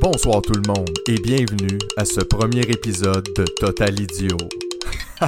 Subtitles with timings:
[0.00, 4.36] Bonsoir tout le monde et bienvenue à ce premier épisode de Total Idiot.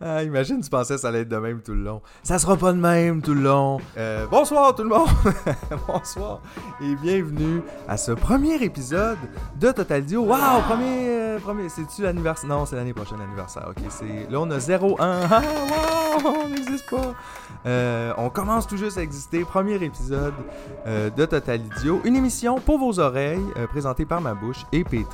[0.00, 2.02] Ah, imagine, tu pensais que ça allait être de même tout le long.
[2.22, 3.80] Ça sera pas de même tout le long.
[3.96, 5.08] Euh, bonsoir tout le monde.
[5.88, 6.40] bonsoir
[6.80, 9.18] et bienvenue à ce premier épisode
[9.58, 10.22] de Total Dio.
[10.22, 12.48] Wow, premier, euh, premier, c'est-tu l'anniversaire?
[12.48, 13.66] Non, c'est l'année prochaine l'anniversaire.
[13.68, 15.20] Ok, c'est là on a 0 1.
[15.30, 15.42] Ah,
[16.24, 17.14] wow, on n'existe pas.
[17.66, 19.44] Euh, on commence tout juste à exister.
[19.44, 20.34] Premier épisode
[20.86, 24.84] euh, de Total Idiot, une émission pour vos oreilles euh, présentée par ma bouche et
[24.84, 25.06] pétrie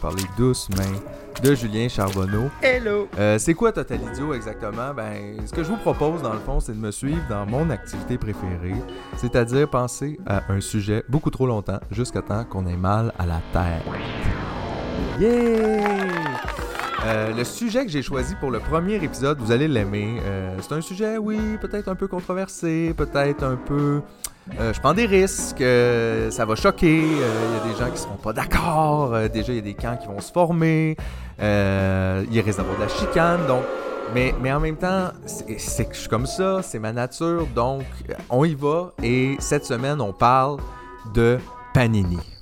[0.00, 0.98] par les douces mains
[1.42, 2.50] de Julien Charbonneau.
[2.62, 3.08] Hello!
[3.18, 4.94] Euh, c'est quoi Total Idiot exactement?
[4.94, 7.70] Ben, ce que je vous propose dans le fond, c'est de me suivre dans mon
[7.70, 8.74] activité préférée,
[9.16, 13.40] c'est-à-dire penser à un sujet beaucoup trop longtemps jusqu'à temps qu'on ait mal à la
[13.52, 13.82] tête.
[15.20, 15.98] Yeah!
[17.04, 20.20] Euh, le sujet que j'ai choisi pour le premier épisode, vous allez l'aimer.
[20.24, 24.00] Euh, c'est un sujet, oui, peut-être un peu controversé, peut-être un peu.
[24.58, 25.64] Euh, je prends des risques,
[26.32, 27.02] ça va choquer.
[27.02, 29.14] Il y a des gens qui seront pas d'accord.
[29.32, 30.96] déjà, il y a des camps qui vont se former.
[31.40, 33.46] il risque d'avoir de la chicane.
[33.46, 33.62] Donc,
[34.14, 37.46] mais, mais en même temps, c'est je suis comme ça, c'est ma nature.
[37.54, 37.84] Donc,
[38.30, 38.92] on y va.
[39.02, 40.58] Et cette semaine, on parle
[41.14, 41.38] de
[41.74, 42.37] Panini.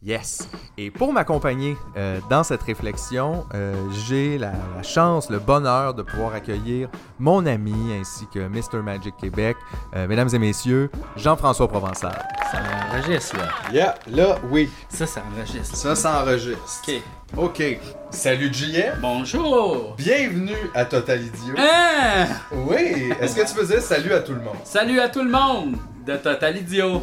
[0.00, 0.48] Yes.
[0.76, 3.74] Et pour m'accompagner euh, dans cette réflexion, euh,
[4.06, 8.80] j'ai la, la chance, le bonheur de pouvoir accueillir mon ami ainsi que Mr.
[8.80, 9.56] Magic Québec,
[9.96, 12.16] euh, mesdames et messieurs, Jean-François Provençal.
[12.52, 12.58] Ça
[12.92, 13.48] enregistre, là.
[13.72, 15.76] Yeah, là, oui, Ça, ça enregistre.
[15.76, 16.62] ça s'enregistre.
[16.86, 17.02] OK.
[17.36, 17.80] OK.
[18.10, 19.00] Salut JF.
[19.00, 19.96] Bonjour!
[19.98, 21.54] Bienvenue à Total Idiot.
[21.58, 22.26] Hein?
[22.52, 24.56] Oui, est-ce que tu faisais salut à tout le monde?
[24.62, 25.76] Salut à tout le monde
[26.06, 27.02] de Total Idiot.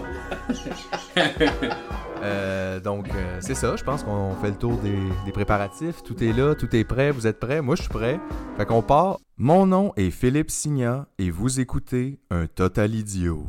[2.25, 3.75] Euh, donc, euh, c'est ça.
[3.75, 6.03] Je pense qu'on fait le tour des, préparatifs.
[6.03, 7.11] Tout est là, tout est prêt.
[7.11, 7.61] Vous êtes prêts?
[7.61, 8.19] Moi, je suis prêt.
[8.57, 9.19] Fait qu'on part.
[9.37, 13.45] Mon nom est Philippe Signa et vous écoutez un Total Idiot.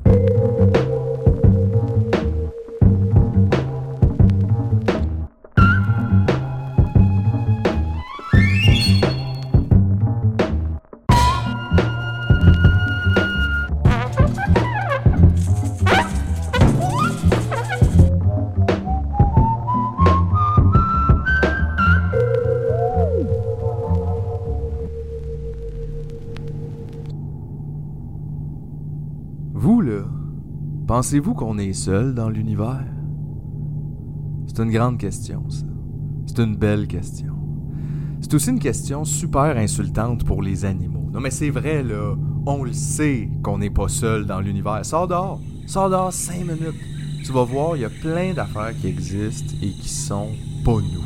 [30.97, 32.87] Pensez-vous qu'on est seul dans l'univers?
[34.47, 35.67] C'est une grande question, ça.
[36.25, 37.35] C'est une belle question.
[38.23, 41.07] C'est aussi une question super insultante pour les animaux.
[41.13, 42.15] Non, mais c'est vrai, là.
[42.47, 44.87] On le sait qu'on n'est pas seul dans l'univers.
[44.87, 45.39] Sors dehors.
[45.67, 46.81] Sors dehors cinq minutes.
[47.23, 50.31] Tu vas voir, il y a plein d'affaires qui existent et qui sont
[50.65, 51.05] pas nous.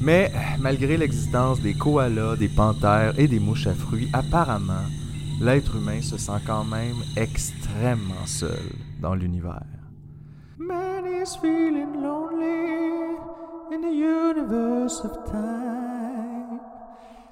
[0.00, 4.88] Mais malgré l'existence des koalas, des panthères et des mouches à fruits, apparemment,
[5.40, 9.66] l'être humain se sent quand même extrêmement seul dans l'univers.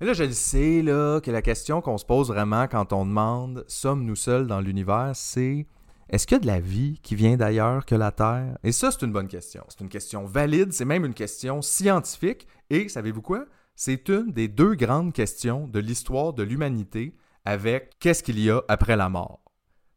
[0.01, 3.07] Et là, je le sais, là, que la question qu'on se pose vraiment quand on
[3.07, 5.67] demande sommes-nous seuls dans l'univers, c'est
[6.09, 8.59] est-ce qu'il y a de la vie qui vient d'ailleurs que la Terre?
[8.63, 9.65] Et ça, c'est une bonne question.
[9.69, 12.47] C'est une question valide, c'est même une question scientifique.
[12.71, 13.47] Et savez-vous quoi?
[13.75, 18.63] C'est une des deux grandes questions de l'histoire de l'humanité avec qu'est-ce qu'il y a
[18.69, 19.41] après la mort?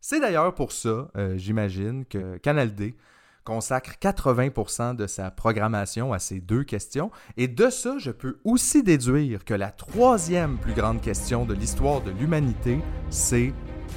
[0.01, 2.95] C'est d'ailleurs pour ça, euh, j'imagine, que Canal D
[3.43, 7.09] consacre 80% de sa programmation à ces deux questions.
[7.35, 12.01] Et de ça, je peux aussi déduire que la troisième plus grande question de l'histoire
[12.01, 12.79] de l'humanité,
[13.09, 13.53] c'est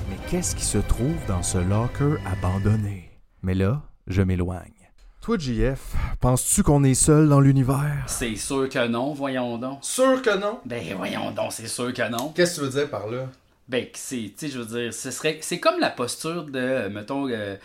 [0.09, 3.11] mais qu'est-ce qui se trouve dans ce locker abandonné?
[3.43, 4.73] Mais là, je m'éloigne.
[5.21, 8.05] Toi, JF, penses-tu qu'on est seul dans l'univers?
[8.09, 9.79] C'est sûr que non, voyons donc.
[9.83, 10.59] Sûr que non?
[10.65, 12.33] Ben voyons donc, c'est sûr que non.
[12.35, 13.29] Qu'est-ce que tu veux dire par là?
[13.69, 17.57] Ben c'est, je veux dire, ce serait, c'est comme la posture de, euh, mettons, euh,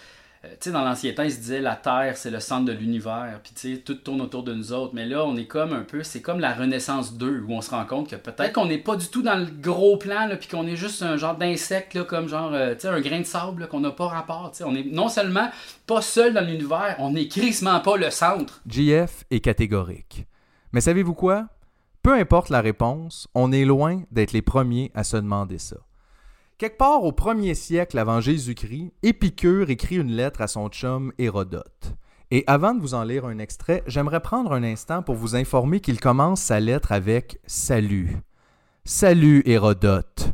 [0.45, 2.71] euh, tu sais, dans l'ancien temps, il se disait la Terre, c'est le centre de
[2.71, 4.93] l'univers, puis tu sais, tout tourne autour de nous autres.
[4.93, 7.71] Mais là, on est comme un peu, c'est comme la Renaissance 2, où on se
[7.71, 10.67] rend compte que peut-être qu'on n'est pas du tout dans le gros plan, puis qu'on
[10.67, 13.91] est juste un genre d'insecte, comme genre, tu sais, un grain de sable, qu'on n'a
[13.91, 14.51] pas rapport.
[14.51, 14.63] tu sais.
[14.63, 15.49] On est non seulement
[15.87, 18.61] pas seul dans l'univers, on est crissement pas le centre.
[18.67, 20.27] JF est catégorique.
[20.71, 21.47] Mais savez-vous quoi?
[22.03, 25.77] Peu importe la réponse, on est loin d'être les premiers à se demander ça.
[26.57, 31.93] Quelque part au premier siècle avant Jésus-Christ, Épicure écrit une lettre à son chum Hérodote.
[32.31, 35.81] Et avant de vous en lire un extrait, j'aimerais prendre un instant pour vous informer
[35.81, 38.17] qu'il commence sa lettre avec Salut.
[38.85, 40.33] Salut Hérodote.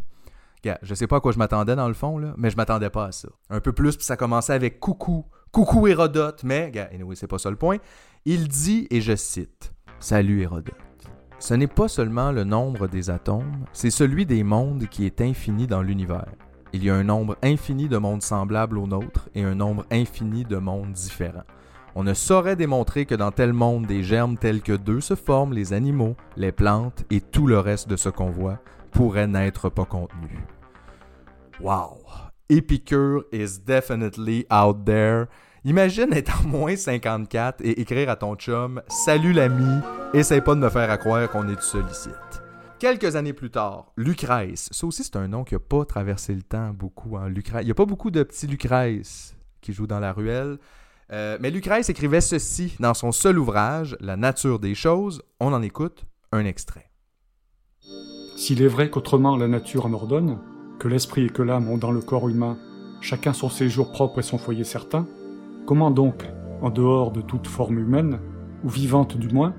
[0.64, 3.08] Gars, je sais pas à quoi je m'attendais dans le fond, mais je m'attendais pas
[3.08, 3.28] à ça.
[3.50, 5.26] Un peu plus, puis ça commençait avec coucou.
[5.52, 6.72] Coucou Hérodote, mais,
[7.16, 7.80] c'est pas ça le point.
[8.24, 10.93] Il dit, et je cite Salut Hérodote.
[11.44, 15.68] Ce n'est pas seulement le nombre des atomes, c'est celui des mondes qui est infini
[15.68, 16.32] dans l'univers.
[16.72, 20.46] il y a un nombre infini de mondes semblables au nôtre et un nombre infini
[20.46, 21.44] de mondes différents.
[21.96, 25.52] On ne saurait démontrer que dans tel monde des germes tels que d'eux se forment
[25.52, 28.60] les animaux, les plantes et tout le reste de ce qu'on voit
[28.92, 30.48] pourrait n'être pas contenu.
[31.60, 31.98] Wow!
[32.48, 35.26] Epicure is definitely out there.
[35.66, 39.80] Imagine être en moins 54 et écrire à ton chum Salut l'ami,
[40.14, 42.14] essaye pas de me faire croire qu'on est du sollicite.
[42.80, 46.42] Quelques années plus tard, Lucrèce, ça aussi c'est un nom qui n'a pas traversé le
[46.42, 47.16] temps beaucoup.
[47.16, 47.62] Hein, Lucrèce.
[47.62, 50.58] Il n'y a pas beaucoup de petits Lucrèce qui jouent dans la ruelle.
[51.14, 55.22] Euh, mais Lucrèce écrivait ceci dans son seul ouvrage, La nature des choses.
[55.40, 56.92] On en écoute un extrait.
[58.36, 60.40] S'il est vrai qu'autrement la nature en ordonne,
[60.78, 62.58] que l'esprit et que l'âme ont dans le corps humain
[63.00, 65.08] chacun son séjour propre et son foyer certain,
[65.66, 66.28] comment donc,
[66.62, 68.20] en dehors de toute forme humaine,
[68.64, 69.54] ou vivante du moins,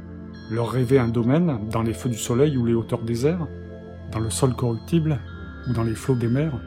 [0.50, 3.46] leur rêver un domaine dans les feux du soleil ou les hauteurs des airs,
[4.12, 5.20] dans le sol corruptible
[5.68, 6.60] ou dans les flots des mers,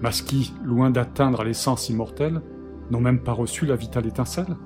[0.00, 2.40] mas qui, loin d'atteindre l'essence immortelle,
[2.90, 4.56] n'ont même pas reçu la vitale étincelle?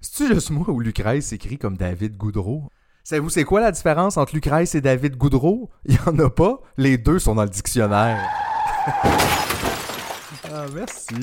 [0.00, 2.70] C'est-tu juste moi ou Lucrèce écrit comme David Goudreau?
[3.04, 5.70] Savez-vous c'est quoi la différence entre Lucrèce et David Goudreau?
[5.84, 6.60] Il n'y en a pas.
[6.76, 8.18] Les deux sont dans le dictionnaire.
[10.52, 11.14] ah, merci.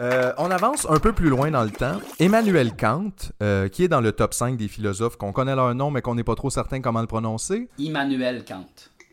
[0.00, 2.00] Euh, on avance un peu plus loin dans le temps.
[2.18, 3.12] Emmanuel Kant,
[3.42, 6.14] euh, qui est dans le top 5 des philosophes qu'on connaît leur nom mais qu'on
[6.14, 7.68] n'est pas trop certain comment le prononcer.
[7.78, 8.66] Immanuel Kant.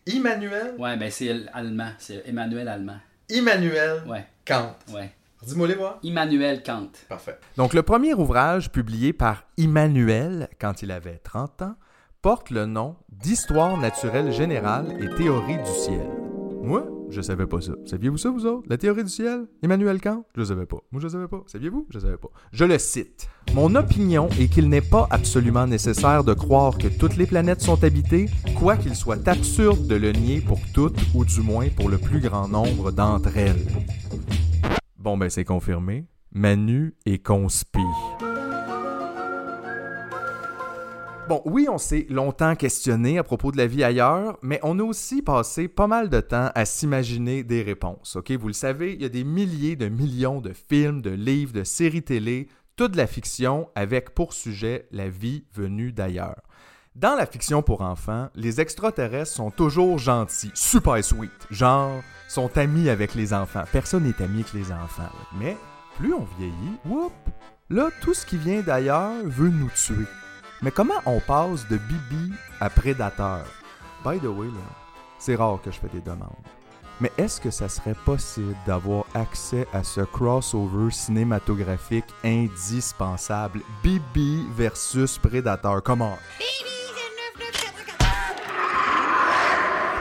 [0.07, 0.73] Immanuel?
[0.79, 1.91] Ouais, ben c'est allemand.
[1.99, 2.97] C'est Emmanuel allemand.
[3.29, 4.25] Immanuel Ouais.
[4.45, 4.75] Kant.
[4.93, 5.11] Ouais.
[5.45, 5.99] Dis-moi les voir.
[6.03, 6.89] Immanuel Kant.
[7.09, 7.37] Parfait.
[7.57, 11.75] Donc, le premier ouvrage publié par Immanuel quand il avait 30 ans
[12.21, 16.07] porte le nom d'Histoire naturelle générale et théorie du ciel.
[16.61, 17.73] Moi, je savais pas ça.
[17.85, 18.65] Saviez-vous ça, vous autres?
[18.69, 19.45] La théorie du ciel?
[19.61, 20.25] Emmanuel Kant?
[20.35, 20.77] Je savais pas.
[20.91, 21.43] Moi, je savais pas.
[21.45, 21.85] Saviez-vous?
[21.89, 22.29] Je savais pas.
[22.53, 23.27] Je le cite.
[23.53, 27.83] Mon opinion est qu'il n'est pas absolument nécessaire de croire que toutes les planètes sont
[27.83, 28.27] habitées,
[28.57, 32.47] quoiqu'il soit absurde de le nier pour toutes, ou du moins pour le plus grand
[32.47, 33.67] nombre d'entre elles.
[34.97, 36.05] Bon, ben, c'est confirmé.
[36.31, 37.79] Manu est conspi.
[41.31, 44.83] Bon, oui, on s'est longtemps questionné à propos de la vie ailleurs, mais on a
[44.83, 48.17] aussi passé pas mal de temps à s'imaginer des réponses.
[48.17, 51.53] Ok, vous le savez, il y a des milliers de millions de films, de livres,
[51.53, 56.41] de séries télé, toute la fiction avec pour sujet la vie venue d'ailleurs.
[56.95, 62.89] Dans la fiction pour enfants, les extraterrestres sont toujours gentils, super sweet, genre sont amis
[62.89, 63.63] avec les enfants.
[63.71, 65.09] Personne n'est ami avec les enfants.
[65.39, 65.55] Mais
[65.95, 67.13] plus on vieillit, whoop,
[67.69, 70.05] là tout ce qui vient d'ailleurs veut nous tuer.
[70.63, 73.45] Mais comment on passe de Bibi à prédateur?
[74.05, 74.61] By the way, là,
[75.17, 76.29] c'est rare que je fais des demandes.
[76.99, 83.61] Mais est-ce que ça serait possible d'avoir accès à ce crossover cinématographique indispensable?
[83.83, 85.81] Bibi versus Prédateur?
[85.81, 86.19] Comment?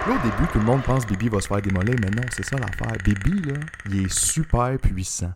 [0.06, 2.26] Là, au début, tout le monde pense que Bibi va se faire démolir, mais non,
[2.36, 2.98] c'est ça l'affaire.
[3.02, 5.32] Bibi, là, il est super puissant.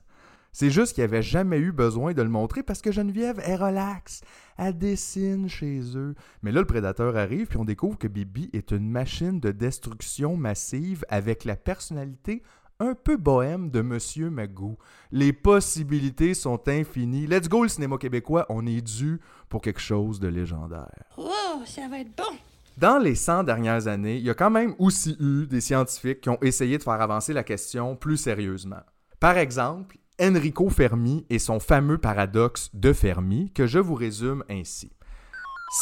[0.55, 3.57] C'est juste qu'il n'y avait jamais eu besoin de le montrer parce que Geneviève est
[3.57, 4.21] relax.
[4.57, 6.15] Elle dessine chez eux.
[6.43, 10.37] Mais là, le prédateur arrive, puis on découvre que Bibi est une machine de destruction
[10.37, 12.45] massive avec la personnalité
[12.79, 14.79] un peu bohème de Monsieur Magoo.
[15.11, 17.27] Les possibilités sont infinies.
[17.27, 21.03] Let's go, le cinéma québécois, on est dû pour quelque chose de légendaire.
[21.19, 22.39] Oh, ça va être bon.
[22.79, 26.29] Dans les 100 dernières années, il y a quand même aussi eu des scientifiques qui
[26.29, 28.83] ont essayé de faire avancer la question plus sérieusement.
[29.19, 34.93] Par exemple, Enrico Fermi et son fameux paradoxe de Fermi que je vous résume ainsi.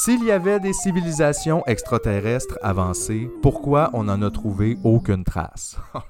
[0.01, 5.77] S'il y avait des civilisations extraterrestres avancées, pourquoi on n'en a trouvé aucune trace?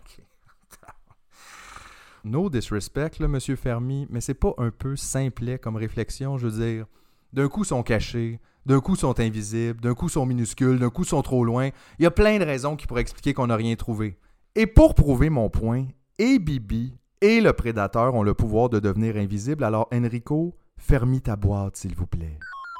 [2.25, 6.65] No disrespect, là, monsieur Fermi, mais c'est pas un peu simplet comme réflexion, je veux
[6.65, 6.87] dire.
[7.33, 11.23] D'un coup, sont cachés, d'un coup, sont invisibles, d'un coup, sont minuscules, d'un coup, sont
[11.23, 11.71] trop loin.
[11.99, 14.17] Il y a plein de raisons qui pourraient expliquer qu'on n'a rien trouvé.
[14.55, 15.87] Et pour prouver mon point,
[16.21, 21.37] et Bibi et le prédateur ont le pouvoir de devenir invisibles, alors Enrico, ferme ta
[21.37, 22.39] boîte, s'il vous plaît.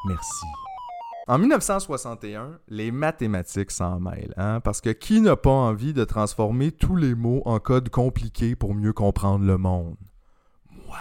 [0.09, 0.45] Merci.
[1.29, 6.73] En 1961, les mathématiques s'en mêlent, hein, parce que qui n'a pas envie de transformer
[6.73, 9.97] tous les mots en code compliqué pour mieux comprendre le monde?
[10.87, 10.99] Moi.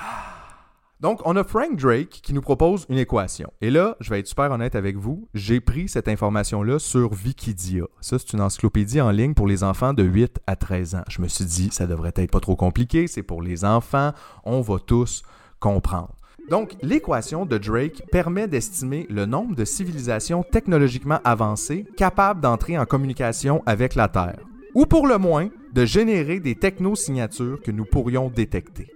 [1.02, 3.52] Donc, on a Frank Drake qui nous propose une équation.
[3.60, 7.86] Et là, je vais être super honnête avec vous, j'ai pris cette information-là sur Wikidia.
[8.02, 11.04] Ça, c'est une encyclopédie en ligne pour les enfants de 8 à 13 ans.
[11.10, 14.12] Je me suis dit, ça devrait être pas trop compliqué, c'est pour les enfants,
[14.44, 15.24] on va tous
[15.60, 16.14] comprendre.
[16.52, 22.86] Donc, l'équation de Drake permet d'estimer le nombre de civilisations technologiquement avancées capables d'entrer en
[22.86, 24.40] communication avec la Terre,
[24.76, 28.94] ou pour le moins, de générer des technosignatures que nous pourrions détecter.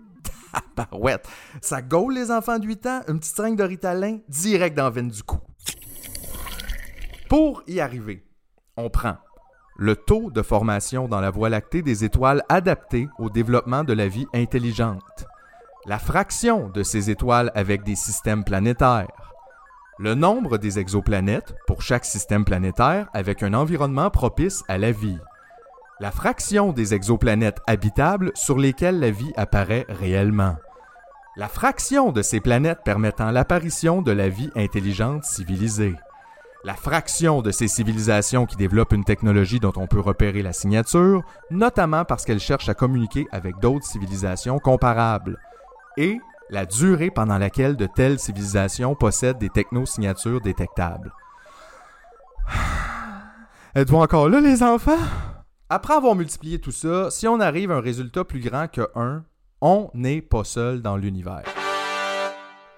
[0.76, 1.28] Tabarouette!
[1.62, 4.90] Ça gaule les enfants de 8 ans, une petite string de Ritalin direct dans la
[4.90, 5.40] veine du cou.
[7.30, 8.24] Pour y arriver,
[8.78, 9.18] on prend
[9.78, 14.08] le taux de formation dans la Voie lactée des étoiles adaptées au développement de la
[14.08, 15.26] vie intelligente,
[15.86, 19.34] la fraction de ces étoiles avec des systèmes planétaires,
[20.00, 25.20] le nombre des exoplanètes pour chaque système planétaire avec un environnement propice à la vie,
[26.00, 30.58] la fraction des exoplanètes habitables sur lesquelles la vie apparaît réellement,
[31.38, 35.96] la fraction de ces planètes permettant l'apparition de la vie intelligente civilisée,
[36.66, 41.24] la fraction de ces civilisations qui développent une technologie dont on peut repérer la signature,
[41.50, 45.40] notamment parce qu'elles cherchent à communiquer avec d'autres civilisations comparables,
[45.98, 51.14] et la durée pendant laquelle de telles civilisations possèdent des technosignatures détectables.
[53.76, 54.98] Êtes-vous encore là, les enfants?
[55.68, 59.24] Après avoir multiplié tout ça, si on arrive à un résultat plus grand que 1,
[59.62, 61.42] on n'est pas seul dans l'univers.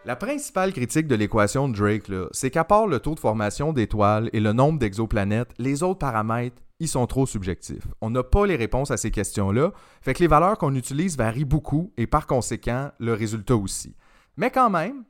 [0.05, 4.29] La principale critique de l'équation de Drake, c'est qu'à part le taux de formation d'étoiles
[4.31, 7.85] et le nombre d'exoplanètes, les autres paramètres, ils sont trop subjectifs.
[7.99, 11.43] On n'a pas les réponses à ces questions-là, fait que les valeurs qu'on utilise varient
[11.43, 13.97] beaucoup et par conséquent, le résultat aussi.
[14.37, 15.03] Mais quand même,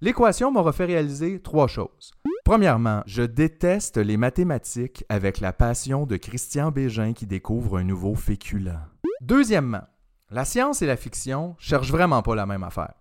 [0.00, 2.12] l'équation m'aura fait réaliser trois choses.
[2.44, 8.14] Premièrement, je déteste les mathématiques avec la passion de Christian Bégin qui découvre un nouveau
[8.14, 8.78] féculent.
[9.22, 9.84] Deuxièmement,
[10.30, 12.92] la science et la fiction cherchent vraiment pas la même affaire.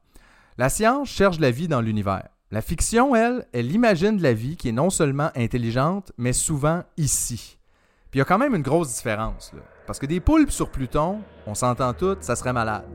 [0.57, 2.29] La science cherche la vie dans l'univers.
[2.51, 7.57] La fiction, elle, elle imagine la vie qui est non seulement intelligente, mais souvent ici.
[8.11, 9.51] Puis il y a quand même une grosse différence.
[9.87, 12.85] Parce que des poulpes sur Pluton, on s'entend toutes, ça serait malade.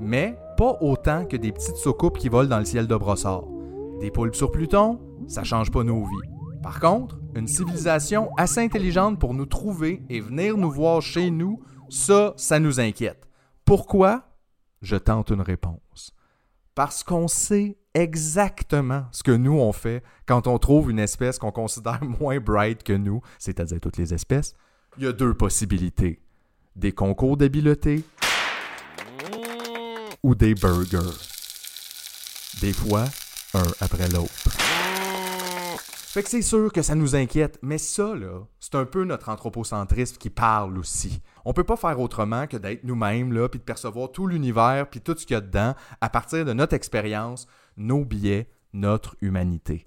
[0.00, 3.44] Mais pas autant que des petites soucoupes qui volent dans le ciel de brossard.
[4.00, 6.30] Des poulpes sur Pluton, ça change pas nos vies.
[6.62, 11.62] Par contre, une civilisation assez intelligente pour nous trouver et venir nous voir chez nous,
[11.88, 13.28] ça, ça nous inquiète.
[13.64, 14.24] Pourquoi?
[14.82, 16.14] Je tente une réponse
[16.74, 21.50] parce qu'on sait exactement ce que nous on fait quand on trouve une espèce qu'on
[21.52, 24.54] considère moins bright que nous, c'est-à-dire toutes les espèces.
[24.96, 26.22] Il y a deux possibilités.
[26.76, 28.04] Des concours d'habileté
[30.22, 31.18] ou des burgers.
[32.60, 33.04] Des fois,
[33.54, 34.50] un après l'autre.
[36.12, 39.28] Fait que c'est sûr que ça nous inquiète, mais ça, là, c'est un peu notre
[39.28, 41.22] anthropocentrisme qui parle aussi.
[41.44, 45.00] On peut pas faire autrement que d'être nous-mêmes, là, puis de percevoir tout l'univers, puis
[45.00, 47.46] tout ce qu'il y a dedans, à partir de notre expérience,
[47.76, 49.86] nos biais, notre humanité.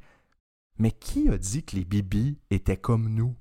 [0.78, 3.36] Mais qui a dit que les bibis étaient comme nous?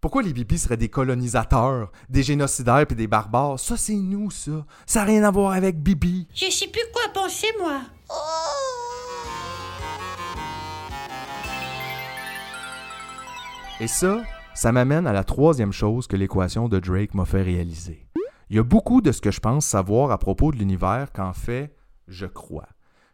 [0.00, 3.58] Pourquoi les bibis seraient des colonisateurs, des génocidaires puis des barbares?
[3.58, 4.64] Ça, c'est nous, ça.
[4.86, 6.28] Ça n'a rien à voir avec Bibi.
[6.32, 7.80] Je sais plus quoi penser, moi.
[13.80, 14.22] Et ça,
[14.54, 18.06] ça m'amène à la troisième chose que l'équation de Drake m'a fait réaliser.
[18.50, 21.32] Il y a beaucoup de ce que je pense savoir à propos de l'univers qu'en
[21.32, 21.74] fait,
[22.06, 22.68] je crois.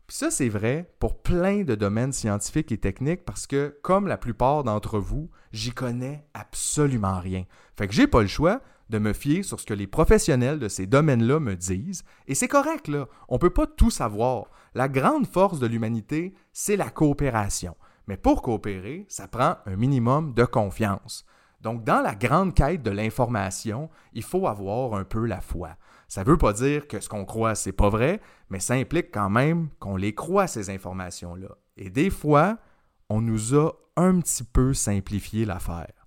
[0.06, 4.18] Puis ça, c'est vrai pour plein de domaines scientifiques et techniques parce que, comme la
[4.18, 7.44] plupart d'entre vous, j'y connais absolument rien.
[7.76, 10.68] Fait que j'ai pas le choix de me fier sur ce que les professionnels de
[10.68, 12.04] ces domaines-là me disent.
[12.26, 13.08] Et c'est correct, là.
[13.28, 14.50] On peut pas tout savoir.
[14.74, 17.74] La grande force de l'humanité, c'est la coopération.
[18.06, 21.24] Mais pour coopérer, ça prend un minimum de confiance.
[21.62, 25.70] Donc, dans la grande quête de l'information, il faut avoir un peu la foi.
[26.14, 29.10] Ça ne veut pas dire que ce qu'on croit, c'est pas vrai, mais ça implique
[29.12, 31.48] quand même qu'on les croit, ces informations-là.
[31.76, 32.56] Et des fois,
[33.08, 36.06] on nous a un petit peu simplifié l'affaire.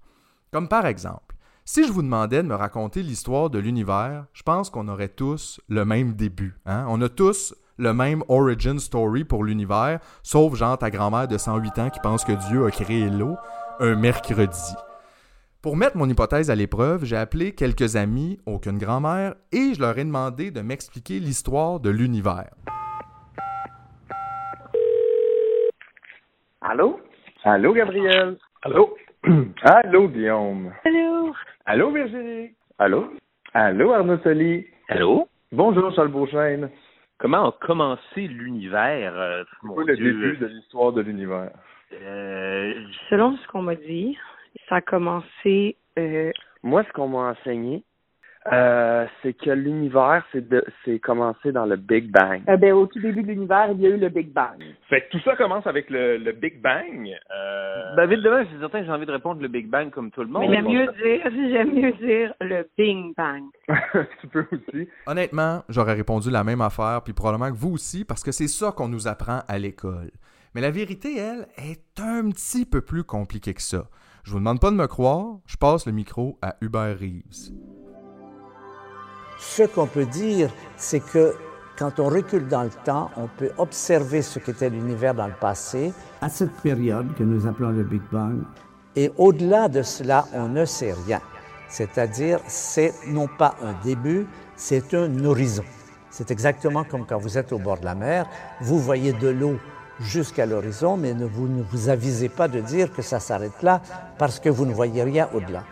[0.49, 1.35] Comme par exemple,
[1.65, 5.59] si je vous demandais de me raconter l'histoire de l'univers, je pense qu'on aurait tous
[5.67, 6.57] le même début.
[6.65, 6.85] Hein?
[6.87, 11.79] On a tous le même origin story pour l'univers, sauf genre ta grand-mère de 108
[11.79, 13.35] ans qui pense que Dieu a créé l'eau
[13.81, 14.73] un mercredi.
[15.67, 19.97] Pour mettre mon hypothèse à l'épreuve, j'ai appelé quelques amis, aucune grand-mère, et je leur
[19.97, 22.51] ai demandé de m'expliquer l'histoire de l'univers.
[26.61, 27.01] Allô?
[27.43, 28.37] Allô, Gabriel?
[28.61, 28.95] Allô?
[29.61, 30.71] Allô, Guillaume?
[30.85, 31.33] Allô?
[31.65, 32.51] Allô, Virginie?
[32.79, 33.11] Allô?
[33.53, 34.65] Allô, Arnaud Soli?
[34.87, 35.27] Allô?
[35.51, 36.69] Bonjour, Charles Beauchesne.
[37.19, 39.11] Comment a commencé l'univers?
[39.17, 40.13] euh, C'est mon quoi le Dieu?
[40.13, 41.51] début de l'histoire de l'univers?
[41.91, 42.73] Euh,
[43.09, 44.17] Selon ce qu'on m'a dit,
[44.69, 46.31] ça a commencé euh,
[46.63, 47.83] Moi, ce qu'on m'a enseigné,
[48.51, 52.43] euh, c'est que l'univers, c'est de, c'est commencé dans le Big Bang.
[52.47, 54.63] Eh ben, au tout début de l'univers, il y a eu le Big Bang.
[54.89, 57.09] Fait que tout ça commence avec le, le Big Bang.
[57.09, 57.95] Euh...
[57.97, 60.21] Ben, vite demain, c'est certain que j'ai envie de répondre le Big Bang comme tout
[60.21, 60.49] le monde.
[60.49, 63.43] mais j'aime mieux dire j'aime mieux dire le Bing Bang.
[64.21, 64.87] tu peux aussi.
[65.07, 68.71] Honnêtement, j'aurais répondu la même affaire, puis probablement que vous aussi, parce que c'est ça
[68.71, 70.11] qu'on nous apprend à l'école.
[70.55, 73.89] Mais la vérité, elle, est un petit peu plus compliquée que ça.
[74.27, 77.53] Je vous demande pas de me croire, je passe le micro à Hubert Reeves.
[79.39, 81.33] Ce qu'on peut dire, c'est que
[81.77, 85.93] quand on recule dans le temps, on peut observer ce qu'était l'univers dans le passé.
[86.19, 88.41] À cette période que nous appelons le Big Bang,
[88.97, 91.21] Et au-delà de cela, on ne sait rien.
[91.69, 95.63] C'est-à-dire, c'est non pas un début, c'est un horizon.
[96.09, 98.27] C'est exactement comme quand vous êtes au bord de la mer,
[98.59, 99.57] vous voyez de l'eau
[99.99, 103.81] jusqu'à l'horizon, mais ne vous avisez pas de dire que ça s'arrête là
[104.17, 105.63] parce que vous ne voyez rien au-delà.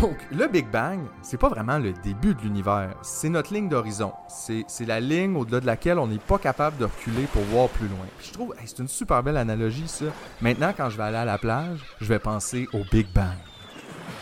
[0.00, 4.12] Donc, le Big Bang, c'est pas vraiment le début de l'univers, c'est notre ligne d'horizon.
[4.28, 7.86] C'est la ligne au-delà de laquelle on n'est pas capable de reculer pour voir plus
[7.86, 8.06] loin.
[8.18, 10.06] Puis je trouve, c'est une super belle analogie, ça.
[10.40, 13.36] Maintenant, quand je vais aller à la plage, je vais penser au Big Bang.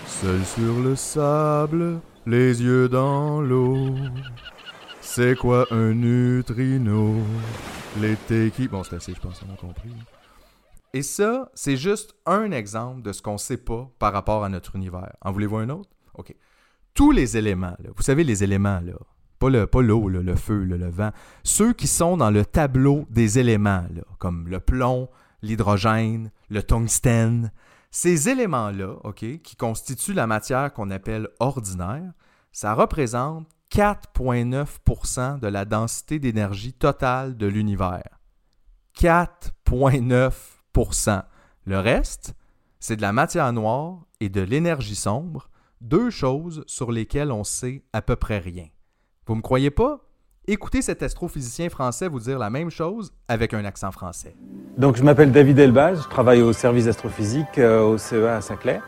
[0.06, 3.94] Seul sur le sable, les yeux dans l'eau.
[5.04, 7.16] C'est quoi un neutrino?
[8.00, 8.68] L'été qui...
[8.68, 9.90] Bon, c'est assez, je pense, on a compris.
[10.94, 14.76] Et ça, c'est juste un exemple de ce qu'on sait pas par rapport à notre
[14.76, 15.12] univers.
[15.20, 15.90] En voulez-vous un autre?
[16.14, 16.34] OK.
[16.94, 18.94] Tous les éléments, vous savez les éléments, là,
[19.38, 21.10] pas le pas l'eau, le feu, le vent,
[21.42, 23.84] ceux qui sont dans le tableau des éléments,
[24.18, 25.08] comme le plomb,
[25.42, 27.50] l'hydrogène, le tungstène,
[27.90, 32.12] ces éléments-là, OK, qui constituent la matière qu'on appelle ordinaire,
[32.52, 38.20] ça représente 4,9% de la densité d'énergie totale de l'univers.
[38.98, 41.22] 4,9%
[41.64, 42.34] Le reste,
[42.80, 45.48] c'est de la matière noire et de l'énergie sombre,
[45.80, 48.66] deux choses sur lesquelles on sait à peu près rien.
[49.26, 50.00] Vous me croyez pas?
[50.46, 54.36] Écoutez cet astrophysicien français vous dire la même chose avec un accent français.
[54.76, 58.82] Donc je m'appelle David Elbaz, je travaille au service d'astrophysique euh, au CEA à Saclay.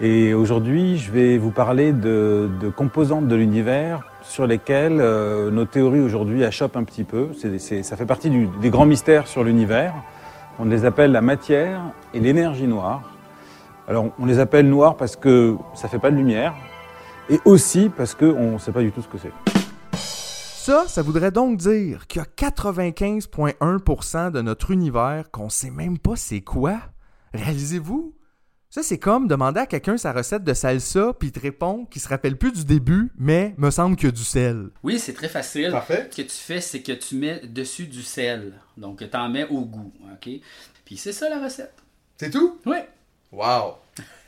[0.00, 6.00] Et aujourd'hui, je vais vous parler de composantes de l'univers sur lesquelles euh, nos théories
[6.00, 7.30] aujourd'hui achoppent un petit peu.
[7.32, 9.94] Ça fait partie des grands mystères sur l'univers.
[10.58, 11.80] On les appelle la matière
[12.12, 13.10] et l'énergie noire.
[13.88, 16.54] Alors on les appelle noirs parce que ça fait pas de lumière
[17.30, 19.32] et aussi parce qu'on ne sait pas du tout ce que c'est.
[19.96, 25.98] Ça, ça voudrait donc dire qu'il y a 95,1% de notre univers qu'on sait même
[25.98, 26.76] pas c'est quoi.
[27.32, 28.12] Réalisez-vous?
[28.70, 32.02] Ça, c'est comme demander à quelqu'un sa recette de salsa, puis il te répond qu'il
[32.02, 34.68] se rappelle plus du début, mais me semble qu'il y a du sel.
[34.82, 35.70] Oui, c'est très facile.
[35.70, 36.06] Parfait.
[36.10, 38.60] Ce que tu fais, c'est que tu mets dessus du sel.
[38.76, 39.90] Donc, tu en mets au goût.
[40.12, 40.28] OK?
[40.84, 41.82] Puis c'est ça la recette.
[42.18, 42.58] C'est tout?
[42.66, 42.76] Oui.
[43.32, 43.76] Wow!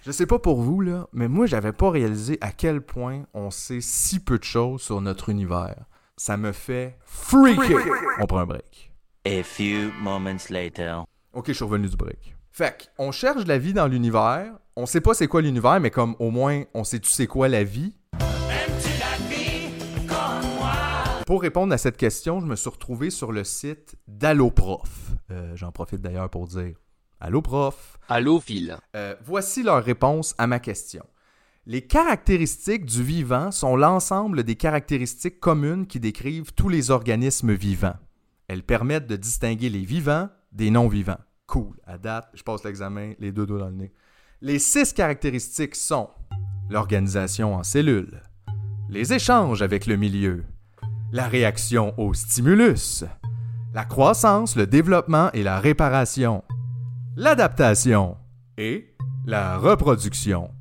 [0.07, 3.51] Je sais pas pour vous, là, mais moi, j'avais pas réalisé à quel point on
[3.51, 5.85] sait si peu de choses sur notre univers.
[6.17, 7.79] Ça me fait freaker!
[8.21, 8.91] On prend un break.
[9.27, 11.05] A few moments later.
[11.35, 12.35] Ok, je suis revenu du break.
[12.53, 14.53] Fait on cherche la vie dans l'univers.
[14.77, 17.49] On sait pas c'est quoi l'univers, mais comme au moins on sait tu sais quoi
[17.49, 17.95] la vie.
[21.27, 25.13] Pour répondre à cette question, je me suis retrouvé sur le site d'Alloprof.
[25.31, 26.75] Euh, J'en profite d'ailleurs pour dire
[27.21, 27.99] Allô prof.
[28.09, 28.77] Allô Phil.
[28.97, 31.05] Euh, voici leur réponse à ma question.
[31.67, 37.97] Les caractéristiques du vivant sont l'ensemble des caractéristiques communes qui décrivent tous les organismes vivants.
[38.49, 41.21] Elles permettent de distinguer les vivants des non-vivants.
[41.51, 43.93] Cool, à date, je passe l'examen, les deux doigts dans le nez.
[44.41, 46.09] Les six caractéristiques sont
[46.69, 48.23] l'organisation en cellules,
[48.89, 50.45] les échanges avec le milieu,
[51.11, 53.03] la réaction au stimulus,
[53.75, 56.45] la croissance, le développement et la réparation,
[57.17, 58.17] l'adaptation
[58.57, 58.95] et
[59.27, 60.53] la reproduction.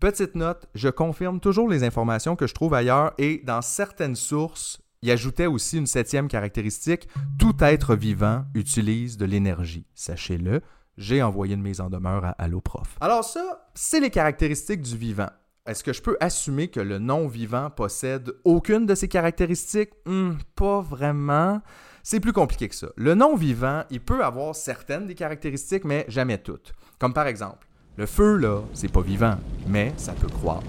[0.00, 4.81] Petite note, je confirme toujours les informations que je trouve ailleurs et dans certaines sources,
[5.02, 9.84] il ajoutait aussi une septième caractéristique, tout être vivant utilise de l'énergie.
[9.94, 10.62] Sachez-le,
[10.96, 12.96] j'ai envoyé une mise en demeure à Alloprof.
[13.00, 15.30] Alors ça, c'est les caractéristiques du vivant.
[15.66, 19.90] Est-ce que je peux assumer que le non-vivant possède aucune de ces caractéristiques?
[20.06, 21.60] Hmm, pas vraiment.
[22.02, 22.88] C'est plus compliqué que ça.
[22.96, 26.72] Le non-vivant, il peut avoir certaines des caractéristiques, mais jamais toutes.
[26.98, 29.36] Comme par exemple, le feu, là, c'est pas vivant,
[29.68, 30.66] mais ça peut croître.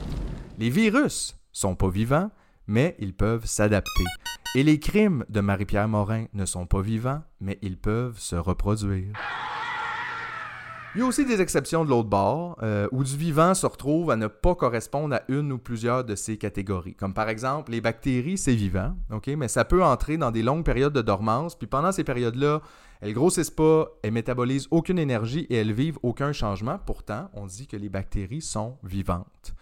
[0.60, 2.30] Les virus sont pas vivants,
[2.68, 4.04] mais ils peuvent s'adapter.
[4.56, 9.14] Et les crimes de Marie-Pierre Morin ne sont pas vivants, mais ils peuvent se reproduire.
[10.96, 14.12] Il y a aussi des exceptions de l'autre bord, euh, où du vivant se retrouve
[14.12, 16.94] à ne pas correspondre à une ou plusieurs de ces catégories.
[16.94, 20.64] Comme par exemple, les bactéries, c'est vivant, ok, mais ça peut entrer dans des longues
[20.64, 22.62] périodes de dormance, puis pendant ces périodes-là,
[23.02, 26.78] elles grossissent pas, elles métabolisent aucune énergie et elles vivent aucun changement.
[26.86, 29.56] Pourtant, on dit que les bactéries sont vivantes.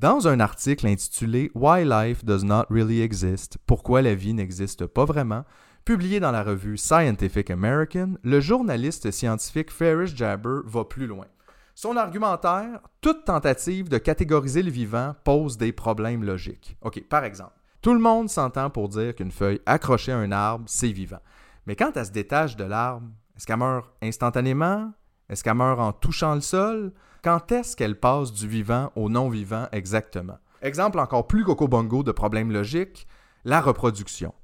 [0.00, 5.04] Dans un article intitulé Why Life Does Not Really Exist, Pourquoi la vie n'existe pas
[5.04, 5.44] vraiment,
[5.84, 11.26] publié dans la revue Scientific American, le journaliste scientifique Ferris Jabber va plus loin.
[11.74, 16.78] Son argumentaire, toute tentative de catégoriser le vivant pose des problèmes logiques.
[16.80, 20.64] OK, par exemple, tout le monde s'entend pour dire qu'une feuille accrochée à un arbre,
[20.66, 21.20] c'est vivant.
[21.66, 24.94] Mais quand elle se détache de l'arbre, est-ce qu'elle meurt instantanément?
[25.28, 26.94] Est-ce qu'elle meurt en touchant le sol?
[27.22, 30.38] Quand est-ce qu'elle passe du vivant au non-vivant exactement?
[30.62, 33.06] Exemple encore plus coco-bongo de problème logique,
[33.44, 34.34] la reproduction.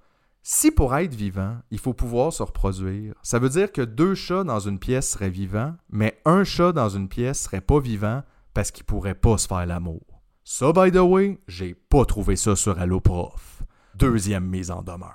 [0.42, 4.44] Si pour être vivant, il faut pouvoir se reproduire, ça veut dire que deux chats
[4.44, 8.70] dans une pièce seraient vivants, mais un chat dans une pièce serait pas vivant parce
[8.70, 10.22] qu'il pourrait pas se faire l'amour.
[10.44, 13.62] Ça, by the way, j'ai pas trouvé ça sur Alloprof.
[13.94, 15.14] Deuxième mise en demeure.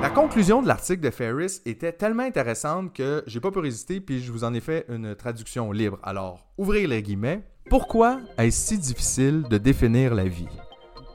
[0.00, 4.22] La conclusion de l'article de Ferris était tellement intéressante que j'ai pas pu résister puis
[4.22, 5.98] je vous en ai fait une traduction libre.
[6.04, 7.42] Alors, ouvrez les guillemets.
[7.68, 10.48] Pourquoi est-ce si difficile de définir la vie?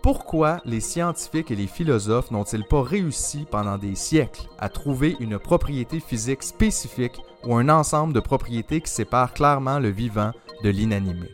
[0.02, 5.40] Pourquoi les scientifiques et les philosophes n'ont-ils pas réussi pendant des siècles à trouver une
[5.40, 11.30] propriété physique spécifique ou un ensemble de propriétés qui séparent clairement le vivant de l'inanimé?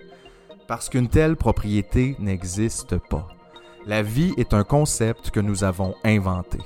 [0.68, 3.28] Parce qu'une telle propriété n'existe pas.
[3.88, 6.60] La vie est un concept que nous avons inventé.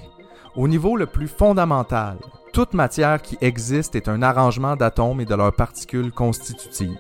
[0.56, 2.18] Au niveau le plus fondamental,
[2.54, 7.00] toute matière qui existe est un arrangement d'atomes et de leurs particules constitutives.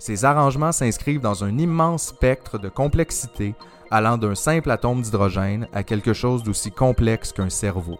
[0.00, 3.54] Ces arrangements s'inscrivent dans un immense spectre de complexité
[3.92, 7.98] allant d'un simple atome d'hydrogène à quelque chose d'aussi complexe qu'un cerveau.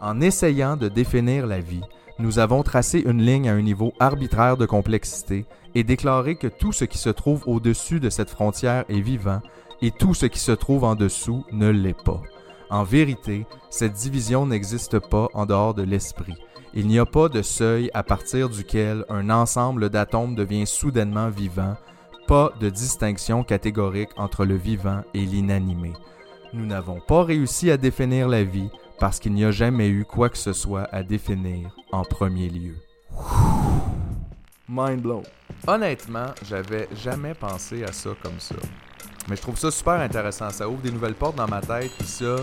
[0.00, 1.84] En essayant de définir la vie,
[2.18, 6.72] nous avons tracé une ligne à un niveau arbitraire de complexité et déclaré que tout
[6.72, 9.40] ce qui se trouve au-dessus de cette frontière est vivant
[9.80, 12.20] et tout ce qui se trouve en dessous ne l'est pas.
[12.74, 16.34] En vérité, cette division n'existe pas en dehors de l'esprit.
[16.74, 21.76] Il n'y a pas de seuil à partir duquel un ensemble d'atomes devient soudainement vivant,
[22.26, 25.92] pas de distinction catégorique entre le vivant et l'inanimé.
[26.52, 30.28] Nous n'avons pas réussi à définir la vie parce qu'il n'y a jamais eu quoi
[30.28, 32.74] que ce soit à définir en premier lieu.
[34.68, 35.22] Mind blown.
[35.68, 38.56] Honnêtement, j'avais jamais pensé à ça comme ça.
[39.28, 40.50] Mais je trouve ça super intéressant.
[40.50, 42.36] Ça ouvre des nouvelles portes dans ma tête, puis ça,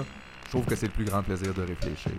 [0.51, 2.11] je trouve que c'est le plus grand plaisir de réfléchir.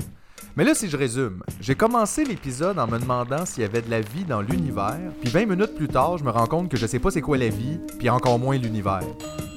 [0.57, 3.91] Mais là, si je résume, j'ai commencé l'épisode en me demandant s'il y avait de
[3.91, 6.87] la vie dans l'univers, puis 20 minutes plus tard, je me rends compte que je
[6.87, 9.03] sais pas c'est quoi la vie, puis encore moins l'univers.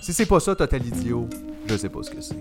[0.02, 1.30] Si c'est pas ça, Total Idiot,
[1.68, 2.36] je sais pas ce que c'est.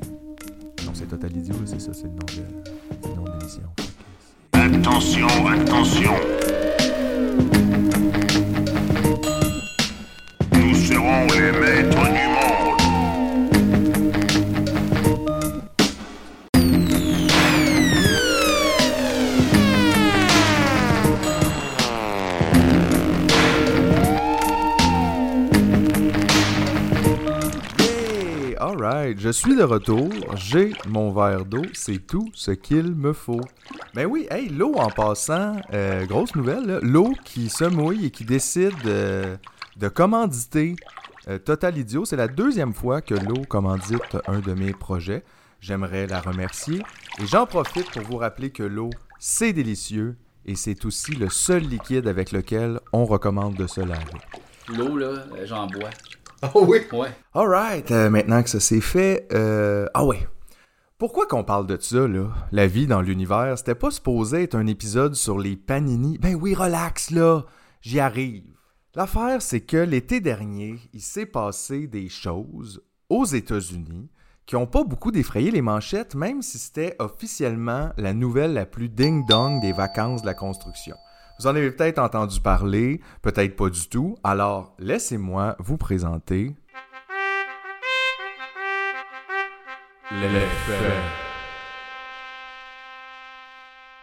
[0.84, 3.62] Non, c'est Total Idiot, c'est ça, c'est le nom de, l'émission.
[4.54, 6.14] Attention, attention.
[10.52, 12.33] Nous serons les maîtres du
[29.16, 33.40] je suis de retour, j'ai mon verre d'eau, c'est tout ce qu'il me faut.
[33.94, 38.24] Ben oui, hey, l'eau en passant, euh, grosse nouvelle, l'eau qui se mouille et qui
[38.24, 39.36] décide euh,
[39.76, 40.76] de commanditer
[41.28, 45.24] euh, Total Idiot, c'est la deuxième fois que l'eau commandite un de mes projets.
[45.60, 46.82] J'aimerais la remercier
[47.22, 51.62] et j'en profite pour vous rappeler que l'eau, c'est délicieux et c'est aussi le seul
[51.62, 54.20] liquide avec lequel on recommande de se laver.
[54.68, 55.90] L'eau, là, j'en bois.
[56.54, 56.80] Oh oui?
[56.92, 57.08] Ouais.
[57.32, 60.26] Alright, euh, maintenant que ça c'est fait, euh, ah ouais.
[60.98, 62.28] Pourquoi qu'on parle de ça, là?
[62.52, 66.18] La vie dans l'univers, c'était pas supposé être un épisode sur les panini.
[66.18, 67.42] Ben oui, relax, là.
[67.80, 68.44] J'y arrive.
[68.94, 74.08] L'affaire, c'est que l'été dernier, il s'est passé des choses aux États-Unis
[74.46, 78.88] qui ont pas beaucoup défrayé les manchettes, même si c'était officiellement la nouvelle la plus
[78.88, 80.96] ding-dong des vacances de la construction.
[81.38, 84.16] Vous en avez peut-être entendu parler, peut-être pas du tout.
[84.22, 86.54] Alors, laissez-moi vous présenter
[90.12, 90.92] les faits.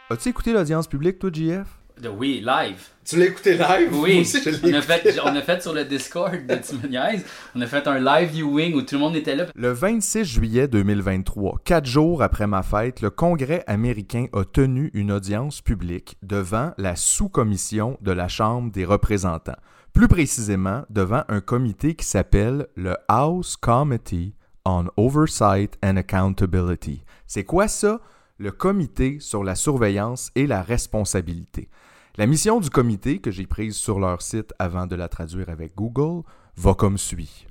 [0.10, 1.81] As-tu écouté l'audience publique, toi, JF?
[2.02, 2.80] De- oui, live.
[3.06, 3.92] Tu l'as écouté live?
[3.92, 6.34] Moi Oui, aussi, je l'ai on a, écouté fait, on a fait sur le Discord
[6.48, 7.24] de Timoniaise,
[7.56, 9.46] on a fait un live viewing où tout le monde était là.
[9.56, 15.12] Le 26 juillet 2023, quatre jours après ma fête, le Congrès américain a tenu une
[15.12, 19.58] audience publique devant la sous-commission de la Chambre des représentants.
[19.94, 24.34] Plus précisément, devant un comité qui s'appelle le House Committee
[24.66, 27.04] on Oversight and Accountability.
[27.28, 28.00] C'est quoi ça?
[28.38, 31.70] Le comité sur la surveillance et la responsabilité.
[32.18, 35.76] La mission du comité, que j'ai prise sur leur site avant de la traduire avec
[35.76, 36.24] Google,
[36.58, 37.48] va comme suit.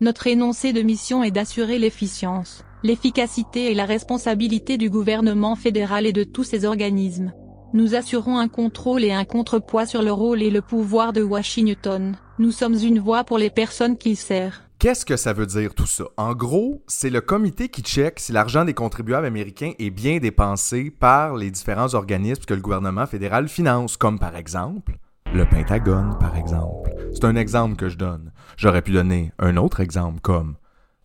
[0.00, 6.12] Notre énoncé de mission est d'assurer l'efficience, l'efficacité et la responsabilité du gouvernement fédéral et
[6.12, 7.32] de tous ses organismes.
[7.72, 12.16] Nous assurons un contrôle et un contrepoids sur le rôle et le pouvoir de Washington.
[12.38, 14.63] Nous sommes une voix pour les personnes qu'il sert.
[14.78, 16.04] Qu'est-ce que ça veut dire tout ça?
[16.16, 20.90] En gros, c'est le comité qui check si l'argent des contribuables américains est bien dépensé
[20.90, 24.98] par les différents organismes que le gouvernement fédéral finance, comme par exemple
[25.32, 26.94] le Pentagone, par exemple.
[27.12, 28.30] C'est un exemple que je donne.
[28.56, 30.54] J'aurais pu donner un autre exemple comme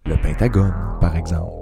[0.06, 1.59] le Pentagone, par exemple.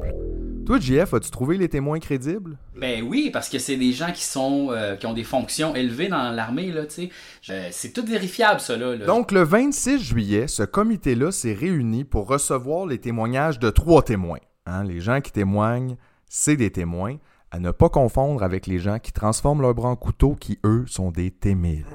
[0.68, 2.58] Toi, JF, as-tu trouvé les témoins crédibles?
[2.76, 6.10] Ben oui, parce que c'est des gens qui sont euh, qui ont des fonctions élevées
[6.10, 7.10] dans l'armée, là, tu
[7.42, 7.70] sais.
[7.72, 8.98] C'est tout vérifiable, ça, là.
[8.98, 14.42] Donc, le 26 juillet, ce comité-là s'est réuni pour recevoir les témoignages de trois témoins.
[14.66, 15.96] Hein, les gens qui témoignent,
[16.28, 17.16] c'est des témoins,
[17.50, 20.84] à ne pas confondre avec les gens qui transforment leurs bras en couteau, qui, eux,
[20.86, 21.86] sont des témides.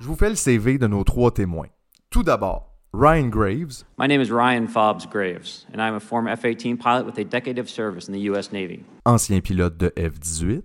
[0.00, 1.68] Je vous fais le CV de nos trois témoins.
[2.10, 3.84] Tout d'abord, Ryan Graves.
[3.98, 7.24] My name is Ryan Fobbs Graves, and I'm a former F 18 pilot with a
[7.24, 8.52] decade of service in the U.S.
[8.52, 8.84] Navy.
[9.04, 10.62] Ancien pilote de F-18.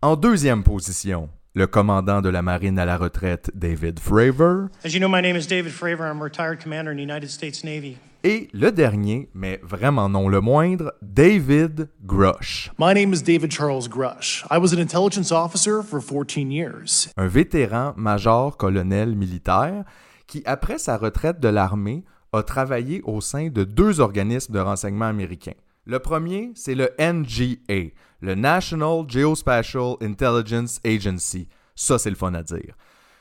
[0.00, 4.68] En deuxième position, le commandant de la marine à la retraite, David Fravor.
[4.84, 6.08] As you know, my name is David Fravor.
[6.08, 7.96] I'm a retired commander in the United States Navy.
[8.22, 12.70] Et le dernier, mais vraiment non le moindre, David Grush.
[12.78, 14.46] My name is David Charles Grush.
[14.52, 17.08] I was an intelligence officer for 14 years.
[17.16, 19.84] Un vétéran major-colonel militaire
[20.30, 25.06] qui, après sa retraite de l'armée, a travaillé au sein de deux organismes de renseignement
[25.06, 25.58] américains.
[25.86, 27.90] Le premier, c'est le NGA,
[28.20, 31.48] le National Geospatial Intelligence Agency.
[31.74, 32.76] Ça, c'est le fun à dire.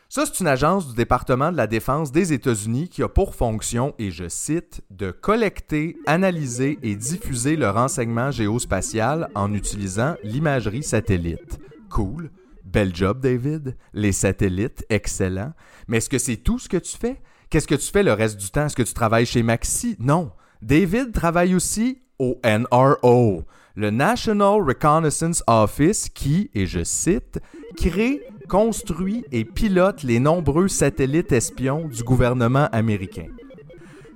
[0.08, 3.95] Ça, c'est une agence du département de la défense des États-Unis qui a pour fonction,
[3.98, 11.60] et je cite, de collecter, analyser et diffuser le renseignement géospatial en utilisant l'imagerie satellite.
[11.89, 12.30] Cool.
[12.71, 13.75] Bel job, David.
[13.93, 15.53] Les satellites, excellent.
[15.88, 17.19] Mais est-ce que c'est tout ce que tu fais?
[17.49, 18.67] Qu'est-ce que tu fais le reste du temps?
[18.67, 19.95] Est-ce que tu travailles chez Maxi?
[19.99, 20.32] Non.
[20.62, 23.43] David travaille aussi au NRO,
[23.75, 27.39] le National Reconnaissance Office qui, et je cite,
[27.75, 33.27] crée, construit et pilote les nombreux satellites espions du gouvernement américain.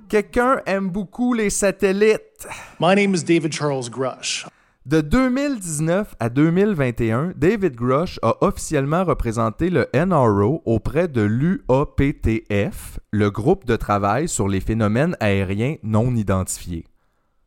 [0.08, 2.46] Quelqu'un aime beaucoup les satellites.
[2.78, 4.46] My name is David Charles Grush.
[4.86, 13.30] De 2019 à 2021, David Grush a officiellement représenté le NRO auprès de l'UAPTF, le
[13.30, 16.84] groupe de travail sur les phénomènes aériens non identifiés.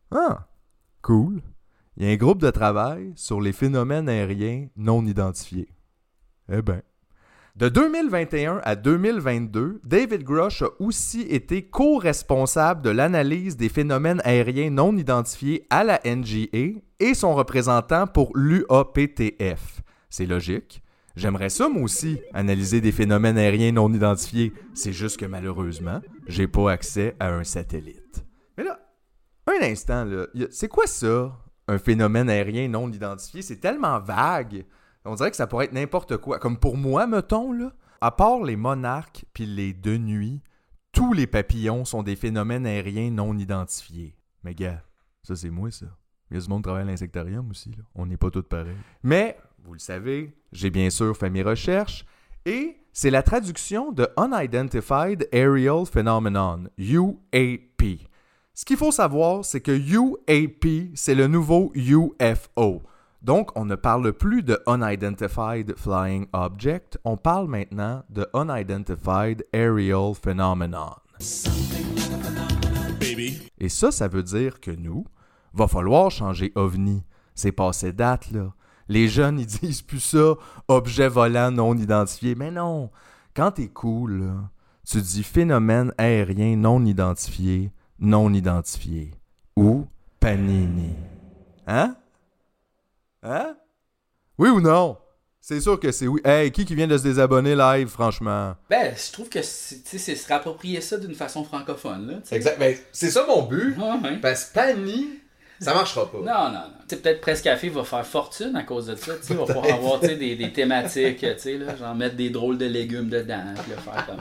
[0.10, 0.48] Ah,
[1.04, 1.44] cool.
[1.96, 5.70] Il y a un groupe de travail sur les phénomènes aériens non identifiés.
[6.52, 6.82] Eh bien.
[7.58, 14.70] De 2021 à 2022, David Grush a aussi été co-responsable de l'analyse des phénomènes aériens
[14.70, 19.82] non identifiés à la NGA et son représentant pour l'UAPTF.
[20.12, 20.84] C'est logique.
[21.16, 24.54] J'aimerais ça, moi aussi, analyser des phénomènes aériens non identifiés.
[24.76, 28.24] C'est juste que malheureusement, j'ai pas accès à un satellite.
[28.56, 28.80] Mais là,
[29.48, 30.06] un instant,
[30.52, 31.36] c'est quoi ça,
[31.68, 33.42] un phénomène aérien non identifié?
[33.42, 34.64] C'est tellement vague.
[35.08, 36.40] On dirait que ça pourrait être n'importe quoi.
[36.40, 40.42] Comme pour moi, mettons, là, à part les monarques puis les deux nuits,
[40.92, 44.16] tous les papillons sont des phénomènes aériens non identifiés.
[44.44, 44.84] Mais gars,
[45.24, 45.88] ça c'est moi ça.
[46.30, 47.72] Il y a du monde qui travaille à l'insectarium aussi.
[47.72, 47.84] Là.
[47.96, 48.76] On n'est pas tous pareils.
[49.04, 52.06] Mais, vous le savez, j'ai bien sûr fait mes recherches
[52.46, 58.08] et c'est la traduction de Unidentified Aerial Phenomenon, UAP.
[58.54, 62.82] Ce qu'il faut savoir, c'est que UAP, c'est le nouveau UFO.
[63.22, 70.14] Donc, on ne parle plus de Unidentified Flying Object, on parle maintenant de Unidentified Aerial
[70.14, 70.92] Phenomenon.
[73.60, 75.06] Et ça, ça veut dire que nous,
[75.54, 77.04] va falloir changer OVNI.
[77.34, 78.54] C'est passé date, là.
[78.88, 80.36] Les jeunes, ils disent plus ça,
[80.68, 82.36] objet volant non identifié.
[82.36, 82.92] Mais non,
[83.36, 84.50] quand t'es cool, là,
[84.86, 89.12] tu dis phénomène aérien non identifié, non identifié.
[89.56, 89.88] Ou
[90.20, 90.96] Panini.
[91.66, 91.96] Hein?
[93.30, 93.58] Hein?
[94.38, 94.98] Oui ou non?
[95.42, 96.22] C'est sûr que c'est oui.
[96.24, 98.56] Hey, qui qui vient de se désabonner live, franchement?
[98.70, 102.08] Ben, je trouve que c'est se réapproprier ça d'une façon francophone.
[102.08, 102.60] Là, exact.
[102.60, 103.76] Ben, c'est ça mon but.
[104.22, 105.08] Parce que Pani,
[105.60, 106.18] ça marchera pas.
[106.20, 106.62] Non, non, non.
[106.88, 109.14] sais peut-être Presse Café va faire fortune à cause de ça.
[109.30, 113.44] Il va pouvoir avoir des, des thématiques, là, genre mettre des drôles de légumes dedans.
[113.64, 114.18] Puis le, faire comme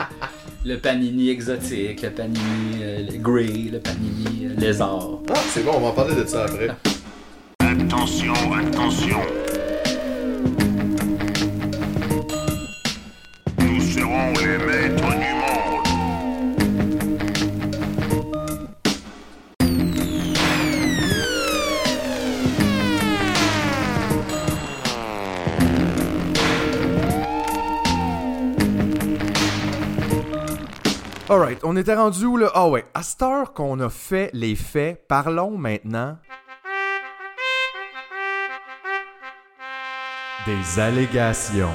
[0.65, 5.21] le panini exotique, le panini euh, le grey, le panini euh, lézard.
[5.29, 6.69] Ah, c'est bon, on va en parler de ça après.
[7.97, 9.21] Attention, attention.
[13.59, 15.87] Nous serons les maîtres du monde.
[31.31, 32.51] Alright, on était rendu où là?
[32.55, 36.19] Ah ouais, à cette heure qu'on a fait les faits, parlons maintenant
[40.47, 41.75] des allégations.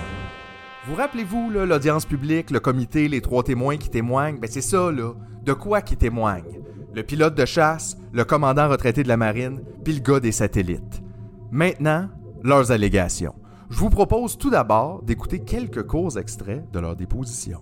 [0.88, 4.40] Vous rappelez-vous, l'audience publique, le comité, les trois témoins qui témoignent?
[4.40, 5.14] Ben c'est ça, là.
[5.44, 6.62] De quoi qui témoignent?
[6.96, 11.04] Le pilote de chasse, le commandant retraité de la marine, puis le gars des satellites.
[11.52, 12.08] Maintenant,
[12.44, 13.36] leurs allégations.
[13.70, 17.62] Je vous propose tout d'abord d'écouter quelques courts extraits de leur déposition.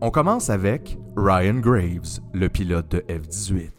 [0.00, 3.70] On commence avec Ryan Graves, le pilote de F-18.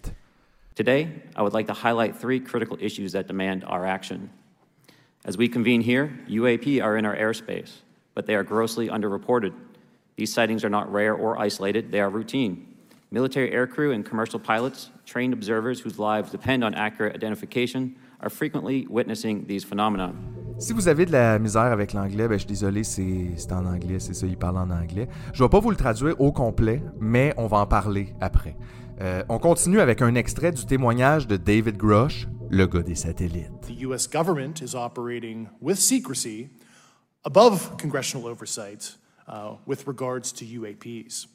[0.75, 4.29] Today, I would like to highlight three critical issues that demand our action.
[5.25, 7.81] As we convene here, UAP are in our airspace,
[8.15, 9.53] but they are grossly underreported.
[10.15, 12.65] These sightings are not rare or isolated, they are routine.
[13.11, 18.87] Military aircrew and commercial pilots, trained observers whose lives depend on accurate identification, are frequently
[18.87, 20.13] witnessing these phenomena.
[20.57, 23.99] Si vous avez de la misère avec l'anglais, ben, je suis désolé, c'est en anglais,
[23.99, 25.07] c'est ça, il parle en anglais.
[25.33, 28.55] Je vais pas vous le traduire au complet, mais on va en parler après.
[29.01, 33.67] Euh, on continue avec un extrait du témoignage de David Grush, le gars des satellites.
[33.67, 34.07] The U.S.
[34.07, 36.49] government is operating with secrecy
[37.23, 38.95] above congressional oversight
[39.27, 41.27] uh, with regards to UAPs.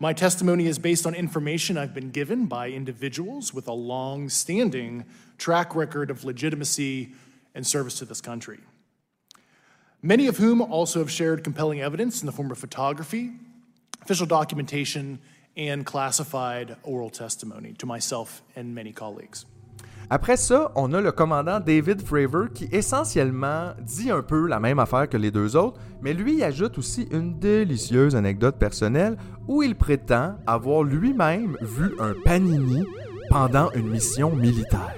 [0.00, 5.04] My testimony is based on information I've been given by individuals with a long standing
[5.38, 7.12] track record of legitimacy
[7.54, 8.58] and service to this country.
[10.02, 13.30] Many of whom also have shared compelling evidence in the form of photography,
[14.02, 15.20] official documentation,
[15.56, 19.44] and classified oral testimony to myself and many colleagues.
[20.10, 24.78] Après ça, on a le commandant David Fravor qui essentiellement dit un peu la même
[24.78, 29.16] affaire que les deux autres, mais lui ajoute aussi une délicieuse anecdote personnelle
[29.48, 32.84] où il prétend avoir lui-même vu un panini
[33.30, 34.94] pendant une mission militaire.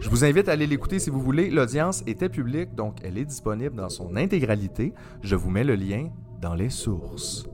[0.00, 1.50] Je vous invite à aller l'écouter si vous voulez.
[1.50, 4.94] L'audience était publique, donc elle est disponible dans son intégralité.
[5.22, 6.08] Je vous mets le lien
[6.40, 7.48] dans les sources.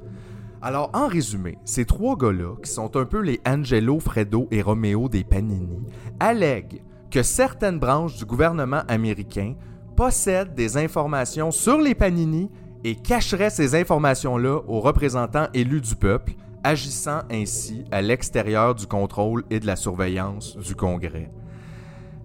[0.66, 5.10] Alors, en résumé, ces trois gars-là, qui sont un peu les Angelo, Fredo et Romeo
[5.10, 5.82] des Panini,
[6.18, 9.56] allèguent que certaines branches du gouvernement américain
[9.94, 12.50] possèdent des informations sur les Panini
[12.82, 16.32] et cacheraient ces informations-là aux représentants élus du peuple,
[16.64, 21.30] agissant ainsi à l'extérieur du contrôle et de la surveillance du Congrès.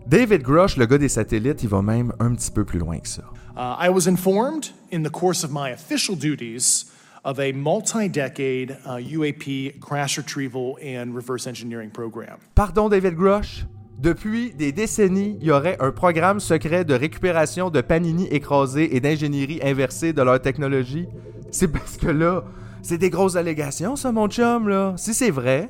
[0.08, 3.10] David Grush, le gars des satellites, il va même un petit peu plus loin que
[3.10, 3.24] ça.
[3.58, 6.86] Uh, I was informed in the course of my official duties
[7.24, 12.38] of a multi decade uh, UAP crash retrieval and reverse engineering program.
[12.56, 13.66] Pardon, David Grush?
[14.00, 19.02] Depuis des décennies, il y aurait un programme secret de récupération de panini écrasés et
[19.02, 21.08] d'ingénierie inversée de leur technologie.
[21.52, 22.46] C'est parce que là,
[22.82, 24.94] c'est des grosses allégations, ça, mon chum, là.
[24.96, 25.70] Si c'est vrai,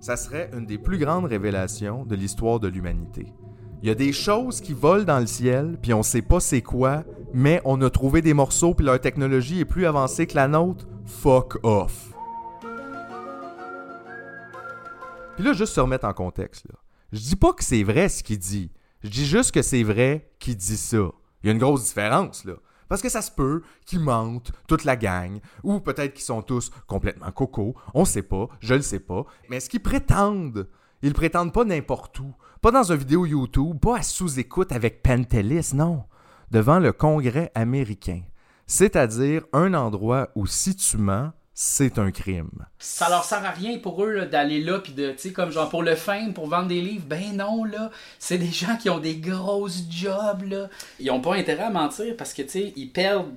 [0.00, 3.26] ça serait une des plus grandes révélations de l'histoire de l'humanité.
[3.82, 6.62] Il y a des choses qui volent dans le ciel, puis on sait pas c'est
[6.62, 10.48] quoi, mais on a trouvé des morceaux, puis leur technologie est plus avancée que la
[10.48, 10.86] nôtre.
[11.04, 12.14] Fuck off.
[15.36, 16.66] Puis là, juste se remettre en contexte.
[17.12, 18.72] Je dis pas que c'est vrai ce qu'il dit.
[19.04, 21.10] Je dis juste que c'est vrai qu'il dit ça.
[21.42, 22.54] Il y a une grosse différence, là.
[22.88, 26.70] Parce que ça se peut qu'ils mentent, toute la gang, ou peut-être qu'ils sont tous
[26.86, 30.68] complètement cocos, on sait pas, je le sais pas, mais ce qu'ils prétendent,
[31.02, 32.32] ils prétendent pas n'importe où,
[32.66, 36.02] pas dans une vidéo YouTube, pas à sous-écoute avec Pentelis, non,
[36.50, 38.22] devant le Congrès américain,
[38.66, 42.66] c'est-à-dire un endroit où si tu mens, c'est un crime.
[42.80, 45.68] Ça leur sert à rien pour eux d'aller là puis de tu sais comme genre
[45.68, 47.04] pour le fame pour vendre des livres.
[47.06, 47.92] Ben non là.
[48.18, 50.68] C'est des gens qui ont des grosses jobs là.
[50.98, 53.32] Ils ont pas intérêt à mentir parce que tu sais ils perdent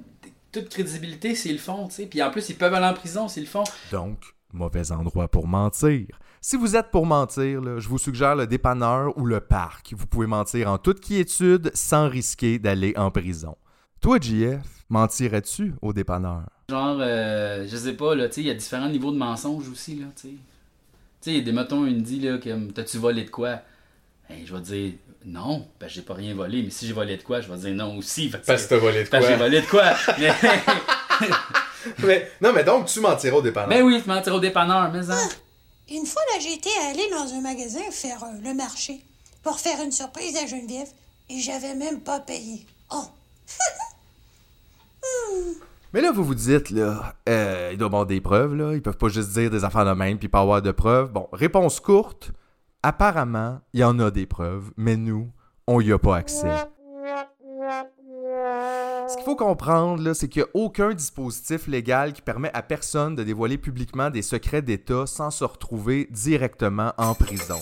[0.52, 2.06] toute crédibilité s'ils le font tu sais.
[2.08, 3.64] Puis en plus ils peuvent aller en prison s'ils le font.
[3.92, 4.18] Donc,
[4.54, 6.08] mauvais endroit pour mentir.
[6.42, 9.94] Si vous êtes pour mentir, là, je vous suggère le dépanneur ou le parc.
[9.96, 13.58] Vous pouvez mentir en toute quiétude sans risquer d'aller en prison.
[14.02, 16.44] Toi, JF, mentirais-tu au dépanneur?
[16.70, 19.68] genre euh, je sais pas là tu sais il y a différents niveaux de mensonges
[19.70, 20.36] aussi là tu sais
[21.20, 23.62] sais des mettons il me dit là comme t'as-tu volé de quoi?
[24.30, 24.94] Ben, je vais dire
[25.26, 27.74] non, ben j'ai pas rien volé, mais si j'ai volé de quoi, je vais dire
[27.74, 28.30] non aussi.
[28.30, 29.38] Fait Parce que t'as volé de parce que quoi?
[29.38, 29.94] j'ai volé de quoi?
[30.20, 30.32] Mais,
[32.06, 33.70] Mais, non, mais donc, tu mentirais au dépanneur.
[33.70, 35.02] ben oui, tu mentir au dépanneur, mais
[35.92, 39.02] Une fois, là, j'étais allée dans un magasin faire euh, le marché
[39.42, 40.90] pour faire une surprise à Geneviève
[41.30, 42.66] et j'avais même pas payé.
[42.92, 43.06] Oh!
[45.94, 48.76] Mais là, vous vous dites, là, euh, il doit y avoir des preuves, là.
[48.76, 51.12] Ils peuvent pas juste dire des affaires de même puis pas avoir de preuves.
[51.12, 52.32] Bon, réponse courte.
[52.84, 55.32] Apparemment, il y en a des preuves, mais nous,
[55.66, 56.54] on y a pas accès.
[59.08, 63.16] Ce qu'il faut comprendre, c'est qu'il n'y a aucun dispositif légal qui permet à personne
[63.16, 67.60] de dévoiler publiquement des secrets d'État sans se retrouver directement en prison.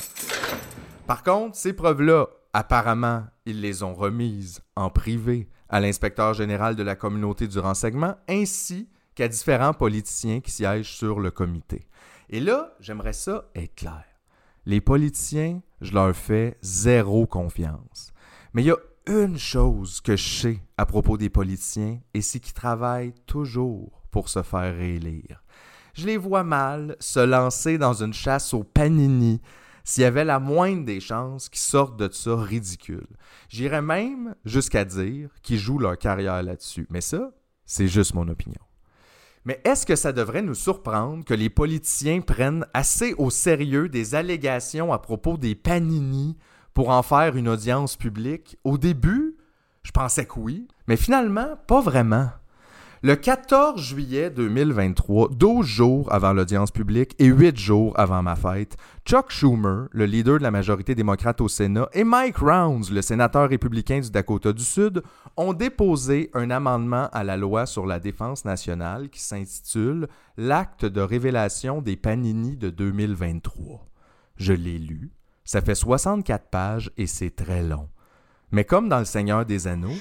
[1.07, 6.83] Par contre, ces preuves-là, apparemment, ils les ont remises en privé à l'inspecteur général de
[6.83, 11.87] la communauté du renseignement ainsi qu'à différents politiciens qui siègent sur le comité.
[12.29, 14.03] Et là, j'aimerais ça être clair.
[14.65, 18.11] Les politiciens, je leur fais zéro confiance.
[18.53, 18.77] Mais il y a
[19.07, 24.29] une chose que je sais à propos des politiciens, et c'est qu'ils travaillent toujours pour
[24.29, 25.43] se faire réélire.
[25.93, 29.41] Je les vois mal se lancer dans une chasse au panini
[29.83, 33.07] s'il y avait la moindre des chances qu'ils sortent de ça ridicule.
[33.49, 36.85] J'irais même jusqu'à dire qu'ils jouent leur carrière là-dessus.
[36.89, 37.31] Mais ça,
[37.65, 38.61] c'est juste mon opinion.
[39.45, 44.13] Mais est-ce que ça devrait nous surprendre que les politiciens prennent assez au sérieux des
[44.13, 46.37] allégations à propos des panini
[46.77, 48.55] pour en faire une audience publique?
[48.63, 49.35] Au début,
[49.81, 52.29] je pensais que oui, mais finalement, pas vraiment.
[53.01, 58.77] Le 14 juillet 2023, 12 jours avant l'audience publique et 8 jours avant ma fête,
[59.07, 63.49] Chuck Schumer, le leader de la majorité démocrate au Sénat, et Mike Rounds, le sénateur
[63.49, 65.01] républicain du Dakota du Sud,
[65.35, 70.07] ont déposé un amendement à la loi sur la défense nationale qui s'intitule
[70.37, 73.83] L'acte de révélation des Panini de 2023.
[74.35, 75.16] Je l'ai lu.
[75.47, 77.87] Ça fait 64 pages et c'est très long.
[78.51, 79.95] Mais comme dans Le Seigneur des Anneaux,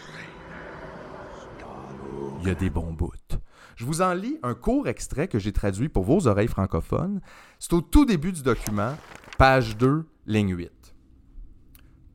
[2.41, 3.13] il y a des bons bouts.
[3.77, 7.21] Je vous en lis un court extrait que j'ai traduit pour vos oreilles francophones.
[7.61, 8.97] C'est au tout début du document,
[9.39, 10.73] page 2, ligne 8.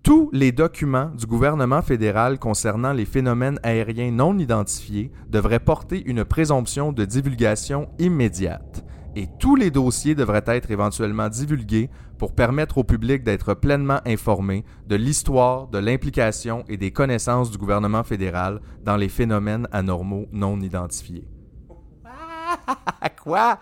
[0.03, 6.25] Tous les documents du gouvernement fédéral concernant les phénomènes aériens non identifiés devraient porter une
[6.25, 8.83] présomption de divulgation immédiate
[9.15, 14.63] et tous les dossiers devraient être éventuellement divulgués pour permettre au public d'être pleinement informé
[14.87, 20.59] de l'histoire, de l'implication et des connaissances du gouvernement fédéral dans les phénomènes anormaux non
[20.59, 21.27] identifiés.
[23.23, 23.59] Quoi?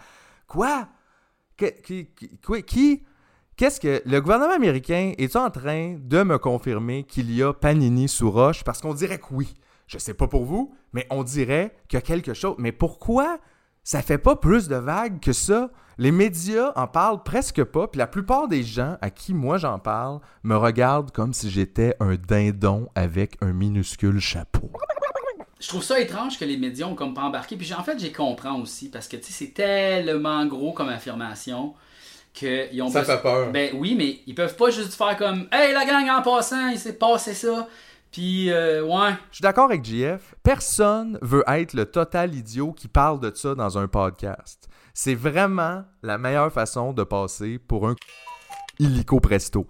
[0.48, 0.88] Quoi?
[1.58, 2.10] Qui?
[2.66, 3.04] qui?
[3.56, 4.02] Qu'est-ce que.
[4.06, 8.64] Le gouvernement américain est en train de me confirmer qu'il y a Panini sous roche?
[8.64, 9.54] Parce qu'on dirait que oui.
[9.86, 12.56] Je sais pas pour vous, mais on dirait qu'il y a quelque chose.
[12.58, 13.40] Mais pourquoi
[13.84, 15.70] ça fait pas plus de vagues que ça?
[15.98, 19.80] Les médias en parlent presque pas, puis la plupart des gens à qui moi j'en
[19.80, 24.72] parle me regardent comme si j'étais un dindon avec un minuscule chapeau.
[25.60, 27.58] Je trouve ça étrange que les médias ont comme pas embarqué.
[27.58, 31.74] Puis en fait, j'ai comprends aussi parce que tu sais, c'est tellement gros comme affirmation
[32.32, 33.52] qu'ils ont Ça pas- fait peur.
[33.52, 36.80] Ben oui, mais ils peuvent pas juste faire comme Hey la gang en passant, il
[36.80, 37.68] s'est passé ça.
[38.12, 39.14] Puis euh, ouais.
[39.32, 40.36] Je suis d'accord avec JF.
[40.44, 44.68] Personne veut être le total idiot qui parle de ça dans un podcast.
[44.94, 47.96] C'est vraiment la meilleure façon de passer pour un
[48.80, 49.68] illico presto.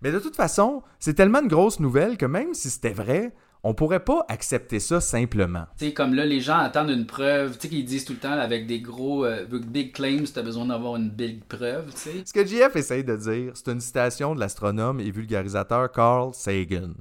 [0.00, 3.32] Mais de toute façon, c'est tellement une grosse nouvelle que même si c'était vrai,
[3.64, 5.66] on pourrait pas accepter ça simplement.
[5.78, 7.52] Tu sais, comme là, les gens attendent une preuve.
[7.52, 10.42] Tu sais, qu'ils disent tout le temps là, avec des gros euh, big claims, t'as
[10.42, 12.22] besoin d'avoir une big preuve, tu sais.
[12.24, 16.94] Ce que JF essaye de dire, c'est une citation de l'astronome et vulgarisateur Carl Sagan.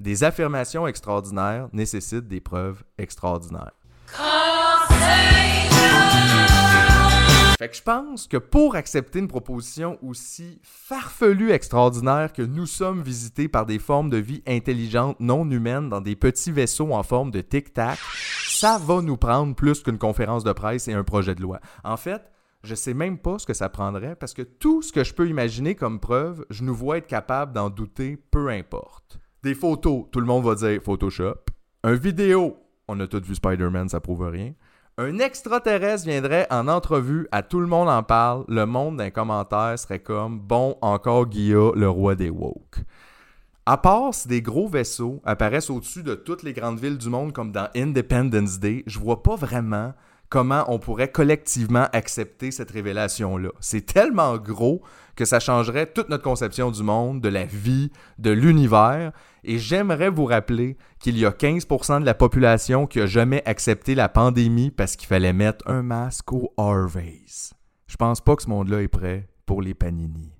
[0.00, 3.72] Des affirmations extraordinaires nécessitent des preuves extraordinaires.
[7.58, 13.02] Fait que je pense que pour accepter une proposition aussi farfelue extraordinaire que nous sommes
[13.02, 17.30] visités par des formes de vie intelligentes non humaines dans des petits vaisseaux en forme
[17.30, 17.98] de tic-tac,
[18.48, 21.60] ça va nous prendre plus qu'une conférence de presse et un projet de loi.
[21.84, 22.22] En fait,
[22.64, 25.28] je sais même pas ce que ça prendrait parce que tout ce que je peux
[25.28, 29.20] imaginer comme preuve, je nous vois être capable d'en douter, peu importe.
[29.44, 31.34] Des photos, tout le monde va dire Photoshop.
[31.82, 32.56] Un vidéo,
[32.88, 34.54] on a tous vu Spider-Man, ça prouve rien.
[34.96, 39.78] Un extraterrestre viendrait en entrevue, à tout le monde en parle, le monde d'un commentaire
[39.78, 42.78] serait comme Bon, encore Guilla, le roi des woke.
[43.66, 47.34] À part si des gros vaisseaux apparaissent au-dessus de toutes les grandes villes du monde
[47.34, 49.92] comme dans Independence Day, je vois pas vraiment
[50.30, 53.50] comment on pourrait collectivement accepter cette révélation-là.
[53.60, 54.80] C'est tellement gros
[55.16, 59.12] que ça changerait toute notre conception du monde, de la vie, de l'univers.
[59.44, 63.94] Et j'aimerais vous rappeler qu'il y a 15% de la population qui a jamais accepté
[63.94, 67.52] la pandémie parce qu'il fallait mettre un masque au Harveys.
[67.86, 70.32] Je pense pas que ce monde-là est prêt pour les panini.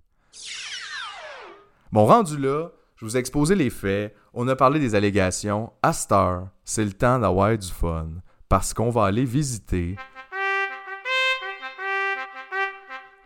[1.92, 5.72] Bon, rendu là, je vous ai exposé les faits, on a parlé des allégations.
[5.82, 8.08] À cette heure, c'est le temps d'avoir du fun
[8.48, 9.96] parce qu'on va aller visiter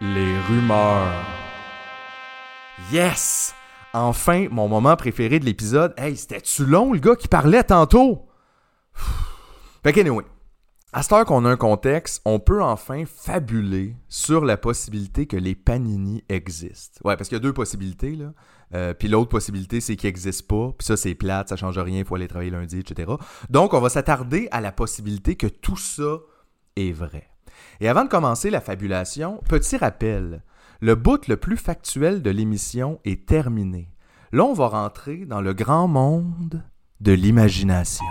[0.00, 1.24] les rumeurs.
[2.92, 3.54] Yes!
[3.98, 5.92] Enfin, mon moment préféré de l'épisode.
[5.96, 8.28] Hey, c'était-tu long, le gars qui parlait tantôt?
[9.82, 10.24] Fait qu'anyway,
[10.92, 15.36] à cette heure qu'on a un contexte, on peut enfin fabuler sur la possibilité que
[15.36, 17.00] les panini existent.
[17.04, 18.32] Ouais, parce qu'il y a deux possibilités, là.
[18.74, 20.72] Euh, puis l'autre possibilité, c'est qu'ils n'existent pas.
[20.78, 23.10] Puis ça, c'est plate, ça change rien, il faut aller travailler lundi, etc.
[23.50, 26.18] Donc, on va s'attarder à la possibilité que tout ça
[26.76, 27.26] est vrai.
[27.80, 30.42] Et avant de commencer la fabulation, petit rappel.
[30.80, 33.90] Le bout le plus factuel de l'émission est terminé.
[34.30, 36.62] Là, on va rentrer dans le grand monde
[37.00, 38.06] de l'imagination.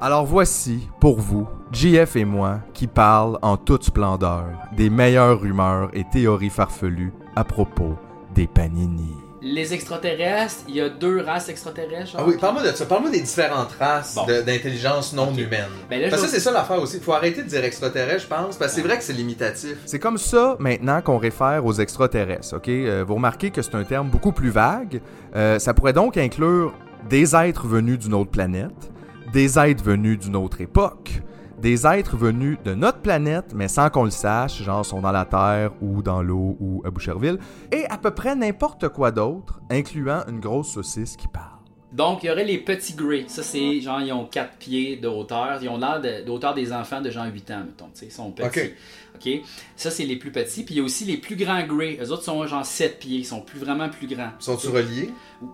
[0.00, 4.46] Alors voici, pour vous, JF et moi qui parlent en toute splendeur
[4.76, 7.96] des meilleures rumeurs et théories farfelues à propos
[8.36, 9.14] des panini.
[9.42, 12.12] Les extraterrestres, il y a deux races extraterrestres.
[12.12, 12.20] genre?
[12.22, 12.84] Ah oui, parle-moi de ça.
[12.86, 14.24] Parle-moi des différentes races Bon.
[14.26, 15.66] de- d'intelligence non humaine.
[15.88, 16.96] Ben là, parce je que vais- c'est ça l'affaire aussi.
[16.96, 19.76] Il faut arrêter de dire extraterrestre, je pense, parce que c'est vrai que c'est limitatif.
[19.86, 22.68] C'est comme ça maintenant qu'on réfère aux extraterrestres, ok?
[22.68, 25.00] Euh, vous remarquez que c'est un terme beaucoup plus vague.
[25.34, 26.74] Euh, ça pourrait donc inclure
[27.08, 28.90] des êtres venus d'une autre planète,
[29.32, 31.22] des êtres venus d'une autre époque,
[31.66, 35.24] des êtres venus de notre planète, mais sans qu'on le sache, genre sont dans la
[35.24, 37.38] Terre ou dans l'eau ou à Boucherville,
[37.72, 41.56] et à peu près n'importe quoi d'autre, incluant une grosse saucisse qui parle.
[41.92, 43.24] Donc, il y aurait les petits Grey.
[43.26, 45.58] Ça, c'est genre, ils ont 4 pieds de hauteur.
[45.62, 47.86] Ils ont l'air de, de hauteur des enfants de genre 8 ans, mettons.
[47.86, 48.46] tu sais, Ils sont petits.
[48.60, 48.74] Ok.
[49.16, 49.40] OK.
[49.76, 50.62] Ça, c'est les plus petits.
[50.62, 51.98] Puis il y a aussi les plus grands Grey.
[52.00, 53.18] Eux autres sont genre 7 pieds.
[53.18, 54.30] Ils sont plus, vraiment plus grands.
[54.38, 55.10] Sont-ils reliés?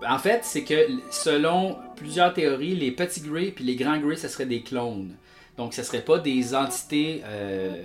[0.07, 0.75] En fait, c'est que
[1.11, 5.15] selon plusieurs théories, les petits Grey puis les grands Grey, ce seraient des clones.
[5.57, 7.83] Donc, ce ne seraient pas des entités euh,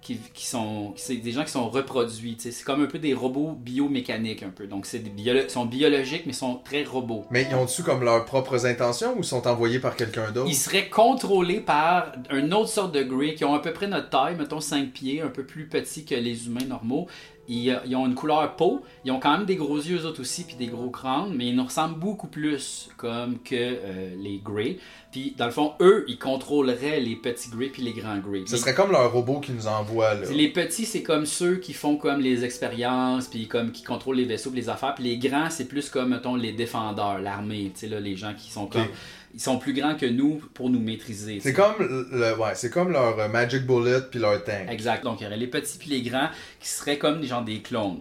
[0.00, 0.92] qui, qui sont.
[0.96, 2.36] C'est des gens qui sont reproduits.
[2.38, 4.66] C'est comme un peu des robots biomécaniques, un peu.
[4.66, 7.24] Donc, c'est des sont biologiques, mais sont très robots.
[7.30, 10.48] Mais ils ont-tu comme leurs propres intentions ou sont envoyés par quelqu'un d'autre?
[10.48, 14.10] Ils seraient contrôlés par une autre sorte de Grey qui ont à peu près notre
[14.10, 17.08] taille, mettons 5 pieds, un peu plus petits que les humains normaux.
[17.48, 20.20] Ils, ils ont une couleur peau, ils ont quand même des gros yeux eux autres
[20.20, 24.38] aussi, puis des gros crânes, mais ils nous ressemblent beaucoup plus comme que euh, les
[24.38, 24.78] Grey.
[25.12, 28.42] Puis dans le fond, eux, ils contrôleraient les petits Grey puis les grands Grey.
[28.46, 30.30] Ce serait comme leur robot qui nous envoie, là.
[30.30, 34.24] Les petits, c'est comme ceux qui font comme les expériences, puis comme qui contrôlent les
[34.24, 34.94] vaisseaux, puis les affaires.
[34.94, 37.70] Puis les grands, c'est plus comme, mettons, les défendeurs, l'armée.
[37.74, 38.86] Tu sais, là, les gens qui sont comme.
[39.34, 41.40] Ils sont plus grands que nous pour nous maîtriser.
[41.40, 44.70] C'est comme, le, ouais, c'est comme leur euh, Magic Bullet puis leur tank.
[44.70, 45.02] Exact.
[45.02, 46.28] Donc, il y aurait les petits puis les grands
[46.60, 48.00] qui seraient comme gens des clones.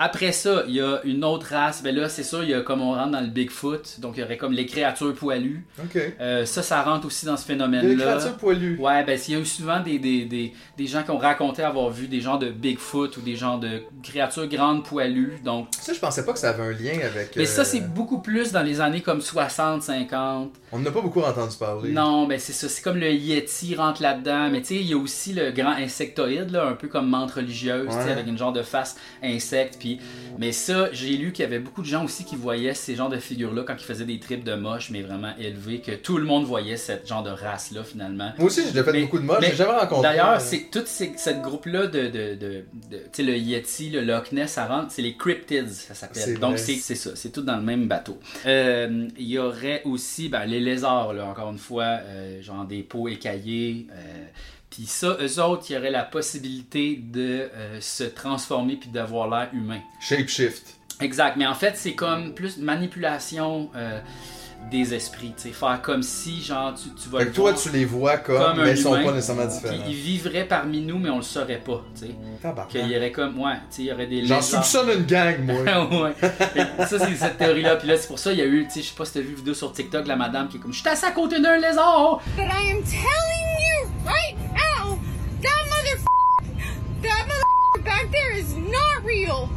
[0.00, 1.82] Après ça, il y a une autre race.
[1.82, 3.98] Ben là, c'est sûr, il y a comme on rentre dans le Bigfoot.
[3.98, 5.64] Donc, il y aurait comme les créatures poilues.
[6.20, 7.88] Euh, ça, ça rentre aussi dans ce phénomène-là.
[7.88, 8.78] a des créatures poilues.
[8.78, 11.64] Ouais, ben il y a eu souvent des, des, des, des gens qui ont raconté
[11.64, 15.38] avoir vu des genres de Bigfoot ou des genres de créatures grandes poilues.
[15.44, 17.34] Donc, Ça, je pensais pas que ça avait un lien avec.
[17.36, 20.52] mais ça, euh, c'est beaucoup plus dans les années comme 60, 50.
[20.70, 21.90] On n'a pas beaucoup entendu parler.
[21.90, 22.68] Non, mais c'est ça.
[22.68, 24.48] C'est comme le Yeti rentre là-dedans.
[24.50, 27.32] Mais tu sais, il y a aussi le grand insectoïde, là, un peu comme menthe
[27.32, 28.12] religieuse, Ouais.
[28.12, 28.94] avec une genre de face
[29.24, 29.76] insecte.
[29.80, 29.87] Puis...
[30.38, 33.08] Mais ça, j'ai lu qu'il y avait beaucoup de gens aussi qui voyaient ces genres
[33.08, 36.24] de figures-là quand ils faisaient des trips de moches, mais vraiment élevés, que tout le
[36.24, 38.32] monde voyait cette genre de race-là, finalement.
[38.38, 40.02] Moi aussi, j'ai déjà fait Mais- beaucoup de moches, j'ai jamais rencontré.
[40.02, 43.90] D'ailleurs, euh, c'est tout ces- cette groupe-là de, de, de, de- tu sais, le Yeti,
[43.90, 46.38] le Loch Ness, ça rentre, c'est les cryptids, ça s'appelle.
[46.38, 48.18] Donc c'est ça, c'est tout dans le même bateau.
[48.46, 52.82] Euh, Il y aurait aussi ben, les lézards, là, encore une fois, euh, genre des
[52.82, 53.86] peaux écaillées.
[53.92, 54.24] euh,
[54.78, 59.28] puis ça, eux autres, il y aurait la possibilité de euh, se transformer puis d'avoir
[59.28, 59.80] l'air humain.
[59.98, 60.76] Shapeshift.
[61.00, 64.00] Exact, mais en fait, c'est comme plus manipulation euh,
[64.70, 67.62] des esprits, tu sais, faire comme si, genre, tu, tu vas Fait le toi, voir
[67.62, 69.84] tu les vois comme, comme mais ils sont humain, pas nécessairement différents.
[69.88, 72.14] Ils vivraient parmi nous, mais on le saurait pas, tu sais.
[72.42, 72.68] Tabarnak.
[72.68, 75.36] Qu'il y aurait comme, ouais, tu sais, il y aurait des J'en soupçonne une gang,
[75.42, 76.02] moi.
[76.02, 76.14] ouais.
[76.86, 77.76] Ça, c'est cette théorie-là.
[77.76, 79.14] Puis là, c'est pour ça, il y a eu, tu sais, je sais pas si
[79.14, 81.12] t'as vu une vidéo sur TikTok, la madame qui est comme, je suis assis à
[81.12, 82.20] côté d'un lézard!
[82.36, 84.98] But I am telling you right now,
[85.40, 85.98] that mother,
[87.02, 89.48] that mother back there is not real.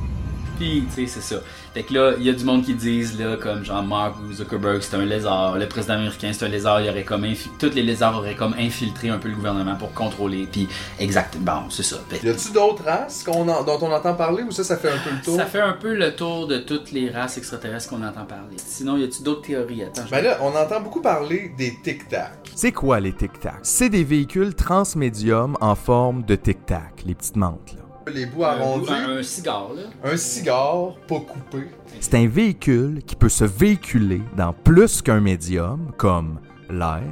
[0.61, 1.41] Puis, tu sais, c'est ça.
[1.73, 4.81] Fait que là, il y a du monde qui disent, là, comme genre Mark Zuckerberg,
[4.81, 5.57] c'est un lézard.
[5.57, 6.81] Le président américain, c'est un lézard.
[6.81, 7.25] Il aurait comme
[7.57, 10.47] Tous les lézards auraient comme infiltré un peu le gouvernement pour contrôler.
[10.51, 10.67] Puis,
[10.99, 11.37] exact.
[11.39, 11.95] Bon, c'est ça.
[12.09, 14.89] Fait Y a-tu d'autres races qu'on en- dont on entend parler ou ça, ça fait
[14.89, 15.35] un peu le tour?
[15.35, 18.57] Ça fait un peu le tour de toutes les races extraterrestres qu'on entend parler.
[18.57, 19.83] Sinon, y a-tu d'autres théories?
[19.83, 22.51] Attends, Ben là, on entend beaucoup parler des tic-tac.
[22.55, 23.59] C'est quoi les tic-tac?
[23.63, 27.73] C'est des véhicules transmédiums en forme de tic-tac, les petites menthes.
[27.75, 27.80] Là.
[28.13, 28.89] Les bouts un, arrondis.
[28.91, 29.83] un- un cigare, là.
[30.11, 31.67] Un cigare pas coupé.
[31.99, 36.39] C'est un véhicule qui peut se véhiculer dans plus qu'un médium, comme
[36.69, 37.03] l'air,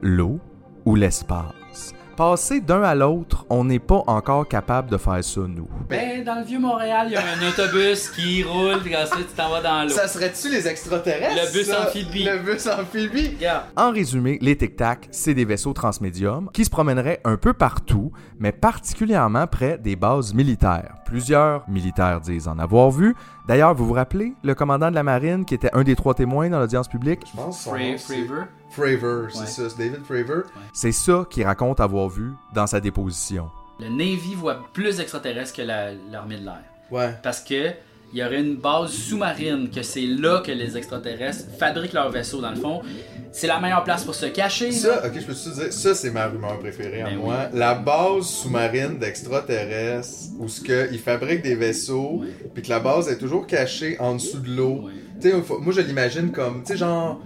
[0.00, 0.38] l'eau
[0.84, 1.52] ou l'espace.
[2.22, 5.66] Passer d'un à l'autre, on n'est pas encore capable de faire ça, nous.
[5.88, 9.34] Ben, dans le vieux Montréal, il y a un autobus qui roule, puis ensuite tu
[9.34, 9.88] t'en vas dans l'eau.
[9.88, 11.34] Ça serait-tu les extraterrestres?
[11.34, 11.82] Le bus ça?
[11.82, 12.22] amphibie.
[12.22, 13.34] Le bus amphibie.
[13.34, 13.64] Regarde.
[13.76, 18.52] En résumé, les tic-tac, c'est des vaisseaux transmédiums qui se promèneraient un peu partout, mais
[18.52, 20.98] particulièrement près des bases militaires.
[21.04, 23.16] Plusieurs militaires disent en avoir vu.
[23.48, 26.48] D'ailleurs, vous vous rappelez le commandant de la marine qui était un des trois témoins
[26.48, 27.22] dans l'audience publique?
[27.32, 29.28] Je pense que Fravor?
[29.32, 29.46] C'est Ouais.
[29.46, 30.42] ça, c'est David Fravor.
[30.72, 33.48] C'est ça qu'il raconte avoir vu dans sa déposition.
[33.80, 36.62] Le Navy voit plus d'extraterrestres que la- l'armée de l'air.
[36.90, 37.14] Ouais.
[37.22, 37.70] Parce que
[38.14, 42.42] il y aurait une base sous-marine, que c'est là que les extraterrestres fabriquent leurs vaisseaux,
[42.42, 42.82] dans le fond.
[43.32, 44.70] C'est la meilleure place pour se cacher.
[44.70, 47.36] Ça, ok, je peux te dire, ça c'est ma rumeur préférée Ben en moi.
[47.54, 52.22] La base sous-marine d'extraterrestres où ce que ils fabriquent des vaisseaux,
[52.54, 54.90] puis que la base est toujours cachée en dessous de l'eau.
[55.20, 57.20] Tu sais, faut- moi je l'imagine comme, tu sais, genre,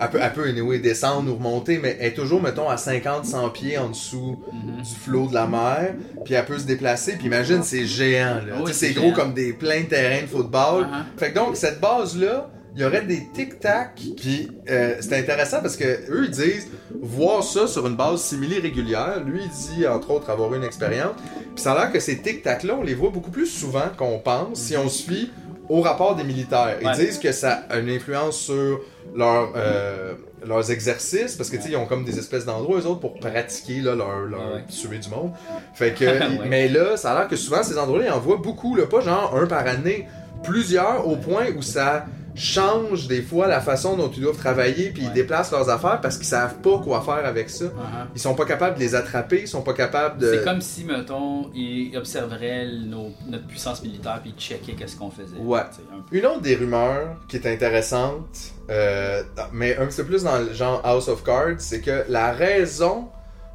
[0.00, 3.50] elle peut, elle peut anyway, descendre ou remonter, mais elle est toujours, mettons, à 50-100
[3.52, 4.82] pieds en dessous Mhm.
[4.82, 5.94] du flot de la mer,
[6.24, 8.54] puis elle peut se déplacer, puis imagine, c'est géant, là.
[8.62, 10.84] Oui, c'est gros comme des pleins terrains de football.
[10.84, 11.18] Uh-huh.
[11.18, 15.76] Fait que donc, cette base-là, il y aurait des tic-tac, puis euh, c'est intéressant parce
[15.78, 16.68] que eux ils disent
[17.00, 19.22] voir ça sur une base simili régulière.
[19.24, 21.14] Lui, il dit entre autres avoir une expérience.
[21.54, 24.58] Puis ça a l'air que ces tic-tac-là, on les voit beaucoup plus souvent qu'on pense
[24.58, 25.30] si on suit
[25.68, 26.76] au rapport des militaires.
[26.80, 26.94] Ils Ouais.
[26.94, 28.80] disent que ça a une influence sur
[29.14, 30.14] leur, euh,
[30.46, 33.14] leurs exercices, parce que tu sais, ils ont comme des espèces d'endroits, eux autres, pour
[33.18, 34.64] pratiquer là, leur, leur Ouais.
[34.68, 35.32] tuer du monde.
[35.74, 36.04] Fait que,
[36.40, 36.46] Ouais.
[36.48, 39.00] Mais là, ça a l'air que souvent, ces endroits-là, ils en voient beaucoup, là, pas
[39.00, 40.06] genre un par année,
[40.42, 42.06] plusieurs, au point où ça
[42.36, 46.16] change des fois la façon dont ils doivent travailler, puis ils déplacent leurs affaires parce
[46.16, 47.66] qu'ils savent pas quoi faire avec ça.
[48.14, 50.32] Ils sont pas capables de les attraper, ils sont pas capables de...
[50.32, 55.10] C'est comme si, mettons, ils observeraient nos- notre puissance militaire puis ils checkaient qu'est-ce qu'on
[55.10, 55.36] faisait.
[55.38, 55.60] Ouais.
[55.60, 56.04] Un.
[56.12, 59.22] Une autre des rumeurs qui est intéressante, euh,
[59.52, 63.08] mais un petit peu plus dans le genre House of Cards, c'est que la raison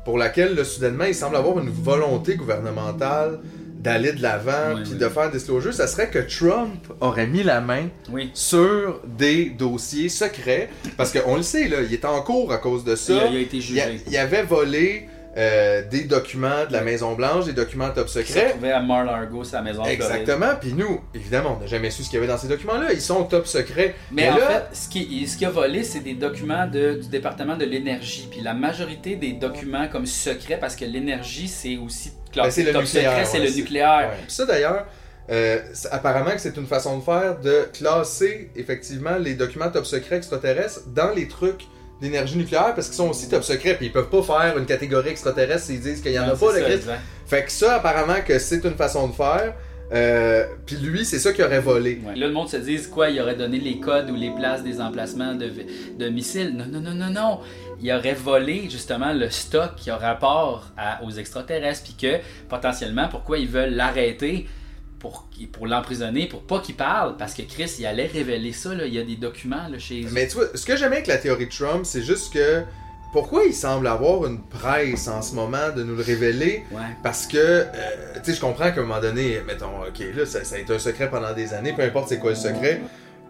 [0.05, 3.39] pour laquelle, là, soudainement, il semble avoir une volonté gouvernementale
[3.81, 4.97] d'aller de l'avant Oui, puis oui.
[4.99, 8.29] de faire des disclosures, ça serait que Trump aurait mis la main Oui.
[8.33, 10.69] sur des dossiers secrets.
[10.97, 13.13] Parce qu'on le sait, là, il est en cours à cause de ça.
[13.13, 13.81] Il a- il a été jugé.
[13.81, 15.07] Il, a- il avait volé
[15.37, 18.49] euh, des documents de la Maison-Blanche, des documents top Qui se secret.
[18.49, 19.79] trouvait à Mar-Largo, sa maison.
[19.81, 20.01] en Floride.
[20.01, 20.53] Exactement.
[20.59, 22.91] Puis nous, évidemment, on n'a jamais su ce qu'il y avait dans ces documents-là.
[22.91, 23.95] Ils sont top secrets.
[24.11, 27.07] Mais, en là, fait, ce qui, ce qui a volé, c'est des documents de- du
[27.07, 28.27] département de l'énergie.
[28.29, 32.73] Puis la majorité des documents comme secrets, parce que l'énergie, c'est aussi ben, c'est le
[32.73, 33.11] top nucléaire.
[33.11, 34.09] secret, c'est ouais, le nucléaire.
[34.11, 34.23] ouais.
[34.27, 34.85] Ça d'ailleurs,
[35.29, 39.85] euh, c'est- apparemment que c'est une façon de faire de classer effectivement les documents top
[39.85, 41.63] secret extraterrestres dans les trucs
[42.01, 45.09] d'énergie nucléaire parce qu'ils sont aussi top secret puis ils peuvent pas faire une catégorie
[45.09, 46.97] extraterrestre s'ils disent qu'il y en a pas ça.
[47.27, 49.53] Fait que ça apparemment que c'est une façon de faire.
[49.93, 52.01] Euh, puis lui, c'est ça qu'il aurait volé.
[52.05, 52.15] Ouais.
[52.15, 54.79] Là, le monde se dit quoi, il aurait donné les codes ou les places des
[54.79, 55.51] emplacements de,
[55.99, 56.55] de missiles.
[56.55, 57.39] Non, non, non, non, non.
[57.81, 63.09] Il aurait volé justement le stock qui a rapport à- aux extraterrestres, puis que potentiellement,
[63.09, 64.47] pourquoi ils veulent l'arrêter
[65.01, 68.73] pour, pour l'emprisonner, pour pas qu'il parle, parce que Chris, il allait révéler ça.
[68.75, 68.85] Là.
[68.85, 70.09] Il y a des documents là, chez eux.
[70.11, 72.61] Mais tu vois, ce que j'aime avec la théorie de Trump, c'est juste que
[73.11, 76.63] pourquoi il semble avoir une presse en ce moment de nous le révéler?
[76.71, 76.81] Ouais.
[77.01, 77.65] Parce que, euh,
[78.23, 80.73] tu sais, je comprends qu'à un moment donné, mettons, ok, là, ça, ça a été
[80.73, 82.79] un secret pendant des années, peu importe c'est quoi le secret.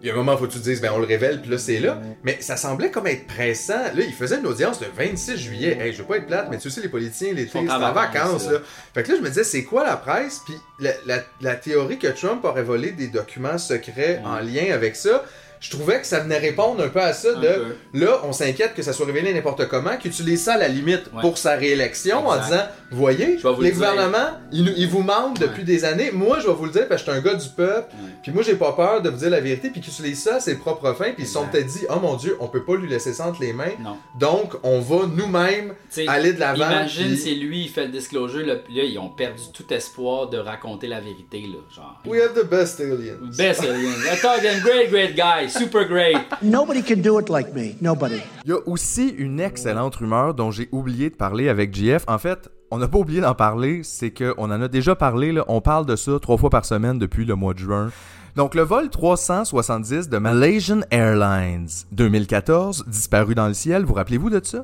[0.02, 1.50] Il y a un moment, faut que tu te dises, ben on le révèle, puis
[1.50, 2.00] là, c'est là.
[2.24, 3.74] Mais ça semblait comme être pressant.
[3.94, 5.78] Là, il faisait une audience le 26 juillet.
[5.80, 8.50] Hey, je veux pas être plate, mais tu sais, les politiciens, l'été, Sont en vacances,
[8.50, 8.58] là.
[8.94, 10.40] Fait que là, je me disais, c'est quoi la presse?
[10.44, 14.96] Puis la, la- la théorie que Trump aurait volé des documents secrets en lien avec
[14.96, 15.24] ça,
[15.62, 18.82] je trouvais que ça venait répondre un peu à ça de là, on s'inquiète que
[18.82, 21.20] ça soit révélé n'importe comment, qu'il utilise ça à la limite Ouais.
[21.20, 25.84] pour sa réélection en disant voyez, vous les le gouvernements, ils, vous mentent depuis des
[25.84, 26.10] années.
[26.12, 28.32] Moi, je vais vous le dire parce que je suis un gars du peuple, puis
[28.32, 30.56] moi, j'ai pas peur de vous dire la vérité, puis qu'ils utilisent ça à ses
[30.56, 32.88] propres fins, puis ils se sont peut-être dit Oh mon Dieu, on peut pas lui
[32.88, 33.72] laisser ça entre les mains.
[33.80, 33.96] Non.
[34.18, 35.74] Donc, on va nous-mêmes
[36.08, 36.56] aller de l'avant.
[36.66, 39.72] Imagine puis- si lui, il fait le disclosure, là, puis là, ils ont perdu tout
[39.72, 41.42] espoir de raconter la vérité.
[41.42, 42.00] Là, genre.
[42.04, 43.18] We have the best aliens.
[43.36, 43.92] Best alien.
[44.12, 45.48] I thought them great, great guy.
[45.52, 46.16] Super great.
[46.42, 47.74] Nobody can do it like me.
[47.80, 48.20] Nobody.
[48.44, 52.04] Il y a aussi une excellente rumeur dont j'ai oublié de parler avec JF.
[52.08, 55.44] En fait, on n'a pas oublié d'en parler, c'est qu'on en a déjà parlé, là.
[55.48, 57.90] on parle de ça trois fois par semaine depuis le mois de juin.
[58.34, 64.40] Donc le vol 370 de Malaysian Airlines 2014, disparu dans le ciel, vous rappelez-vous de
[64.42, 64.62] ça?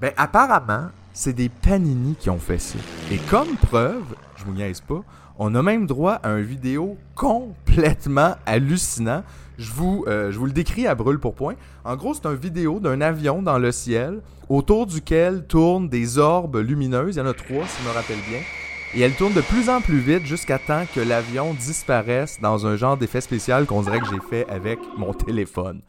[0.00, 2.78] Ben apparemment, c'est des panini qui ont fait ça.
[3.12, 4.02] Et comme preuve,
[4.34, 5.02] je vous niaise pas,
[5.38, 9.22] on a même droit à une vidéo complètement hallucinant.
[9.58, 11.54] Je vous, euh, je vous le décris à brûle pour point.
[11.84, 16.56] En gros, c'est une vidéo d'un avion dans le ciel autour duquel tournent des orbes
[16.56, 17.16] lumineuses.
[17.16, 18.40] Il y en a trois, si je me rappelle bien.
[18.94, 22.76] Et elles tournent de plus en plus vite jusqu'à temps que l'avion disparaisse dans un
[22.76, 25.82] genre d'effet spécial qu'on dirait que j'ai fait avec mon téléphone.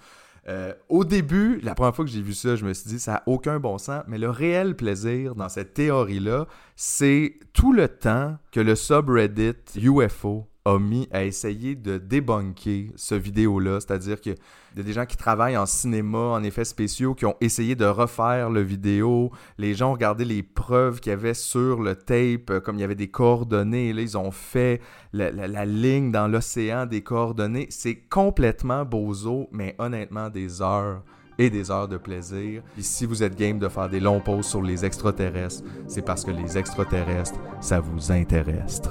[0.48, 3.14] Euh, au début, la première fois que j'ai vu ça, je me suis dit ça
[3.14, 8.38] n'a aucun bon sens, mais le réel plaisir dans cette théorie-là, c'est tout le temps
[8.52, 14.36] que le subreddit UFO a mis à essayer de débunker ce vidéo-là, c'est-à-dire qu'il
[14.76, 17.86] y a des gens qui travaillent en cinéma, en effets spéciaux, qui ont essayé de
[17.86, 19.32] refaire le vidéo.
[19.60, 22.82] Les gens ont regardé les preuves qu'il y avait sur le tape, euh, comme il
[22.82, 23.94] y avait des coordonnées.
[23.94, 24.82] Là, ils ont fait
[25.14, 27.68] la, la- ligne dans l'océan des coordonnées.
[27.70, 31.04] C'est complètement bozo, mais honnêtement, des heures
[31.38, 32.64] et des heures de plaisir.
[32.80, 36.32] Si vous êtes game de faire des longs pauses sur les extraterrestres, c'est parce que
[36.32, 38.82] les extraterrestres, ça vous intéresse.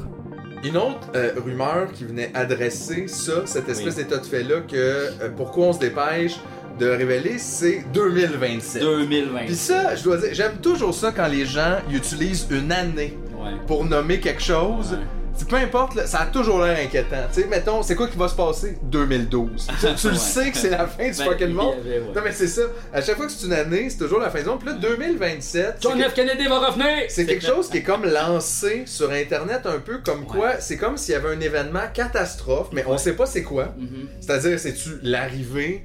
[0.64, 4.02] Une autre euh, rumeur qui venait adresser ça, cette espèce Oui.
[4.04, 6.36] d'état de fait-là, que euh, pourquoi on se dépêche
[6.78, 8.82] de révéler, c'est 2027.
[8.82, 9.38] 2020.
[9.46, 13.50] Puis ça, je dois dire, j'aime toujours ça quand les gens utilisent une année Ouais.
[13.66, 14.96] pour nommer quelque chose.
[15.36, 17.16] C'est peu importe, là, ça a toujours l'air inquiétant.
[17.34, 18.78] Tu sais, mettons, c'est quoi qui va se passer?
[18.84, 19.66] 2012.
[19.80, 20.18] Tu, tu le Ouais.
[20.18, 21.74] sais que c'est la fin du Ben, fucking il y monde.
[21.80, 22.12] avait, ouais.
[22.14, 22.62] Non, mais c'est ça.
[22.92, 24.60] À chaque fois que c'est une année, c'est toujours la fin du monde.
[24.60, 25.74] Puis là, 2027.
[25.80, 26.14] c'est John que- F.
[26.14, 26.86] Kennedy va revenir!
[27.08, 30.96] c'est quelque chose qui est comme lancé sur Internet un peu comme quoi, c'est comme
[30.96, 33.74] s'il y avait un événement catastrophe, mais on sait pas c'est quoi.
[33.76, 34.06] Mhm.
[34.20, 35.84] C'est-à-dire, c'est-tu l'arrivée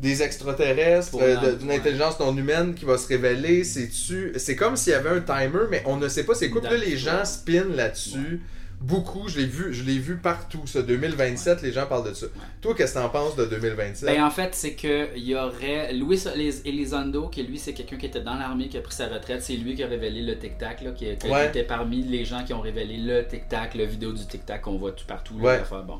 [0.00, 4.32] des extraterrestres, Pour euh, d'une intelligence non humaine qui va se révéler, c'est-tu...
[4.36, 6.62] C'est comme s'il y avait un timer, mais on ne sait pas c'est quoi.
[6.62, 8.40] Puis là, les gens spinent là-dessus
[8.80, 9.28] beaucoup.
[9.28, 10.66] Je l'ai vu, je l'ai vu partout.
[10.66, 12.26] Ça, 2027, les gens parlent de ça.
[12.60, 15.92] Toi, qu'est-ce que t'en penses de 2027 Ben, en fait, c'est que il y aurait
[15.92, 16.24] Luis
[16.64, 19.42] Elizondo, qui lui, c'est quelqu'un qui était dans l'armée, qui a pris sa retraite.
[19.42, 21.48] C'est lui qui a révélé le tic-tac, là, qui, qui Ouais.
[21.48, 24.92] était parmi les gens qui ont révélé le tic-tac, la vidéo du tic-tac qu'on voit
[24.92, 25.38] tout partout.
[25.38, 25.98] là, bon.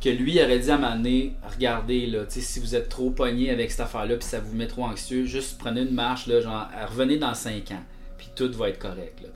[0.00, 3.80] Que lui aurait dit à donné, regardez, là, si vous êtes trop pogné avec cette
[3.80, 7.34] affaire-là, puis ça vous met trop anxieux, juste prenez une marche, là, genre, revenez dans
[7.34, 7.82] 5 ans.
[8.20, 9.28] Puis tout va être correct, là.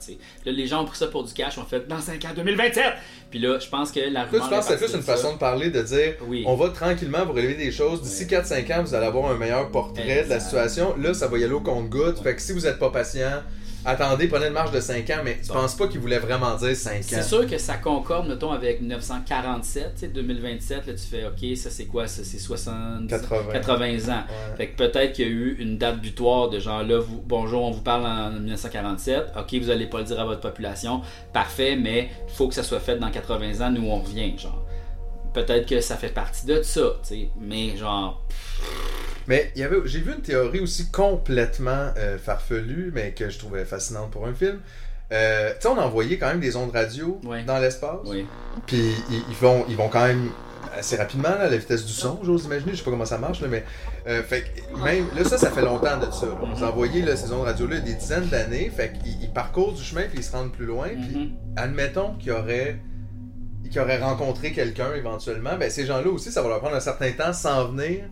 [0.45, 2.83] Là, les gens ont pris ça pour du cash, ont fait dans 5 ans, 2027!
[3.31, 5.81] Puis là, je pense que la tu penses c'est juste une façon de parler, de
[5.81, 6.43] dire Oui.
[6.45, 8.03] on va tranquillement vous relever des choses.
[8.03, 10.95] D'ici 4-5 ans, vous allez avoir un meilleur portrait de la situation.
[10.97, 12.21] Là, ça va y aller au compte-goutte.
[12.21, 13.41] Fait que si vous n'êtes pas patient,
[13.85, 16.75] attendez, prenez une marge de 5 ans, mais tu penses pas qu'il voulait vraiment dire
[16.75, 17.01] 5 ans?
[17.03, 21.57] C'est sûr que ça concorde, mettons, avec 1947, tu sais, 2027, là, tu fais, OK,
[21.57, 22.07] ça c'est quoi?
[22.07, 23.07] Ça c'est 60...
[23.07, 23.51] 80.
[23.53, 24.17] 80 ans.
[24.17, 24.57] Ouais.
[24.57, 27.63] Fait que peut-être qu'il y a eu une date butoir de genre, là, vous, bonjour,
[27.63, 31.01] on vous parle en 1947, OK, vous allez pas le dire à votre population,
[31.33, 34.65] parfait, mais il faut que ça soit fait dans 80 ans, nous on revient, genre.
[35.33, 38.25] Peut-être que ça fait partie de ça, tu sais, mais genre...
[39.27, 43.39] Mais il y avait, j'ai vu une théorie aussi complètement euh, farfelue, mais que je
[43.39, 44.59] trouvais fascinante pour un film.
[45.11, 47.99] Euh, tu sais, on a envoyé quand même des ondes radio dans l'espace.
[48.05, 48.25] Oui.
[48.65, 50.29] Puis ils, ils vont, ils vont quand même
[50.77, 52.71] assez rapidement là, à la vitesse du son, j'ose imaginer.
[52.73, 53.63] Je sais pas comment ça marche, là, mais
[54.07, 56.25] euh, fait que même là, ça, ça fait longtemps de ça.
[56.25, 56.37] là.
[56.41, 58.71] On a envoyé là, ces ondes radio-là des dizaines d'années.
[58.75, 60.87] Fait qu'ils ils parcourent du chemin puis ils se rendent plus loin.
[60.89, 62.79] Puis admettons qu'il y aurait
[63.69, 67.11] qui auraient rencontré quelqu'un éventuellement, ben ces gens-là aussi, ça va leur prendre un certain
[67.11, 68.05] temps sans venir.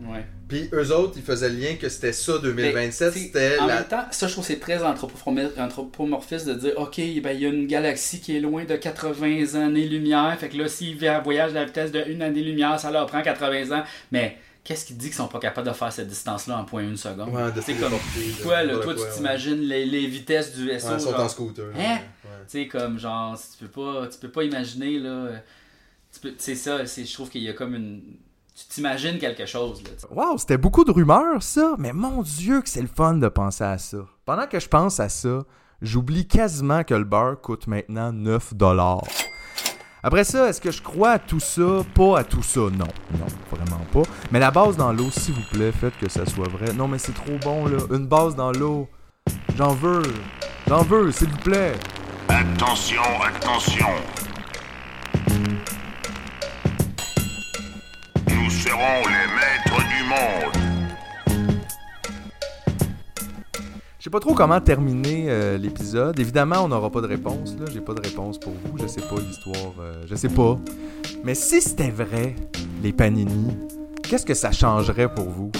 [0.46, 3.76] Puis eux autres, ils faisaient le lien que c'était ça 2027, Mais, c'était en la...
[3.76, 7.40] même temps, ça, je trouve que c'est très anthropomorph- anthropomorphiste de dire, OK, ben, il
[7.40, 10.36] y a une galaxie qui est loin de 80 années-lumière.
[10.38, 13.76] Fait que là, s'ils voyagent à la vitesse de une année-lumière, ça leur prend 80
[13.78, 13.84] ans.
[14.12, 16.96] Mais qu'est-ce qui dit qu'ils sont pas capables de faire cette distance-là en point une
[16.96, 17.28] seconde?
[17.34, 19.14] Ouais, de c'est comme, de- toi, là, de toi, quoi, tu ouais.
[19.14, 20.88] t'imagines les, les vitesses du vaisseau.
[20.88, 21.78] Ouais, ils sont genre, en scooter, Hein?
[21.78, 22.00] ouais,
[22.48, 25.28] Tu sais, comme, genre, tu peux pas, tu peux pas imaginer, là...
[26.12, 28.02] tu peux- C'est ça, c'est- je trouve qu'il y a comme une...
[28.56, 29.90] Tu t'imagines quelque chose, là.
[30.10, 33.64] Wow, c'était beaucoup de rumeurs, ça, mais mon Dieu que c'est le fun de penser
[33.64, 33.98] à ça.
[34.24, 35.42] Pendant que je pense à ça,
[35.82, 39.02] j'oublie quasiment que le beurre coûte maintenant 9 dollars.
[40.06, 41.82] Après ça, est-ce que je crois à tout ça?
[41.94, 42.86] Pas à tout ça, non.
[43.18, 44.02] Non, vraiment pas.
[44.30, 46.74] Mais la base dans l'eau, s'il vous plaît, faites que ça soit vrai.
[46.74, 47.78] Non, mais c'est trop bon, là.
[47.90, 48.86] Une base dans l'eau.
[49.56, 50.02] J'en veux.
[50.68, 51.72] J'en veux, s'il vous plaît.
[52.28, 53.86] Attention, attention.
[58.28, 60.73] Nous serons les maîtres du monde.
[64.04, 66.20] Je sais pas trop comment terminer euh, l'épisode.
[66.20, 67.54] Évidemment, on n'aura pas de réponse.
[67.58, 68.76] Là, j'ai pas de réponse pour vous.
[68.76, 69.72] Je sais pas l'histoire.
[69.80, 70.58] euh, je sais pas.
[71.24, 72.36] Mais si c'était vrai,
[72.82, 73.56] les panini,
[74.02, 75.50] qu'est-ce que ça changerait pour vous?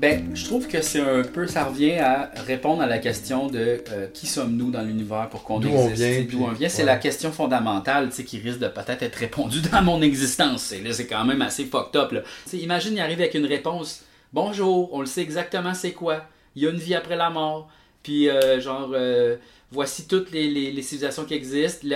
[0.00, 3.80] Ben, je trouve que c'est un peu, ça revient à répondre à la question de
[3.92, 6.68] euh, qui sommes-nous dans l'univers pour qu'on D'où existe, on vient, d'où on vient?
[6.68, 6.86] C'est ouais.
[6.86, 10.62] la question fondamentale, tu sais, qui risque de peut-être être répondue dans mon existence.
[10.62, 12.22] C'est, là, c'est quand même assez fucked up, là.
[12.52, 14.02] Imagine, il arrive avec une réponse.
[14.32, 16.24] Bonjour, on le sait exactement c'est quoi.
[16.56, 17.68] Il y a une vie après la mort.
[18.02, 19.36] Puis, euh, genre, euh,
[19.70, 21.86] voici toutes les, civilisations qui existent.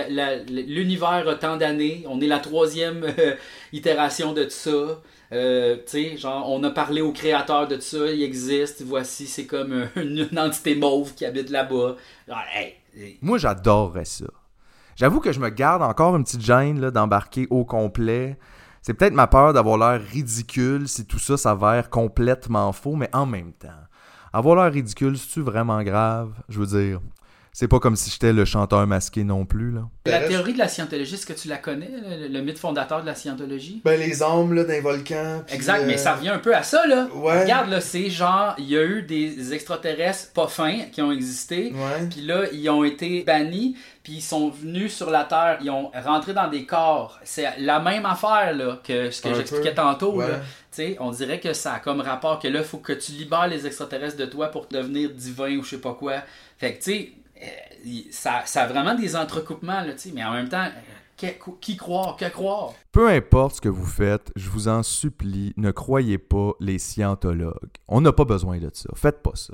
[0.49, 2.03] L'univers a tant d'années.
[2.07, 3.35] On est la troisième euh,
[3.73, 5.01] itération de tout ça.
[5.31, 8.11] Euh, tu sais, genre, on a parlé au créateur de tout ça.
[8.11, 8.83] Il existe.
[8.83, 11.95] Voici, c'est comme une, entité mauve qui habite là-bas.
[13.21, 14.25] Moi, j'adorerais ça.
[14.95, 18.37] J'avoue que je me garde encore une petite gêne d'embarquer au complet.
[18.81, 23.25] C'est peut-être ma peur d'avoir l'air ridicule si tout ça s'avère complètement faux, mais en
[23.25, 23.69] même temps,
[24.33, 26.31] avoir l'air ridicule, c'est-tu vraiment grave?
[26.49, 27.01] Je veux dire,
[27.53, 29.81] c'est pas comme si j'étais le chanteur masqué non plus, là.
[30.05, 31.89] La théorie de la scientologie, est-ce que tu la connais,
[32.19, 33.81] le, le mythe fondateur de la scientologie?
[33.85, 35.43] Ben, les âmes, là, d'un volcan.
[35.49, 37.07] Exact, mais euh, ça revient un peu à ça, là.
[37.13, 37.43] Ouais.
[37.43, 41.73] Regarde, là, c'est genre, il y a eu des extraterrestres pas fins qui ont existé,
[42.09, 45.91] puis là, ils ont été bannis, puis ils sont venus sur la Terre, ils ont
[46.03, 47.19] rentré dans des corps.
[47.23, 49.75] C'est la même affaire, là, que ce que Un j'expliquais peu.
[49.75, 50.27] tantôt, Ouais.
[50.27, 50.39] là.
[50.73, 53.11] Tu sais, on dirait que ça a comme rapport que là, il faut que tu
[53.11, 56.13] libères les extraterrestres de toi pour devenir divin ou je sais pas quoi.
[56.57, 57.11] Fait que, tu sais,
[58.11, 61.27] ça, ça a vraiment des entrecoupements, là, mais en même temps, euh,
[61.59, 62.73] qui croire, que croire?
[62.91, 67.77] Peu importe ce que vous faites, je vous en supplie, ne croyez pas les scientologues.
[67.87, 68.89] On n'a pas besoin de ça.
[68.95, 69.53] Faites pas ça.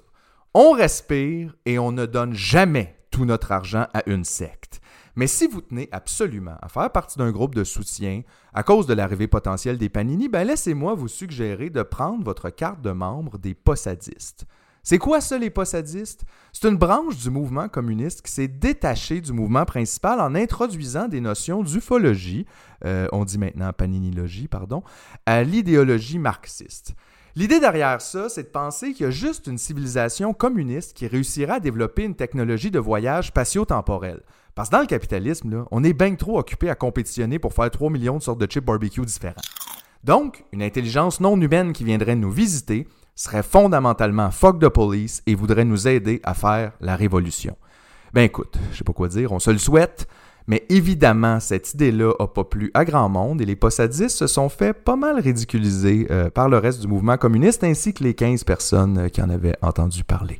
[0.54, 4.82] On respire et on ne donne jamais tout notre argent à une secte.
[5.16, 8.22] Mais si vous tenez absolument à faire partie d'un groupe de soutien
[8.54, 12.82] à cause de l'arrivée potentielle des Panini, ben laissez-moi vous suggérer de prendre votre carte
[12.82, 14.46] de membre des possadistes.
[14.90, 16.24] C'est quoi ça, les possadistes?
[16.54, 21.20] C'est une branche du mouvement communiste qui s'est détachée du mouvement principal en introduisant des
[21.20, 22.46] notions d'ufologie,
[22.86, 24.84] euh, on dit maintenant paninilogie, pardon,
[25.26, 26.96] à l'idéologie marxiste.
[27.36, 31.56] L'idée derrière ça, c'est de penser qu'il y a juste une civilisation communiste qui réussira
[31.56, 34.22] à développer une technologie de voyage spatio-temporel.
[34.56, 37.90] Parce que dans le capitalisme, on est bien trop occupé à compétitionner pour faire 3
[37.90, 39.36] millions de sortes de chips barbecue différents.
[40.06, 45.36] Donc, une intelligence non humaine qui viendrait nous visiter serait fondamentalement fuck the police et
[45.36, 47.58] voudrait nous aider à faire la révolution.
[48.14, 50.08] Ben écoute, je sais pas quoi dire, on se le souhaite,
[50.48, 54.48] mais évidemment, cette idée-là a pas plu à grand monde et les possadistes se sont
[54.48, 58.46] fait pas mal ridiculiser euh, par le reste du mouvement communiste ainsi que les 15
[58.46, 60.40] personnes euh, qui en avaient entendu parler.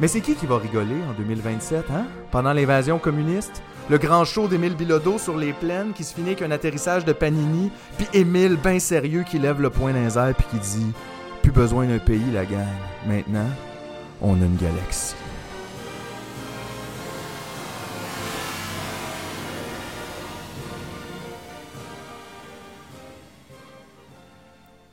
[0.00, 2.06] Mais c'est qui qui va rigoler en 2027, hein?
[2.30, 3.62] Pendant l'invasion communiste?
[3.88, 7.12] Le grand show d'Émile Bilodeau sur les plaines qui se finit avec un atterrissage de
[7.12, 10.92] Panini, puis Émile, bien sérieux, qui lève le poing d'un air puis qui dit
[11.42, 12.66] Plus besoin d'un pays, la gang.
[13.06, 13.48] Maintenant,
[14.20, 15.14] on a une galaxie.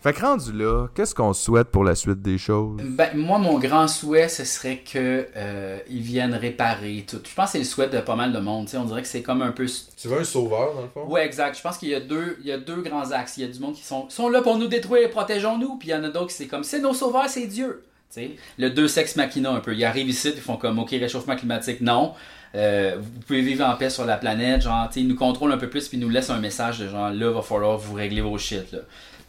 [0.01, 2.79] Fait que rendu là, qu'est-ce qu'on souhaite pour la suite des choses?
[2.81, 7.19] Ben, moi, mon grand souhait, ce serait qu'ils euh, ils viennent réparer tout.
[7.21, 8.65] Je pense que c'est le souhait de pas mal de monde.
[8.65, 8.77] tu sais.
[8.77, 9.65] On dirait que c'est comme un peu.
[9.97, 11.05] Tu veux un sauveur, dans le fond?
[11.05, 11.57] Ouais, exact.
[11.57, 13.35] Je pense qu'il y a deux, il y a deux grands axes.
[13.37, 15.75] Il y a du monde qui sont, sont là pour nous détruire, protégeons-nous.
[15.75, 17.83] Puis il y en a d'autres qui c'est comme c'est nos sauveurs, c'est Dieu.
[18.13, 18.31] Tu sais.
[18.57, 19.75] Le deux sexes machina un peu.
[19.75, 22.13] Ils arrivent ici, ils font comme OK, réchauffement climatique, non.
[22.55, 24.61] Euh, vous pouvez vivre en paix sur la planète.
[24.61, 26.79] Genre, tu sais, ils nous contrôlent un peu plus, puis ils nous laissent un message
[26.79, 28.71] de genre là, va falloir vous régler vos shit.
[28.71, 28.79] Là.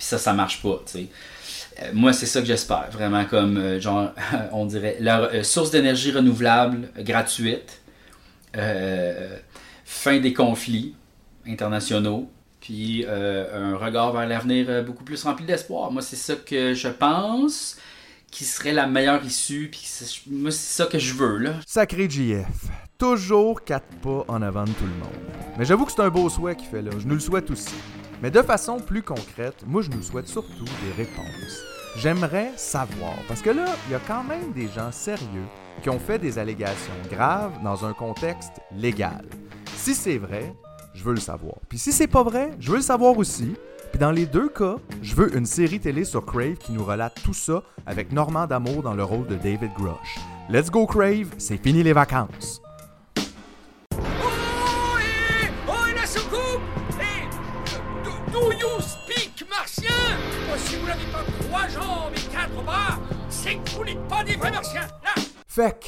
[0.01, 1.07] Puis ça, ça marche pas, tu sais.
[1.83, 4.13] Euh, moi, c'est ça que j'espère, vraiment comme, euh, genre,
[4.53, 7.83] on dirait, leur euh, source d'énergie renouvelable gratuite,
[9.85, 10.95] fin des conflits
[11.47, 12.31] internationaux,
[12.63, 15.93] puis un regard vers l'avenir beaucoup plus rempli d'espoir.
[15.93, 17.77] Moi, c'est ça que je pense
[18.31, 19.87] qui serait la meilleure issue, puis
[20.31, 21.57] moi, c'est ça que je veux, là.
[21.67, 22.47] Sacré JF.
[22.97, 25.21] Toujours quatre pas en avant de tout le monde.
[25.59, 26.91] Mais j'avoue que c'est un beau souhait qu'il fait là.
[26.99, 27.75] Je nous le souhaite aussi.
[28.23, 31.63] Mais de façon plus concrète, moi je nous souhaite surtout des réponses.
[31.97, 35.47] J'aimerais savoir, parce que là, il y a quand même des gens sérieux
[35.83, 39.25] qui ont fait des allégations graves dans un contexte légal.
[39.77, 40.55] Si c'est vrai,
[40.93, 41.57] je veux le savoir.
[41.69, 43.55] Puis si c'est pas vrai, je veux le savoir aussi.
[43.91, 47.21] Puis dans les deux cas, je veux une série télé sur Crave qui nous relate
[47.25, 50.19] tout ça avec Normand D'Amour dans le rôle de David Grush.
[50.51, 52.61] Let's go Crave, c'est fini les vacances.
[58.49, 58.81] Do,
[60.81, 62.51] vous n'avez pas trois jambes et quatre
[63.29, 65.87] c'est que vous n'êtes pas des vrais martiens Là Fait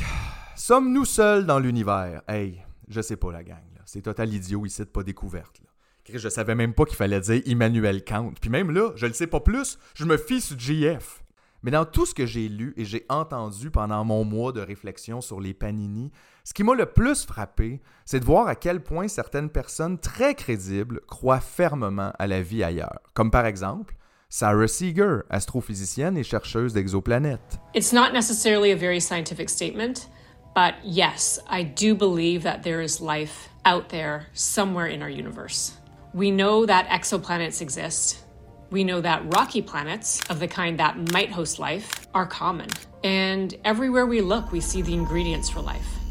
[0.56, 2.22] sommes-nous seuls dans l'univers?
[2.28, 3.58] Hey, je sais pas la gang.
[3.84, 5.66] C'est total idiot ici de pas découverte, là.
[6.14, 8.32] Je savais même pas qu'il fallait dire Immanuel Kant.
[8.40, 11.22] Puis même là, je le sais pas plus, je me fie sur JF.
[11.62, 15.20] Mais dans tout ce que j'ai lu et j'ai entendu pendant mon mois de réflexion
[15.20, 16.10] sur les Panini,
[16.44, 20.34] ce qui m'a le plus frappé, c'est de voir à quel point certaines personnes très
[20.34, 22.98] crédibles croient fermement à la vie ailleurs.
[23.14, 23.94] Comme par exemple,
[24.28, 27.60] Sarah Seeger, astrophysicienne et chercheuse d'exoplanètes.
[27.74, 30.08] It's not necessarily a very scientific statement,
[30.54, 35.74] but yes, I do believe that there is life out there somewhere in our universe.
[36.14, 38.24] We know that exoplanets exist.
[38.70, 42.68] We know that rocky planets, of the kind that might host life, are common.
[43.04, 46.01] And everywhere we look, we see the ingredients for life.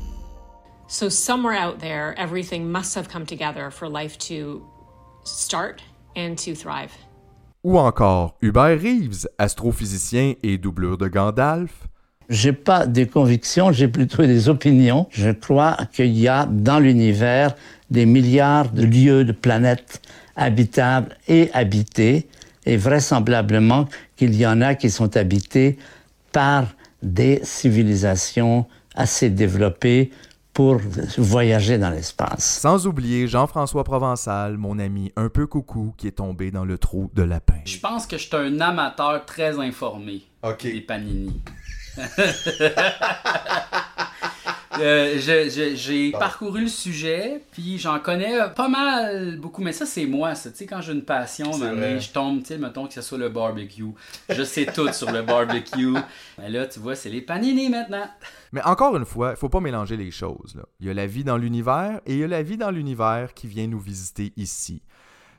[0.91, 4.61] So, somewhere out there, everything must have come together for life to
[5.23, 5.81] start
[6.17, 6.91] and to thrive.
[7.63, 11.71] Ou encore Hubert Reeves, astrophysicien et doublure de Gandalf.
[12.27, 15.07] J'ai pas des convictions, j'ai plutôt des opinions.
[15.11, 17.55] Je crois qu'il y a dans l'univers
[17.89, 20.01] des milliards de lieux, de planètes
[20.35, 22.27] habitables et habitées,
[22.65, 23.87] et vraisemblablement
[24.17, 25.77] qu'il y en a qui sont habités
[26.33, 26.65] par
[27.01, 30.11] des civilisations assez développées
[30.53, 30.77] pour
[31.17, 32.59] voyager dans l'espace.
[32.59, 37.09] Sans oublier Jean-François Provençal, mon ami un peu coucou qui est tombé dans le trou
[37.13, 37.61] de lapin.
[37.65, 40.23] Je pense que je suis un amateur très informé
[40.63, 41.41] des panini.
[44.81, 50.35] Euh, j'ai parcouru le sujet, puis j'en connais pas mal, beaucoup, mais ça c'est moi,
[50.35, 50.49] ça.
[50.51, 51.99] Tu sais, quand j'ai une passion, vrai.
[51.99, 53.85] je tombe, tu sais, mettons que ce soit le barbecue.
[54.29, 55.93] Je sais tout sur le barbecue.
[56.37, 58.09] Mais là, tu vois, c'est les panini maintenant.
[58.51, 60.55] Mais encore une fois, il faut pas mélanger les choses.
[60.55, 60.63] là.
[60.79, 63.33] Il y a la vie dans l'univers et il y a la vie dans l'univers
[63.33, 64.81] qui vient nous visiter ici.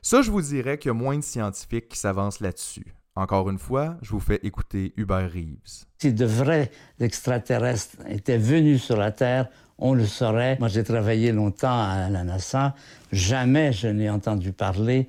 [0.01, 2.95] Ça, je vous dirais qu'il y a moins de scientifiques qui s'avancent là-dessus.
[3.15, 5.85] Encore une fois, je vous fais écouter Hubert Reeves.
[5.99, 10.57] Si de vrais extraterrestres étaient venus sur la Terre, on le saurait.
[10.59, 12.75] Moi, j'ai travaillé longtemps à la NASA.
[13.11, 15.09] Jamais je n'ai entendu parler.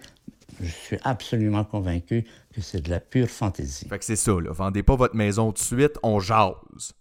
[0.59, 3.87] Je suis absolument convaincu que c'est de la pure fantaisie.
[3.87, 4.51] Fait que c'est ça, là.
[4.51, 6.93] Vendez pas votre maison tout de suite, on jase.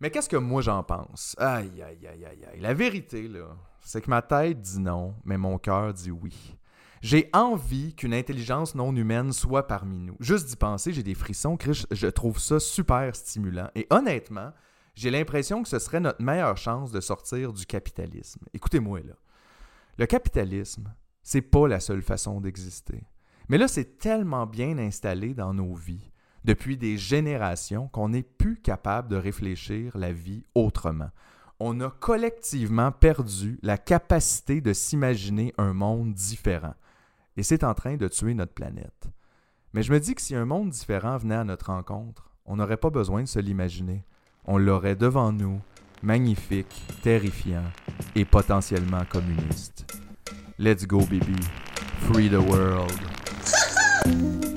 [0.00, 1.36] Mais qu'est-ce que moi j'en pense?
[1.38, 2.60] Aïe, aïe, aïe, aïe, aïe.
[2.60, 6.56] La vérité, là, c'est que ma tête dit non, mais mon cœur dit oui.
[7.04, 10.16] J'ai envie qu'une intelligence non humaine soit parmi nous.
[10.20, 13.68] Juste d'y penser, j'ai des frissons, Chris, je- trouve ça super stimulant.
[13.74, 14.52] Et honnêtement,
[14.96, 18.46] J'ai l'impression que ce serait notre meilleure chance de sortir du capitalisme.
[18.54, 19.14] Écoutez-moi là.
[19.98, 23.02] Le capitalisme, c'est pas la seule façon d'exister.
[23.48, 26.12] Mais là, c'est tellement bien installé dans nos vies
[26.44, 31.10] depuis des générations qu'on n'est plus capable de réfléchir la vie autrement.
[31.58, 36.74] On a collectivement perdu la capacité de s'imaginer un monde différent.
[37.36, 39.08] Et c'est en train de tuer notre planète.
[39.72, 42.76] Mais je me dis que si un monde différent venait à notre rencontre, on n'aurait
[42.76, 44.04] pas besoin de se l'imaginer.
[44.44, 45.60] On l'aurait devant nous,
[46.02, 47.64] magnifique, terrifiant
[48.14, 49.86] et potentiellement communiste.
[50.58, 51.36] Let's go, baby.
[52.00, 52.92] Free the world.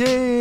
[0.00, 0.39] Yeah!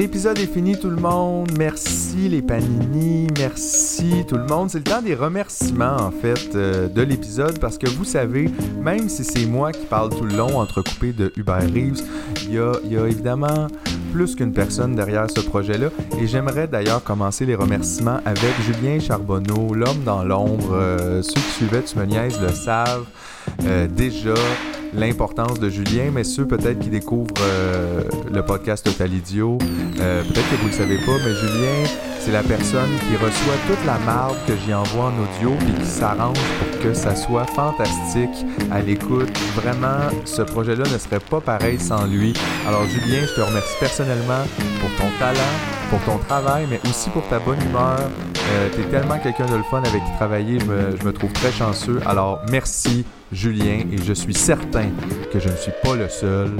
[0.00, 1.52] L'épisode est fini tout le monde.
[1.58, 3.26] Merci les panini.
[3.36, 4.70] Merci tout le monde.
[4.70, 8.48] C'est le temps des remerciements en fait euh, de l'épisode parce que vous savez,
[8.80, 12.00] même si c'est moi qui parle tout le long entrecoupé de Hubert Reeves,
[12.46, 13.66] il y a, évidemment
[14.10, 15.88] plus qu'une personne derrière ce projet-là.
[16.18, 20.72] Et j'aimerais d'ailleurs commencer les remerciements avec Julien Charbonneau, l'homme dans l'ombre.
[20.72, 23.04] Euh, ceux qui suivaient Tu me niaises le savent
[23.64, 24.34] euh, déjà
[24.92, 30.56] l'importance de Julien, mais ceux peut-être qui découvrent euh, le podcast Total Idiot, peut-être que
[30.56, 31.88] vous ne le savez pas, mais Julien,
[32.18, 35.86] c'est la personne qui reçoit toute la marde que j'y envoie en audio et qui
[35.86, 39.30] s'arrange pour que ça soit fantastique à l'écoute.
[39.54, 42.34] Vraiment, ce projet-là ne serait pas pareil sans lui.
[42.66, 44.44] Alors Julien, je te remercie personnellement
[44.80, 45.38] pour ton talent,
[45.90, 47.98] pour ton travail, mais aussi pour ta bonne humeur.
[47.98, 51.32] Euh, T'es tellement quelqu'un de le fun avec qui travailler, je me, je me trouve
[51.32, 52.00] très chanceux.
[52.06, 54.86] Alors merci Julien et je suis certain
[55.32, 56.50] que je ne suis pas le seul,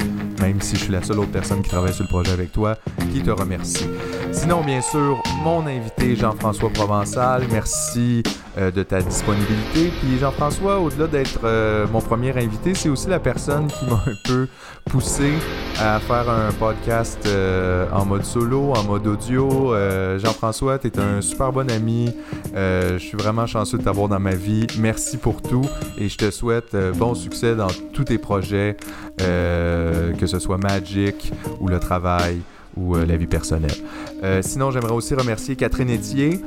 [0.41, 2.77] même si je suis la seule autre personne qui travaille sur le projet avec toi,
[3.13, 3.87] qui te remercie.
[4.33, 8.23] Sinon, bien sûr, mon invité Jean-François Provençal, merci
[8.59, 9.93] euh, de ta disponibilité.
[10.01, 14.17] Puis Jean-François, au-delà d'être euh, mon premier invité, c'est aussi la personne qui m'a un
[14.25, 14.49] peu
[14.87, 15.35] poussé
[15.79, 19.75] à faire un podcast euh, en mode solo, en mode audio.
[20.19, 22.13] Jean-François, tu es un super bon ami.
[22.55, 24.67] Je suis vraiment chanceux de t'avoir dans ma vie.
[24.79, 28.77] Merci pour tout et je te souhaite bon succès dans tous tes projets,
[29.19, 32.41] que ce soit Magic ou le travail
[32.77, 33.75] ou euh, la vie personnelle.
[34.23, 36.41] Euh, sinon, j'aimerais aussi remercier Catherine Etier.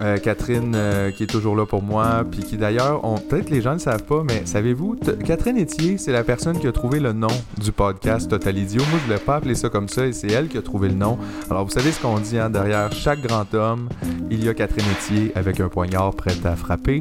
[0.00, 0.76] Euh, Catherine
[1.14, 4.04] qui est toujours là pour moi, puis qui d'ailleurs, peut-être les gens ne le savent
[4.04, 7.28] pas, mais savez-vous, Catherine Etier, c'est la personne qui a trouvé le nom
[7.58, 8.82] du podcast Total Idiot.
[8.90, 10.94] Moi, je voulais pas appeler ça comme ça, et c'est elle qui a trouvé le
[10.94, 11.18] nom.
[11.50, 13.88] Alors, vous savez ce qu'on dit, hein, derrière chaque grand homme,
[14.30, 17.00] il y a Catherine Etier avec un poignard prêt à frapper.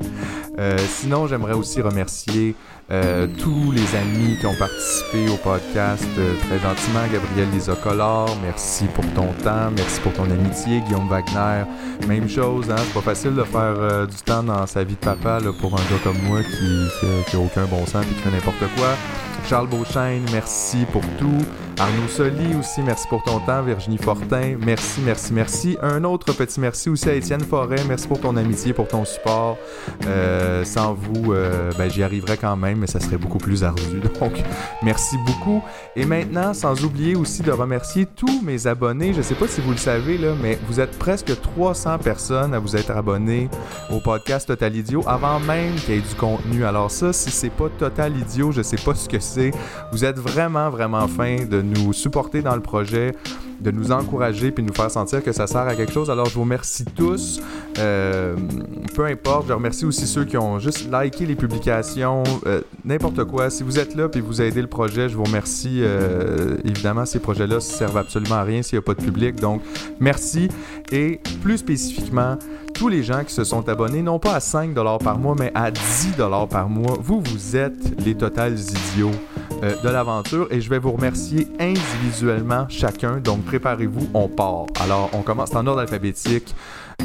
[0.90, 2.54] Sinon, j'aimerais aussi remercier
[2.92, 7.02] euh, tous les amis qui ont participé au podcast euh, très gentiment.
[7.14, 10.82] Gabriel Lisocolor, merci pour ton temps, merci pour ton amitié.
[10.82, 11.66] Guillaume Wagner,
[12.08, 12.66] même chose.
[12.72, 12.76] Hein?
[12.78, 15.78] C'est pas facile de faire euh, du temps dans sa vie de papa pour un
[15.78, 16.88] gars comme moi qui,
[17.30, 18.90] qui, a- aucun bon sens et qui fait n'importe quoi.
[19.48, 21.46] Charles Beauchesne, merci pour tout.
[21.80, 23.64] Arnaud Soli aussi, merci pour ton temps.
[23.64, 25.78] Virginie Fortin, merci, merci, merci.
[25.82, 29.58] Un autre petit merci aussi à Étienne Forêt, merci pour ton amitié, pour ton support.
[30.66, 31.34] Sans vous,
[31.78, 34.00] ben, j'y arriverais quand même, mais ça serait beaucoup plus ardu.
[34.20, 34.34] Donc,
[34.82, 35.62] merci beaucoup.
[35.96, 39.14] Et maintenant, sans oublier aussi de remercier tous mes abonnés.
[39.14, 42.60] Je sais pas si vous le savez, là, mais vous êtes presque 300 personnes à
[42.60, 43.50] vous être abonnés
[43.92, 46.64] au podcast Total Idiot avant même qu'il y ait du contenu.
[46.64, 49.52] Alors ça, si c'est pas Total Idiot, je sais pas ce que c'est.
[49.92, 53.14] Vous êtes vraiment, vraiment fin de nous supporter dans le projet,
[53.60, 56.10] de nous encourager puis de nous faire sentir que ça sert à quelque chose.
[56.10, 57.42] Alors je vous remercie tous.
[57.78, 58.36] Euh,
[58.96, 63.50] peu importe, je remercie aussi ceux qui ont juste liké les publications, euh, n'importe quoi.
[63.50, 65.80] Si vous êtes là puis vous aidez le projet, je vous remercie.
[65.82, 69.36] Euh, évidemment, ces projets-là servent absolument à rien s'il n'y a pas de public.
[69.36, 69.62] Donc,
[70.00, 70.50] merci.
[70.92, 72.38] Et plus spécifiquement,
[72.74, 75.72] tous les gens qui se sont abonnés, non pas à 5 par mois, mais à
[75.72, 76.14] 10
[76.50, 79.12] par mois, vous, vous êtes les totales idiots
[79.64, 83.18] euh, de l'aventure et je vais vous remercier individuellement chacun.
[83.18, 84.66] Donc, préparez-vous, on part.
[84.82, 86.55] Alors, on commence en ordre alphabétique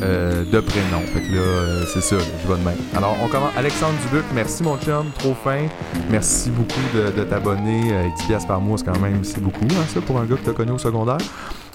[0.03, 1.01] euh, de prénom.
[1.13, 2.77] Fait que là, euh, c'est ça, je vais de même.
[2.97, 3.53] Alors, on commence.
[3.57, 5.67] Alexandre Dubuc, merci mon chum, trop fin.
[6.11, 7.93] Merci beaucoup de, de t'abonner.
[7.93, 10.37] Euh, 10 piastres par mois, c'est quand même, c'est beaucoup, hein, ça, pour un gars
[10.37, 11.19] que t'as connu au secondaire.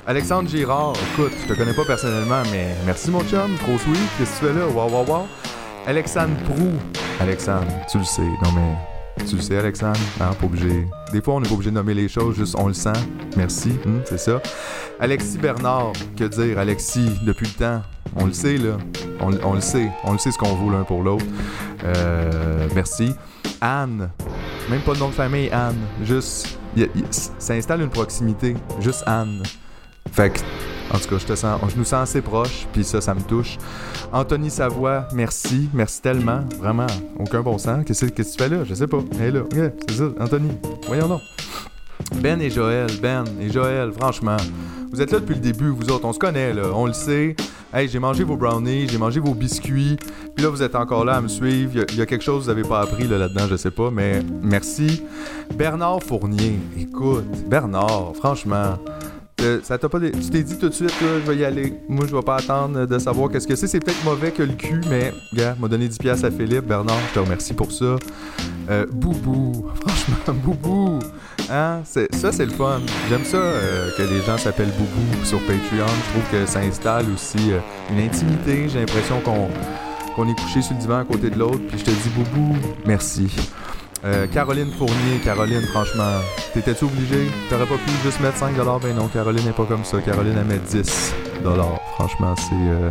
[0.06, 4.42] Alexandre Girard, écoute, je te connais pas personnellement, mais merci mon chum, trop sweet, qu'est-ce
[4.42, 4.68] que tu fais là?
[4.68, 5.26] Waouh, waouh, waouh.
[5.88, 6.72] Alexandre Prou,
[7.22, 10.88] Alexandre, tu le sais, non mais tu le sais, Alexandre, hein, pas obligé.
[11.12, 12.94] Des fois, on n'est pas obligé de nommer les choses, juste on le sent.
[13.38, 14.42] Merci, hum, c'est ça.
[15.00, 17.82] Alexis Bernard, que dire, Alexis, depuis le temps,
[18.16, 18.78] on le sait, là.
[19.22, 21.26] On, on le sait, on le sait ce qu'on vaut l'un pour l'autre.
[21.84, 23.14] Euh, merci.
[23.62, 24.10] Anne,
[24.70, 26.58] même pas de nom de famille, Anne, juste,
[27.12, 29.44] ça installe une proximité, juste Anne.
[30.12, 30.40] Fait que,
[30.94, 33.22] en tout cas, je te sens, je nous sens assez proches, puis ça, ça me
[33.22, 33.58] touche.
[34.12, 36.88] Anthony Savoie, merci, merci tellement, vraiment,
[37.20, 37.84] aucun bon sens.
[37.86, 38.64] Qu'est-ce que tu fais là?
[38.64, 39.00] Je sais pas.
[39.22, 39.42] Est là,
[39.88, 40.50] c'est ça, Anthony,
[40.88, 41.22] voyons donc.
[42.22, 44.38] Ben et Joël, Ben et Joël, franchement,
[44.92, 47.36] vous êtes là depuis le début, vous autres, on se connaît, là, on le sait.
[47.72, 49.96] Hey, j'ai mangé vos brownies, j'ai mangé vos biscuits,
[50.36, 51.72] puis là, vous êtes encore là à me suivre.
[51.92, 53.92] Il y a- quelque chose que vous avez pas appris là, là-dedans, je sais pas,
[53.92, 55.04] mais merci.
[55.54, 58.80] Bernard Fournier, écoute, Bernard, franchement,
[59.42, 61.74] euh, ça pas Tu t'es dit tout de suite, là, je vais y aller.
[61.88, 63.68] Moi, je vais pas attendre de savoir qu'est-ce que c'est.
[63.68, 66.66] C'est peut-être mauvais que le cul, mais, gars, m'a donné 10$ piastres à Philippe.
[66.66, 67.96] Bernard, je te remercie pour ça.
[68.70, 71.00] Euh, Boubou, franchement, Boubou.
[71.50, 71.82] Hein?
[71.84, 72.82] Ça, c'est le fun.
[73.10, 75.88] J'aime ça euh, que les gens s'appellent Boubou sur Patreon.
[75.88, 77.52] Je trouve que ça installe aussi
[77.92, 78.68] une intimité.
[78.70, 79.48] J'ai l'impression qu'on
[80.16, 81.62] qu'on est couché sur le divan à côté de l'autre.
[81.70, 83.30] Puis je te dis Boubou, merci.
[84.06, 86.20] Euh, Caroline Fournier, Caroline, franchement,
[86.54, 87.30] t'étais-tu obligé?
[87.50, 90.00] T'aurais pas pu juste mettre 5 Ben non, Caroline n'est pas comme ça.
[90.00, 91.14] Caroline, elle met 10
[91.96, 92.90] Franchement, c'est euh,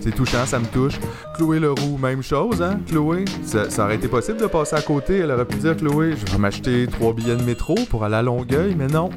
[0.00, 0.94] c'est touchant, ça me touche.
[1.36, 3.24] Chloé Leroux, même chose, hein, Chloé?
[3.42, 5.18] Ça, aurait été possible de passer à côté.
[5.18, 8.22] Elle aurait pu dire, Chloé, je vais m'acheter 3 billets de métro pour aller à
[8.22, 9.10] Longueuil, mais non.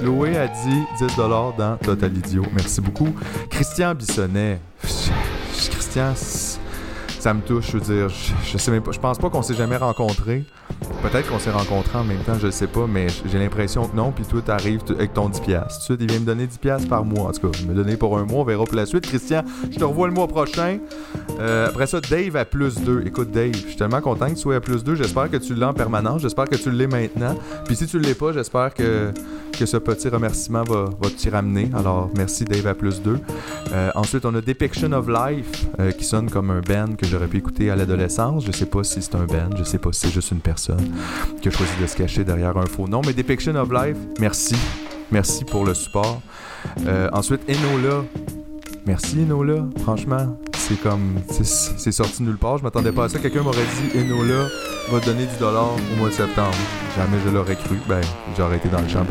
[0.00, 2.44] Chloé a dit 10 dans Total Idiot.
[2.54, 3.14] Merci beaucoup.
[3.50, 4.60] Christian Bissonnet.
[5.52, 6.14] Christian,
[7.20, 9.42] ça me touche, je veux dire, je, je sais même pas, je pense pas qu'on
[9.42, 10.44] s'est jamais rencontrés.
[11.02, 14.10] Peut-être qu'on s'est rencontrés en même temps, je sais pas, mais j'ai l'impression que non,
[14.10, 15.42] puis toi t'arrives avec ton 10$.
[15.42, 15.86] piastres.
[15.86, 17.28] Tout de suite, il vient me donner 10$ piastres par mois.
[17.28, 19.06] En tout cas, il me donner pour un mois, on verra pour la suite.
[19.06, 20.78] Christian, je te revois le mois prochain.
[21.38, 23.02] Euh, après ça, Dave à plus 2.
[23.06, 24.94] Écoute, Dave, je suis tellement content que tu sois à plus 2.
[24.94, 26.22] J'espère que tu l'as en permanence.
[26.22, 27.34] J'espère que tu l'es maintenant.
[27.66, 29.12] Puis si tu l'es pas, j'espère que,
[29.60, 31.70] que ce petit remerciement va, va ramener.
[31.76, 33.18] Alors, merci Dave à plus 2.
[33.72, 37.26] Euh, ensuite, on a Depiction of Life euh, qui sonne comme un band que j'aurais
[37.26, 38.46] pu écouter à l'adolescence.
[38.46, 40.90] Je sais pas si c'est un band, je sais pas si c'est juste une personne
[41.42, 43.02] qui a choisi de se cacher derrière un faux nom.
[43.04, 44.56] Mais Depiction of Life, merci.
[45.12, 46.22] Merci pour le support.
[46.86, 48.04] Euh, ensuite, Enola.
[48.86, 50.38] Merci Enola, franchement.
[50.70, 51.16] C'est comme.
[51.28, 52.58] c'est- sorti nulle part.
[52.58, 53.18] Je m'attendais pas à ça.
[53.18, 54.46] Quelqu'un m'aurait dit Enola
[54.88, 55.42] va donner 10$
[55.92, 56.54] au mois de septembre.
[56.96, 57.76] Jamais je l'aurais cru.
[57.88, 58.00] Ben,
[58.36, 59.04] j'aurais été dans le champ.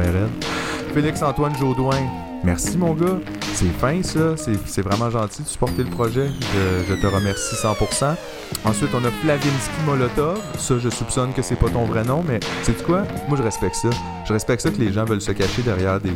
[0.94, 1.98] Félix-Antoine Jaudoin.
[2.46, 3.18] Merci mon gars.
[3.54, 4.36] C'est fin ça.
[4.66, 6.28] C'est vraiment gentil de supporter le projet.
[6.30, 8.16] Je, je te remercie 100%.
[8.64, 10.40] Ensuite, on a Flavinsky Molotov.
[10.58, 13.04] Ça, je soupçonne que c'est pas ton vrai nom, mais sais-tu quoi?
[13.28, 13.90] Moi, je respecte ça.
[14.26, 16.14] Je respecte ça que les gens veulent se cacher derrière des,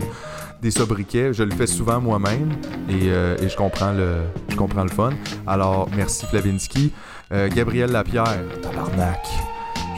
[0.64, 1.34] des sobriquets.
[1.34, 2.54] Je le fais souvent moi-même
[2.90, 5.12] et, euh, et je, comprends le, je comprends le fun.
[5.46, 6.92] Alors, merci Flavinsky.
[7.32, 8.42] Euh, Gabriel Lapierre.
[8.62, 9.28] Tabarnak.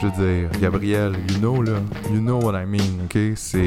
[0.02, 1.72] Je veux dire, Gabriel, you know là,
[2.12, 3.34] you know what I mean, ok?
[3.34, 3.64] C'est,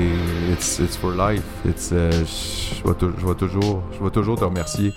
[0.51, 1.41] it's, it's for life.
[1.65, 2.93] It's, euh, je vais
[3.33, 4.93] toujours, je vais toujours te remercier.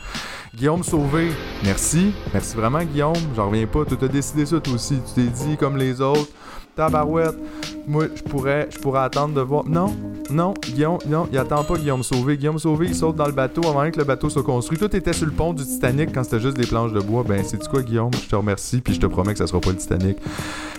[0.55, 1.28] Guillaume Sauvé,
[1.64, 3.16] merci, merci vraiment Guillaume.
[3.34, 4.98] J'en reviens pas, tu as décidé ça toi aussi.
[5.07, 6.28] Tu t'es dit comme les autres,
[6.76, 7.38] tabarouette.
[7.87, 9.64] Moi, je pourrais, je attendre de voir.
[9.66, 9.95] Non,
[10.30, 12.37] non, Guillaume, non, il attend pas Guillaume Sauvé.
[12.37, 14.78] Guillaume Sauvé, il saute dans le bateau avant même que le bateau soit construit.
[14.78, 17.24] Toi, t'étais sur le pont du Titanic quand c'était juste des planches de bois.
[17.26, 18.11] Ben, c'est quoi, Guillaume?
[18.22, 20.16] Je te remercie, puis je te promets que ça sera pas le Titanic.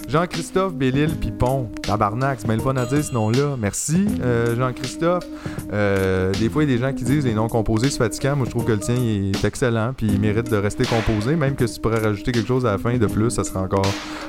[0.07, 1.69] Jean-Christophe Bellil Pipon.
[1.81, 3.55] Tabarnak, c'est bien le fun à dire ce nom-là.
[3.59, 5.25] Merci, euh, Jean-Christophe.
[5.71, 8.35] Euh, des fois, il y a des gens qui disent les noms composés, c'est fatigant.
[8.35, 11.35] Moi, je trouve que le tien est excellent, puis il mérite de rester composé.
[11.35, 13.59] Même que si tu pourrais rajouter quelque chose à la fin de plus, ça serait
[13.59, 13.85] encore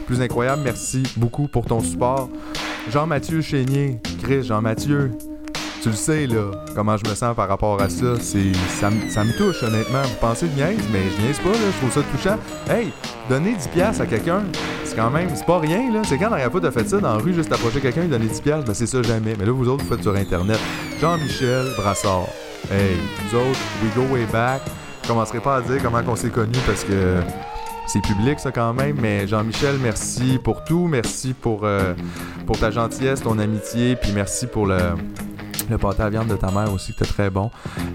[0.07, 0.62] plus incroyable.
[0.64, 2.29] Merci beaucoup pour ton support.
[2.91, 3.99] Jean-Mathieu Chénier.
[4.22, 5.11] Chris, Jean-Mathieu.
[5.82, 8.14] Tu le sais, là, comment je me sens par rapport à ça.
[8.20, 10.01] C'est, ça, me- touche, honnêtement.
[10.03, 11.59] Vous pensez je niaise, mais je niaise pas, là.
[11.72, 12.39] Je trouve ça touchant.
[12.74, 12.91] Hey,
[13.28, 14.43] donner 10$ piastres à quelqu'un,
[14.85, 16.01] c'est quand même, c'est pas rien, là.
[16.07, 18.26] C'est quand la fois t'as fait ça dans la rue, juste approcher quelqu'un et donner
[18.26, 19.35] 10$, piastres, ben c'est ça jamais.
[19.39, 20.59] Mais là, vous autres, vous faites sur Internet.
[21.01, 22.28] Jean-Michel Brassard.
[22.70, 22.97] Hey,
[23.28, 24.62] vous autres, we go way back.
[25.03, 27.18] Je commencerai pas à dire comment qu'on s'est connus parce que
[27.87, 31.95] c'est public ça quand même, mais Jean-Michel, merci pour tout, merci pour, euh,
[32.47, 34.78] pour ta gentillesse, ton amitié, puis merci pour le,
[35.70, 37.51] le pâté à viande de ta mère aussi, qui était très bon.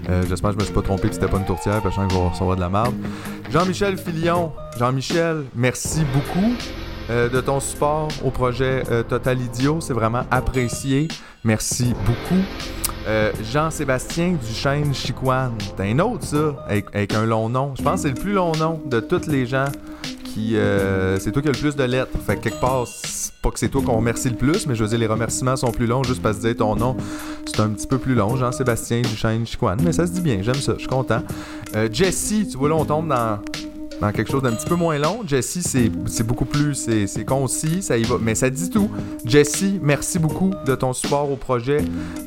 [0.08, 2.02] Euh, J'espère que je me suis pas trompé, que c'était pas une tourtière, parce que
[2.02, 2.94] je sens que recevoir de la merde.
[3.50, 6.52] Jean-Michel Filion, Jean-Michel, merci beaucoup
[7.10, 11.08] euh, de ton support au projet Total Idiot, c'est vraiment apprécié.
[11.44, 12.42] Merci beaucoup.
[13.06, 15.54] Euh, Jean-Sébastien Duchesne Chicoine.
[15.76, 17.72] T'as un autre, ça, avec, un long nom.
[17.76, 19.66] Je pense que c'est le plus long nom de tous les gens
[20.24, 20.56] qui.
[20.56, 22.16] euh, c'est toi qui as le plus de lettres.
[22.26, 24.84] Fait que quelque part, c'est pas que c'est toi qu'on remercie le plus, mais je
[24.84, 26.96] veux dire, les remerciements sont plus longs juste parce que ton nom,
[27.46, 28.36] c'est un petit peu plus long.
[28.36, 29.80] Jean-Sébastien Duchesne Chicoine.
[29.82, 31.22] Mais ça se dit bien, j'aime ça, je suis content.
[31.74, 33.38] Euh, Jessie, tu vois, là, on tombe dans
[34.00, 35.20] dans quelque chose d'un petit peu moins long.
[35.26, 36.74] Jessie, c'est beaucoup plus,
[37.06, 38.90] c'est concis, ça y va, mais ça dit tout.
[39.24, 41.78] Jessie, merci beaucoup de ton support au projet.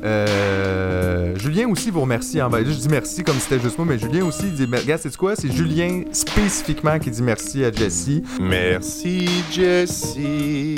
[0.04, 2.42] Euh, Julien aussi vous remercie.
[2.42, 2.60] En bas.
[2.64, 5.16] Je dis merci comme si c'était juste moi, mais Julien aussi dit, mais regarde, c'est
[5.16, 5.36] quoi?
[5.36, 8.24] C'est Julien spécifiquement qui dit merci à Jessie.
[8.40, 10.76] Merci, Jessie.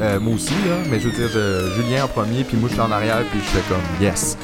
[0.00, 2.74] Euh, moi aussi, là, mais je veux dire, je- Julien en premier, puis moi je
[2.74, 4.36] suis en arrière, puis je fais comme yes.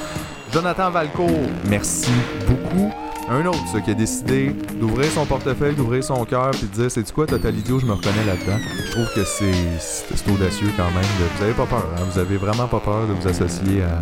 [0.53, 1.29] Jonathan Valcourt,
[1.69, 2.11] merci
[2.47, 2.93] beaucoup.
[3.31, 4.51] Un autre, ça, qui a décidé
[4.81, 7.93] d'ouvrir son portefeuille, d'ouvrir son cœur, puis de dire C'est quoi, Total Idiot, je me
[7.93, 8.59] reconnais là-dedans.
[8.85, 11.05] Je trouve que c'est audacieux quand même.
[11.37, 12.03] vous avez pas peur, hein?
[12.11, 14.01] Vous avez vraiment pas peur de vous associer à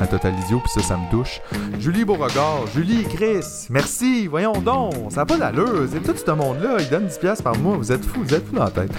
[0.00, 1.40] à Total Idiot, puis ça, ça me touche.
[1.80, 6.76] Julie Beauregard, Julie, Chris, merci, voyons donc, ça n'a pas d'allure, c'est tout ce monde-là,
[6.80, 8.90] il donne 10$ piastres par mois, vous êtes fous, vous êtes fous dans la tête.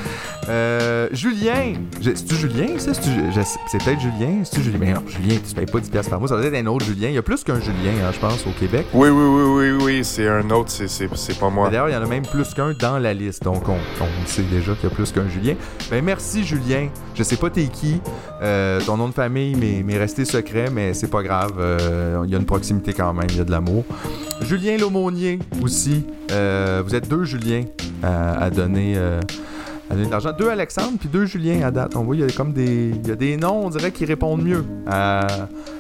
[0.49, 2.91] Euh, Julien, c'est-tu Julien, ça?
[2.93, 4.77] C'est peut-être Julien, c'est-tu Julien?
[4.79, 6.85] Mais non, Julien, tu payes pas 10$ piastres par mois, ça doit être un autre
[6.85, 8.85] Julien, il y a plus qu'un Julien, hein, je pense, au Québec.
[8.93, 11.07] Oui, oui, oui, oui, oui, c'est un autre, c'est-
[11.39, 11.69] pas moi.
[11.69, 14.41] D'ailleurs, il y en a même plus qu'un dans la liste, donc on, on sait
[14.43, 15.53] déjà qu'il y a plus qu'un Julien.
[15.91, 16.87] Ben merci Julien.
[17.15, 17.99] Je sais pas t'es qui,
[18.41, 21.53] euh, ton nom de famille m'est resté secret, mais c'est pas grave.
[21.59, 23.83] euh, Il y a une proximité quand même, il y a de l'amour.
[24.41, 26.03] Julien L'aumônier aussi.
[26.31, 27.63] Euh, vous êtes deux Juliens
[28.03, 28.93] à, à donner.
[28.97, 29.19] euh,
[29.89, 30.31] à donner de l'argent.
[30.37, 31.95] Deux Alexandre puis deux Julien à date.
[31.95, 34.03] On voit, il y a comme des, il y a des noms, on dirait, qui
[34.03, 35.25] répondent mieux à,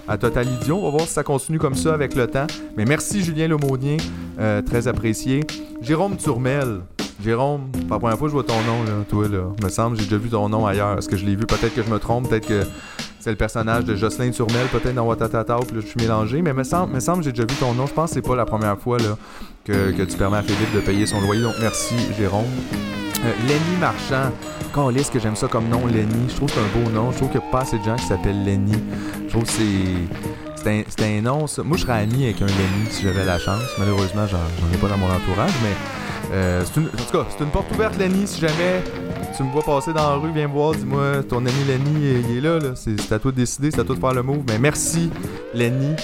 [0.07, 0.77] à Total Idiot.
[0.77, 2.47] On va voir si ça continue comme ça avec le temps.
[2.77, 3.97] Mais merci Julien Lemonnier,
[4.39, 5.41] euh, très apprécié.
[5.81, 6.79] Jérôme Turmel.
[7.21, 9.43] Jérôme, pas la première fois je vois ton nom, là, toi, là.
[9.61, 10.97] Me semble, j'ai déjà vu ton nom ailleurs.
[10.99, 11.45] Est-ce que je l'ai vu?
[11.45, 12.61] Peut-être que je me trompe, peut-être que
[13.19, 16.41] c'est le personnage de Jocelyn Turmel, peut-être dans Watatata, puis là, je suis mélangé.
[16.41, 17.87] Mais me semble, me semble j'ai déjà vu ton nom.
[17.87, 19.17] Je pense que c'est pas la première fois, là,
[19.65, 21.41] que, que tu permets à Philippe de payer son loyer.
[21.41, 22.45] Donc, merci, Jérôme.
[23.25, 24.31] Euh, Lenny Marchand.
[24.73, 26.29] Calisse que j'aime ça comme nom, Lenny.
[26.29, 27.11] Je trouve que c'est un beau nom.
[27.11, 28.77] Je trouve qu'il n'y a pas assez de gens qui s'appellent Lenny.
[29.25, 30.85] Je trouve que c'est.
[30.95, 31.63] C'est un, un nom, ça.
[31.63, 33.63] Moi, je serais ami avec un Lenny si j'avais la chance.
[33.79, 34.37] Malheureusement, j'en
[34.73, 35.73] ai pas dans mon entourage, mais.
[36.31, 38.27] Euh, en tout cas, c'est une porte ouverte, Lenny.
[38.27, 38.83] Si jamais
[39.35, 42.37] tu me vois passer dans la rue, viens me voir, dis-moi, ton ami Lenny, il,
[42.37, 42.59] est là.
[42.59, 42.73] là.
[42.75, 44.43] C'est à toi de décider, c'est à toi de faire le move.
[44.47, 45.09] Mais merci,
[45.53, 45.95] Lenny.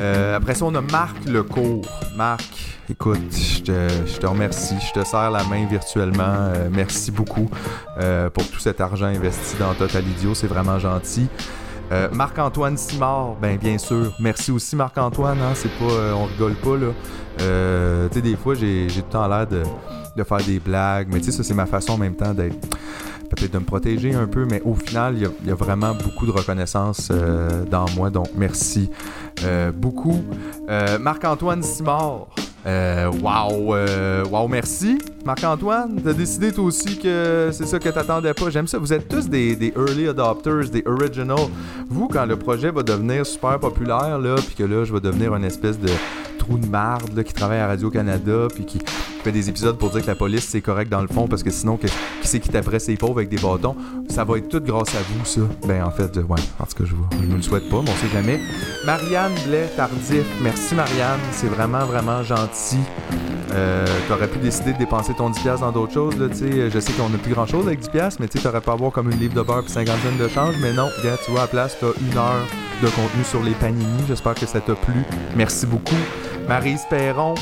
[0.00, 1.86] Euh, après ça, on a Marc Lecourt.
[2.16, 3.62] Marc, écoute, je
[4.18, 4.76] te, remercie.
[4.86, 6.22] Je te serre la main virtuellement.
[6.24, 7.50] Euh, merci beaucoup
[8.32, 10.34] pour tout cet argent investi dans Total Idiot.
[10.34, 11.28] C'est vraiment gentil.
[11.90, 14.12] Euh, Marc-Antoine Simard, ben bien sûr.
[14.20, 16.92] Merci aussi Marc-Antoine, hein, c'est pas, euh, on rigole pas là.
[17.40, 19.62] Euh, tu sais, des fois j'ai tout le temps l'air de,
[20.16, 22.56] de faire des blagues, mais tu sais, ça c'est ma façon en même temps d'être
[23.28, 26.30] peut-être de me protéger un peu, mais au final, il y a- vraiment beaucoup de
[26.30, 28.90] reconnaissance euh, dans moi, donc merci
[29.44, 30.22] euh, beaucoup.
[30.68, 32.28] Euh, Marc-Antoine Simard,
[32.66, 33.74] euh, wow,
[34.30, 34.98] wow, merci.
[35.24, 38.50] Marc-Antoine, t'as décidé toi aussi que c'est ça que t'attendais pas.
[38.50, 38.78] J'aime ça.
[38.78, 41.38] Vous êtes tous des, des early adopters, des original.
[41.88, 45.34] Vous, quand le projet va devenir super populaire, là, puis que là, je vais devenir
[45.34, 45.88] une espèce de
[46.56, 48.78] de marde là, qui travaille à Radio-Canada, puis qui
[49.22, 51.50] fait des épisodes pour dire que la police c'est correct dans le fond, parce que
[51.50, 51.88] sinon, qui
[52.22, 53.76] c'est qui taperait ses pauvres avec des bâtons
[54.08, 55.40] Ça va être tout grâce à vous, ça.
[55.66, 57.90] Ben, en fait, euh, ouais, en tout cas, je, je me le souhaite pas, mais
[57.90, 58.40] on sait jamais.
[58.86, 62.78] Marianne Blais Tardif, merci Marianne, c'est vraiment, vraiment gentil.
[63.52, 66.26] Euh, t'aurais pu décider de dépenser ton 10$ dans d'autres choses, là.
[66.30, 69.10] Je sais qu'on a plus grand chose avec 10$, mais tu t'aurais pu avoir comme
[69.10, 71.44] une livre de beurre puis 50 cents de change, mais non, regarde, tu vois, à
[71.44, 72.46] la place, t'as une heure
[72.82, 74.04] de contenu sur les panini.
[74.06, 75.02] J'espère que ça t'a plu.
[75.34, 75.96] Merci beaucoup.
[76.48, 77.34] Marise Perron,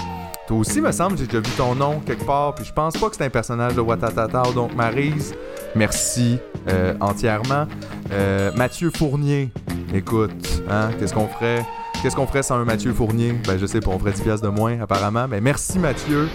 [0.49, 3.09] toi aussi, me semble, j'ai déjà vu ton nom quelque part, puis je pense pas
[3.09, 5.33] que c'est un personnage de Watatata, donc Marise,
[5.77, 6.39] merci
[6.69, 7.69] euh, entièrement.
[8.11, 9.53] Euh, Mathieu Fournier,
[9.95, 11.65] écoute, hein, qu'est-ce qu'on ferait?
[12.03, 13.35] Qu'est-ce qu'on ferait sans un Mathieu Fournier?
[13.47, 16.29] Ben, je sais pas, on ferait 10 pièces de moins, apparemment, mais merci Mathieu.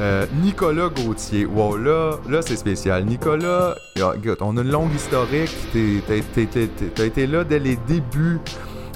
[0.00, 1.44] Euh, Nicolas Gauthier.
[1.44, 3.04] Wow, là, là c'est spécial.
[3.04, 5.54] Nicolas, ah, on a une longue historique.
[5.74, 8.38] T'as été là dès les débuts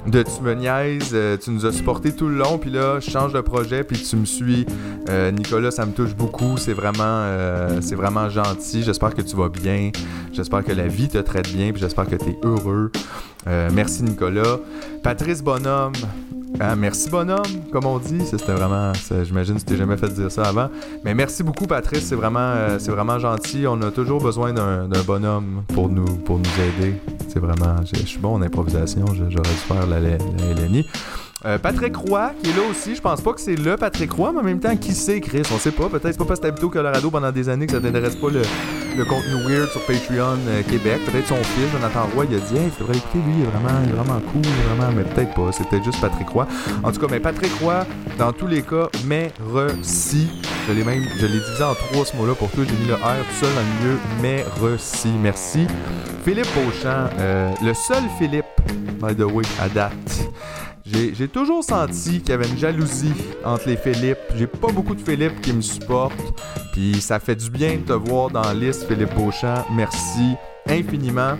[0.06, 1.10] de Tu me niaises.
[1.12, 2.58] euh, tu nous as supporté tout le long.
[2.58, 3.84] Puis là, je change de projet.
[3.84, 4.66] Puis tu me suis.
[5.08, 6.56] Euh, Nicolas, ça me touche beaucoup.
[6.56, 8.82] C'est vraiment, euh, c'est vraiment gentil.
[8.82, 9.90] J'espère que tu vas bien.
[10.32, 11.72] J'espère que la vie te traite bien.
[11.72, 12.90] Puis j'espère que tu es heureux.
[13.46, 14.58] Merci Nicolas.
[15.02, 15.92] Patrice Bonhomme.
[16.64, 18.24] Ah, merci bonhomme, comme on dit.
[18.24, 18.92] C'était vraiment.
[19.24, 20.68] J'imagine tu t'es jamais fait dire ça avant.
[21.04, 22.04] Mais merci beaucoup, Patrice.
[22.04, 23.66] C'est vraiment, euh, c'est vraiment gentil.
[23.66, 26.94] On a toujours besoin d'un bonhomme pour nous, pour nous aider.
[27.26, 27.74] C'est vraiment.
[27.92, 29.04] Je suis bon en improvisation.
[29.06, 30.18] J'aurais dû faire la, la.
[31.44, 32.94] Euh, Patrick Roy, qui est là aussi.
[32.94, 35.42] Je pense pas que c'est le Patrick Roy, mais en même temps, qui sait, Chris?
[35.52, 35.88] On sait pas.
[35.88, 38.28] Peut-être pas parce que t'as habité au Colorado pendant des années que ça t'intéresse pas
[38.30, 41.00] le, contenu weird sur Patreon euh, Québec.
[41.04, 43.46] Peut-être son fils, Jonathan Roy, il a dit Hey, il faudrait l'écouter, lui, il est
[43.46, 44.92] vraiment, il est vraiment cool, vraiment.
[44.96, 45.50] Mais peut-être pas.
[45.50, 46.46] C'est peut-être juste Patrick Roy.
[46.84, 47.86] En tout cas, mais Patrick Roy,
[48.18, 50.28] dans tous les cas, merci.
[50.68, 52.62] Je l'ai même, je l'ai divisé en trois ce mot-là pour toi.
[52.68, 53.98] J'ai mis le R tout seul dans le milieu.
[54.22, 55.08] Merci.
[55.20, 55.66] Merci.
[56.24, 58.44] Philippe Beauchamp, euh, le seul Philippe,
[59.00, 59.92] by the way, à date.
[60.84, 63.14] J'ai toujours senti qu'il y avait une jalousie
[63.44, 64.18] entre les Philippe.
[64.36, 66.12] J'ai pas beaucoup de Philippe qui me supportent.
[66.72, 69.64] Puis ça fait du bien de te voir dans liste, Philippe Beauchamp.
[69.72, 70.34] Merci
[70.68, 71.36] infiniment.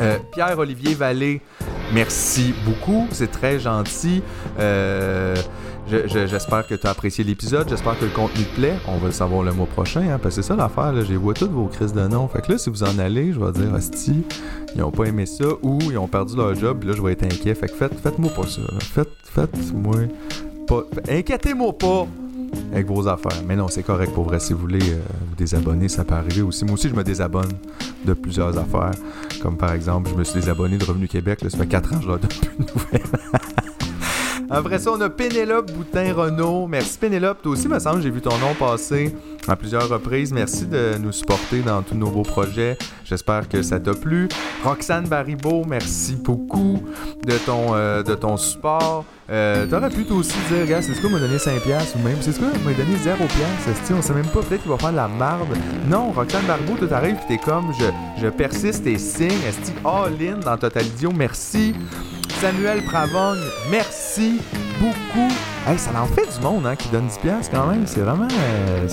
[0.00, 1.40] Euh, Pierre-Olivier Vallée,
[1.92, 3.06] merci beaucoup.
[3.12, 4.22] C'est très gentil.
[4.58, 5.36] Euh,
[5.90, 7.68] je- je- J'espère que tu as apprécié l'épisode.
[7.68, 8.74] J'espère que le contenu te plaît.
[8.88, 10.00] On va le savoir le mois prochain.
[10.02, 10.92] Hein, parce que c'est ça l'affaire.
[10.92, 11.04] là.
[11.04, 12.26] J'ai vois toutes vos crises de nom.
[12.28, 14.22] Fait que là, si vous en allez, je vais dire, hostie,
[14.74, 16.84] ils ont pas aimé ça ou ils ont perdu leur job.
[16.84, 17.54] Là, je vais être inquiet.
[17.54, 18.60] Fait que faites, faites-moi pas ça.
[18.62, 18.78] là.
[18.80, 19.96] Faites, faites-moi
[20.66, 20.82] pas.
[21.08, 22.06] Inquiétez-moi pas
[22.72, 23.42] avec vos affaires.
[23.46, 24.40] Mais non, c'est correct pour vrai.
[24.40, 26.64] Si vous voulez euh, vous désabonner, ça peut arriver aussi.
[26.64, 27.52] Moi aussi, je me désabonne
[28.04, 28.92] de plusieurs affaires.
[29.42, 31.40] Comme par exemple, je me suis désabonné de Revenu Québec.
[31.48, 33.02] ça fait 4 ans que je leur donne plus de nouvelles.
[34.50, 36.66] Après ça, on a Pénélope Boutin-Renault.
[36.66, 37.42] Merci Pénélope.
[37.42, 39.14] Toi aussi, me semble, j'ai vu ton nom passer
[39.48, 40.32] à plusieurs reprises.
[40.32, 42.76] Merci de nous supporter dans tous nos beaux projets.
[43.04, 44.28] J'espère que ça t'a plu.
[44.62, 46.82] Roxane Baribeau, merci beaucoup
[47.26, 49.04] de ton, euh, de ton support.
[49.30, 51.50] Euh, T'aurais pu toi aussi dire, gars, c'est ce qu'on m'a donné 5$
[51.94, 53.94] ou même, c'est ce qu'on m'a donné 0$.
[53.96, 55.48] On sait même pas, peut-être qu'il va faire de la marde.
[55.88, 57.86] Non, Roxane Baribeau, tu t'arrives et t'es comme, je,
[58.22, 59.30] je persiste et signe.
[59.48, 61.12] Est-ce all-in dans Total Idiot?
[61.16, 61.74] Merci.
[62.40, 63.40] Samuel Pravogne,
[63.70, 64.40] merci
[64.80, 65.32] beaucoup.
[65.66, 67.86] Hey, ça en fait du monde hein, qui donne 10$ quand même.
[67.86, 68.88] C'est vraiment euh,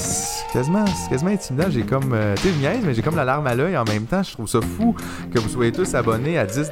[0.54, 1.70] quasiment, quasiment intimidant.
[1.70, 2.14] J'ai comme.
[2.14, 4.24] Euh, tu sais, mais j'ai comme la larme à l'œil en même temps.
[4.24, 4.96] Je trouve ça fou
[5.34, 6.72] que vous soyez tous abonnés à 10$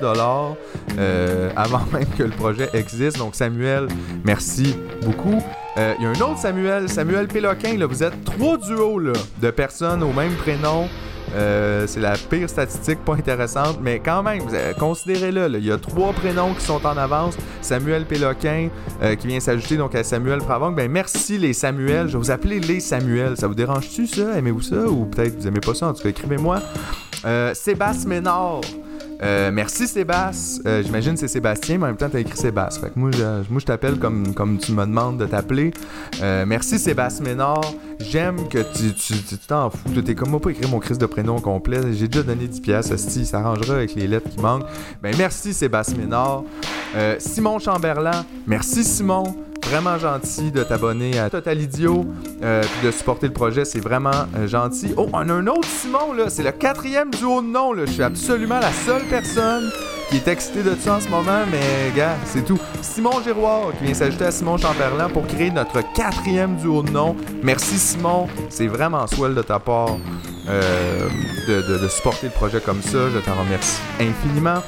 [0.97, 3.17] euh, avant même que le projet existe.
[3.17, 3.87] Donc, Samuel,
[4.23, 5.41] merci beaucoup.
[5.77, 7.77] Il y a un autre Samuel, Samuel Péloquin.
[7.77, 10.87] Là, vous êtes trois duos de personnes au même prénom.
[11.35, 14.41] Euh, c'est la pire statistique, pas intéressante, mais quand même,
[14.77, 15.57] considérez-le.
[15.57, 17.37] Il y a trois prénoms qui sont en avance.
[17.61, 18.69] Samuel Péloquin
[19.01, 20.75] euh, qui vient s'ajouter donc à Samuel Pravong.
[20.75, 22.07] Ben merci les Samuel.
[22.07, 23.37] Je vais vous appeler les Samuel.
[23.37, 24.37] Ça vous dérange-tu ça?
[24.37, 24.87] Aimez-vous ça?
[24.87, 25.87] Ou peut-être vous aimez pas ça?
[25.87, 26.61] En tout cas, écrivez-moi.
[27.25, 28.61] Euh, Sébastien Ménard.
[29.21, 30.63] Euh, merci Sébastien.
[30.65, 32.89] Euh, j'imagine c'est Sébastien, mais en même temps t'as écrit Sébastien.
[32.95, 35.71] Moi, je, t'appelle comme, tu me demandes de t'appeler.
[36.21, 37.61] Euh, merci Sébastien Ménard.
[37.99, 40.01] J'aime que tu t'en fous.
[40.01, 41.81] T'es comme moi pas écrire mon crise de prénom complet.
[41.93, 42.95] J'ai déjà donné 10 pièces.
[42.95, 44.65] Ça s'arrangera avec les lettres qui manquent.
[45.03, 46.43] Ben merci Sébastien Ménard.
[47.19, 48.25] Simon Chamberlain.
[48.47, 49.35] Merci Simon
[49.69, 52.03] vraiment gentil de t'abonner à Total Idiot
[52.41, 53.65] euh, de supporter le projet.
[53.65, 54.93] C'est vraiment euh, gentil.
[54.97, 56.25] Oh, on a un autre Simon, là.
[56.29, 57.85] C'est le quatrième duo de nom, là.
[57.85, 59.69] Je suis absolument la seule personne
[60.09, 62.57] qui est excité de ça en ce moment, mais gars, c'est tout.
[62.81, 67.15] Simon Giroir qui vient s'ajouter à Simon Champerlan pour créer notre quatrième duo de nom.
[67.43, 69.97] Merci Simon, c'est vraiment swell de ta part
[70.47, 71.07] euh,
[71.47, 72.97] de, de supporter le projet comme ça.
[73.13, 74.63] Je t'en remercie infiniment.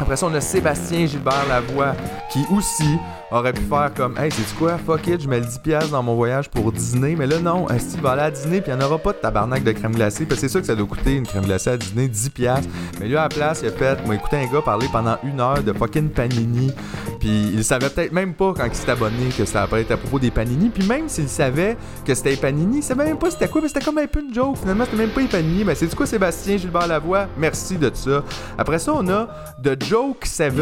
[0.00, 1.96] Après ça, on a Sébastien Gilbert Lavoie
[2.30, 2.98] qui aussi
[3.30, 6.14] aurait pu faire comme Hey, c'est quoi, fuck it, je mets le 10$ dans mon
[6.14, 7.14] voyage pour dîner.
[7.16, 9.18] Mais là, non, Steve va aller à dîner, puis il n'y en aura pas de
[9.18, 10.24] tabarnak de crème glacée.
[10.24, 12.62] Parce que c'est ça que ça doit coûter une crème glacée à dîner, 10$.
[13.00, 15.40] Mais lui, à la place, il a fait, moi, écouté un gars parler pendant une
[15.40, 16.72] heure de fucking panini.
[17.20, 20.18] Puis il savait peut-être même pas quand il s'est abonné que ça apparaît à propos
[20.18, 20.70] des panini.
[20.70, 23.84] Puis même s'il savait que c'était panini, il savait même pas c'était quoi, mais c'était
[23.84, 24.56] comme un peu une joke.
[24.58, 25.64] Finalement, c'était même pas les panini.
[25.64, 27.26] Mais c'est du quoi, Sébastien Gilbert Lavoie?
[27.36, 28.24] Merci de ça.
[28.56, 29.28] Après ça, on a
[29.62, 30.54] The Joke 7.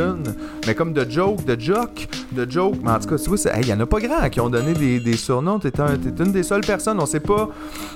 [0.66, 2.55] Mais comme The Joke, The Joke, The Joke.
[2.82, 4.72] Mais en tout cas, tu vois, il y en a pas grand qui ont donné
[4.72, 5.58] des, surnoms.
[5.58, 6.98] T'es un, une des seules personnes.
[7.00, 7.48] On sait pas.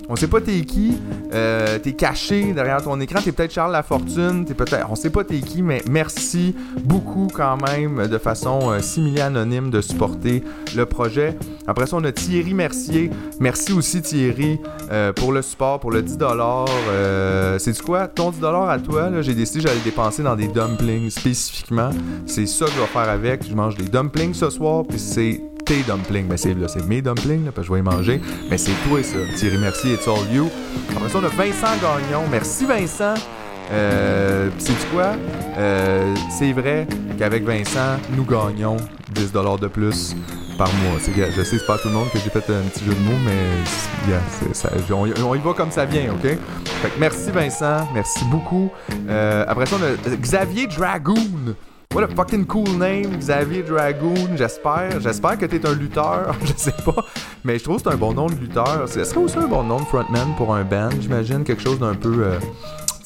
[0.09, 0.99] On sait pas t'es qui.
[1.32, 3.20] Euh, t'es caché derrière ton écran.
[3.23, 4.45] T'es peut-être Charles Lafortune.
[4.45, 4.87] T'es peut-être.
[4.91, 6.55] On sait pas t'es qui, mais merci
[6.85, 10.43] beaucoup quand même de façon euh, similaire anonyme de supporter
[10.77, 11.37] le projet.
[11.66, 13.11] Après ça, on a Thierry Mercier.
[13.39, 14.59] Merci aussi Thierry
[14.91, 16.66] euh, pour le support, pour le 10$.
[16.89, 18.09] Euh, c'est du quoi?
[18.09, 21.91] Ton 10$ à toi, j'ai décidé j'allais dépenser dans des dumplings spécifiquement.
[22.27, 23.49] C'est ça que je vais faire avec.
[23.49, 26.27] Je mange des dumplings ce soir, puis c'est tes dumplings.
[26.28, 28.20] Mais c'est, c'est mes dumplings, là, parce que je vais y manger.
[28.51, 29.18] Mais c'est toi ça.
[29.36, 30.48] Thierry Mercier, it's all you.
[30.94, 32.24] Après ça, on a Vincent Gagnon.
[32.31, 33.14] Merci Vincent.
[33.72, 35.12] Euh, c'est quoi?
[35.56, 36.86] Euh, c'est vrai
[37.18, 38.77] qu'avec Vincent, nous gagnons
[39.14, 40.16] 10$ de plus
[40.59, 40.98] par mois.
[40.98, 43.18] je sais, c'est pas tout le monde que j'ai fait un petit jeu de mots,
[43.24, 43.32] mais
[45.22, 46.36] on, y va comme ça vient, OK?
[46.64, 48.70] Fait merci Vincent, merci beaucoup.
[49.09, 51.55] Euh, après ça, on a Xavier Dragoon.
[51.93, 54.37] What a fucking cool name, Xavier Dragoon.
[54.37, 56.37] J'espère, j'espère que t'es un lutteur.
[56.45, 57.05] je sais pas,
[57.43, 58.89] mais je trouve que c'est un bon nom de lutteur.
[58.89, 61.97] Ce serait aussi un bon nom de frontman pour un band, j'imagine, quelque chose d'un
[61.97, 62.23] peu.
[62.23, 62.39] Euh,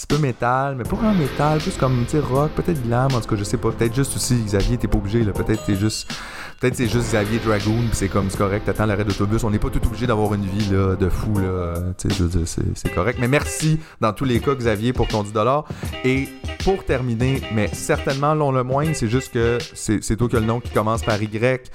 [0.07, 3.37] peu métal, mais pas vraiment métal, plus comme, tu rock, peut-être glam, en tout cas,
[3.37, 3.71] je sais pas.
[3.71, 5.33] Peut-être juste aussi, Xavier, t'es pas obligé, là.
[5.33, 6.13] Peut-être t'es juste.
[6.61, 9.45] Peut-être c'est juste Xavier Dragoon, c'est comme, c'est correct, t'attends l'arrêt d'autobus.
[9.45, 11.75] On n'est pas tout obligé d'avoir une vie, de fou, là.
[11.97, 13.19] C'est correct.
[13.21, 15.65] Mais merci, dans tous les cas, Xavier, pour ton 10$.
[16.05, 16.29] Et
[16.65, 20.71] pour terminer, mais certainement, non le moins, c'est juste que c'est toi le nom qui
[20.71, 21.71] commence par Y.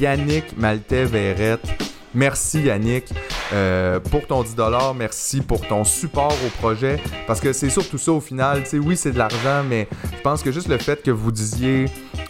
[0.00, 1.66] Yannick Maltais Verrette.
[2.14, 3.12] Merci Yannick
[3.52, 4.96] euh, pour ton 10$.
[4.96, 7.00] Merci pour ton support au projet.
[7.26, 8.62] Parce que c'est surtout ça au final.
[8.62, 11.32] Tu sais, oui, c'est de l'argent, mais je pense que juste le fait que vous
[11.32, 11.86] disiez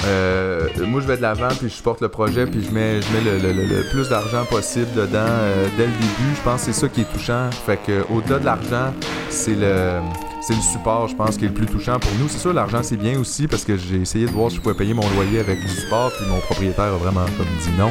[0.06, 3.08] euh, moi je vais de l'avant puis je supporte le projet puis je mets, je
[3.12, 6.34] mets le, plus d'argent possible dedans euh, dès le début.
[6.36, 7.50] Je pense que c'est ça qui est touchant.
[7.66, 8.92] Fait que au-delà de l'argent,
[9.30, 10.00] c'est le
[10.46, 12.28] c'est le support, je pense, qui est le plus touchant pour nous.
[12.28, 14.74] C'est sûr, l'argent, c'est bien aussi parce que j'ai essayé de voir si je pouvais
[14.74, 17.90] payer mon loyer avec du support, puis mon propriétaire a vraiment comme dit non.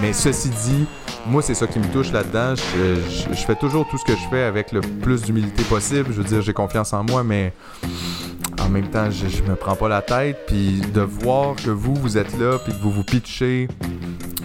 [0.00, 0.86] Mais ceci dit,
[1.26, 2.54] moi, c'est ça qui me touche là-dedans.
[2.54, 6.06] Je, fais toujours tout ce que je fais avec le plus d'humilité possible.
[6.10, 7.52] Je veux dire, j'ai confiance en moi, mais
[8.62, 10.38] en même temps, je, me prends pas la tête.
[10.46, 13.68] Puis de voir que vous, vous êtes là, puis que vous vous pitchez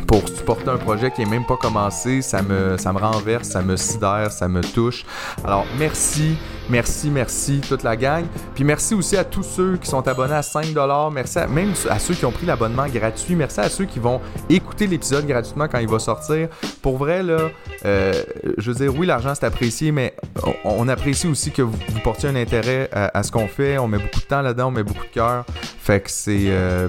[0.07, 2.22] pour supporter un projet qui est même pas commencé.
[2.22, 5.06] Ça me, ça me renverse, ça me sidère, ça me touche.
[5.44, 6.38] Alors, merci,
[6.69, 8.26] merci, merci, toute la gang.
[8.53, 11.14] Puis merci aussi à tous ceux qui sont abonnés à 5$.
[11.14, 13.36] Merci à, même à ceux qui ont pris l'abonnement gratuit.
[13.36, 16.49] Merci à ceux qui vont écouter l'épisode gratuitement quand il va sortir.
[16.82, 17.49] Pour vrai, là,
[17.86, 18.14] euh,
[18.57, 20.15] je veux dire, oui, l'argent c'est apprécié, mais
[20.64, 23.77] on, apprécie aussi que vous, portiez un intérêt à, ce qu'on fait.
[23.77, 25.45] On met beaucoup de temps là-dedans, on met beaucoup de cœur.
[25.82, 26.88] Fait que c'est, euh,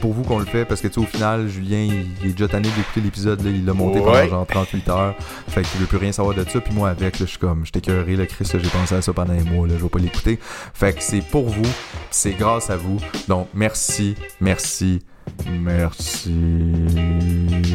[0.00, 1.88] pour vous qu'on le fait parce que, tu sais, au final, Julien,
[2.22, 3.42] il, est déjà tanné d'écouter l'épisode.
[3.44, 5.14] il l'a monté pendant genre 38 heures.
[5.48, 6.60] Fait qu'il veut plus rien savoir de ça.
[6.60, 9.32] Puis moi, avec, je suis comme, je t'écœuré, le Chris, j'ai pensé à ça pendant
[9.32, 9.66] un mois.
[9.66, 10.38] Là, je vais pas l'écouter.
[10.74, 11.70] Fait que c'est pour vous,
[12.10, 12.98] c'est grâce à vous.
[13.28, 15.00] Donc, merci, merci.
[15.50, 16.34] Merci.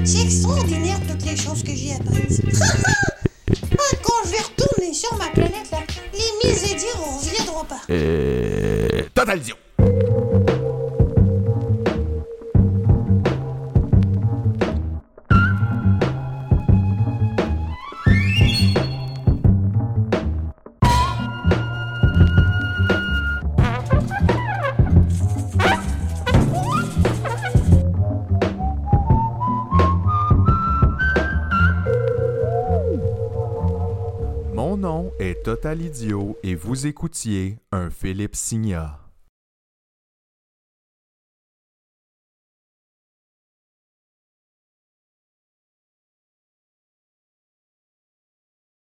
[0.06, 2.14] C'est extraordinaire toutes les choses que j'y apprends.
[4.04, 5.80] Quand je vais retourner sur ma planète, là,
[6.14, 7.82] les mises et dire on reviendront pas.
[7.90, 9.06] Et...
[9.14, 9.42] Total
[35.22, 35.36] Dio.
[35.44, 39.01] Total Idiot et vous écoutiez un Philippe Signa.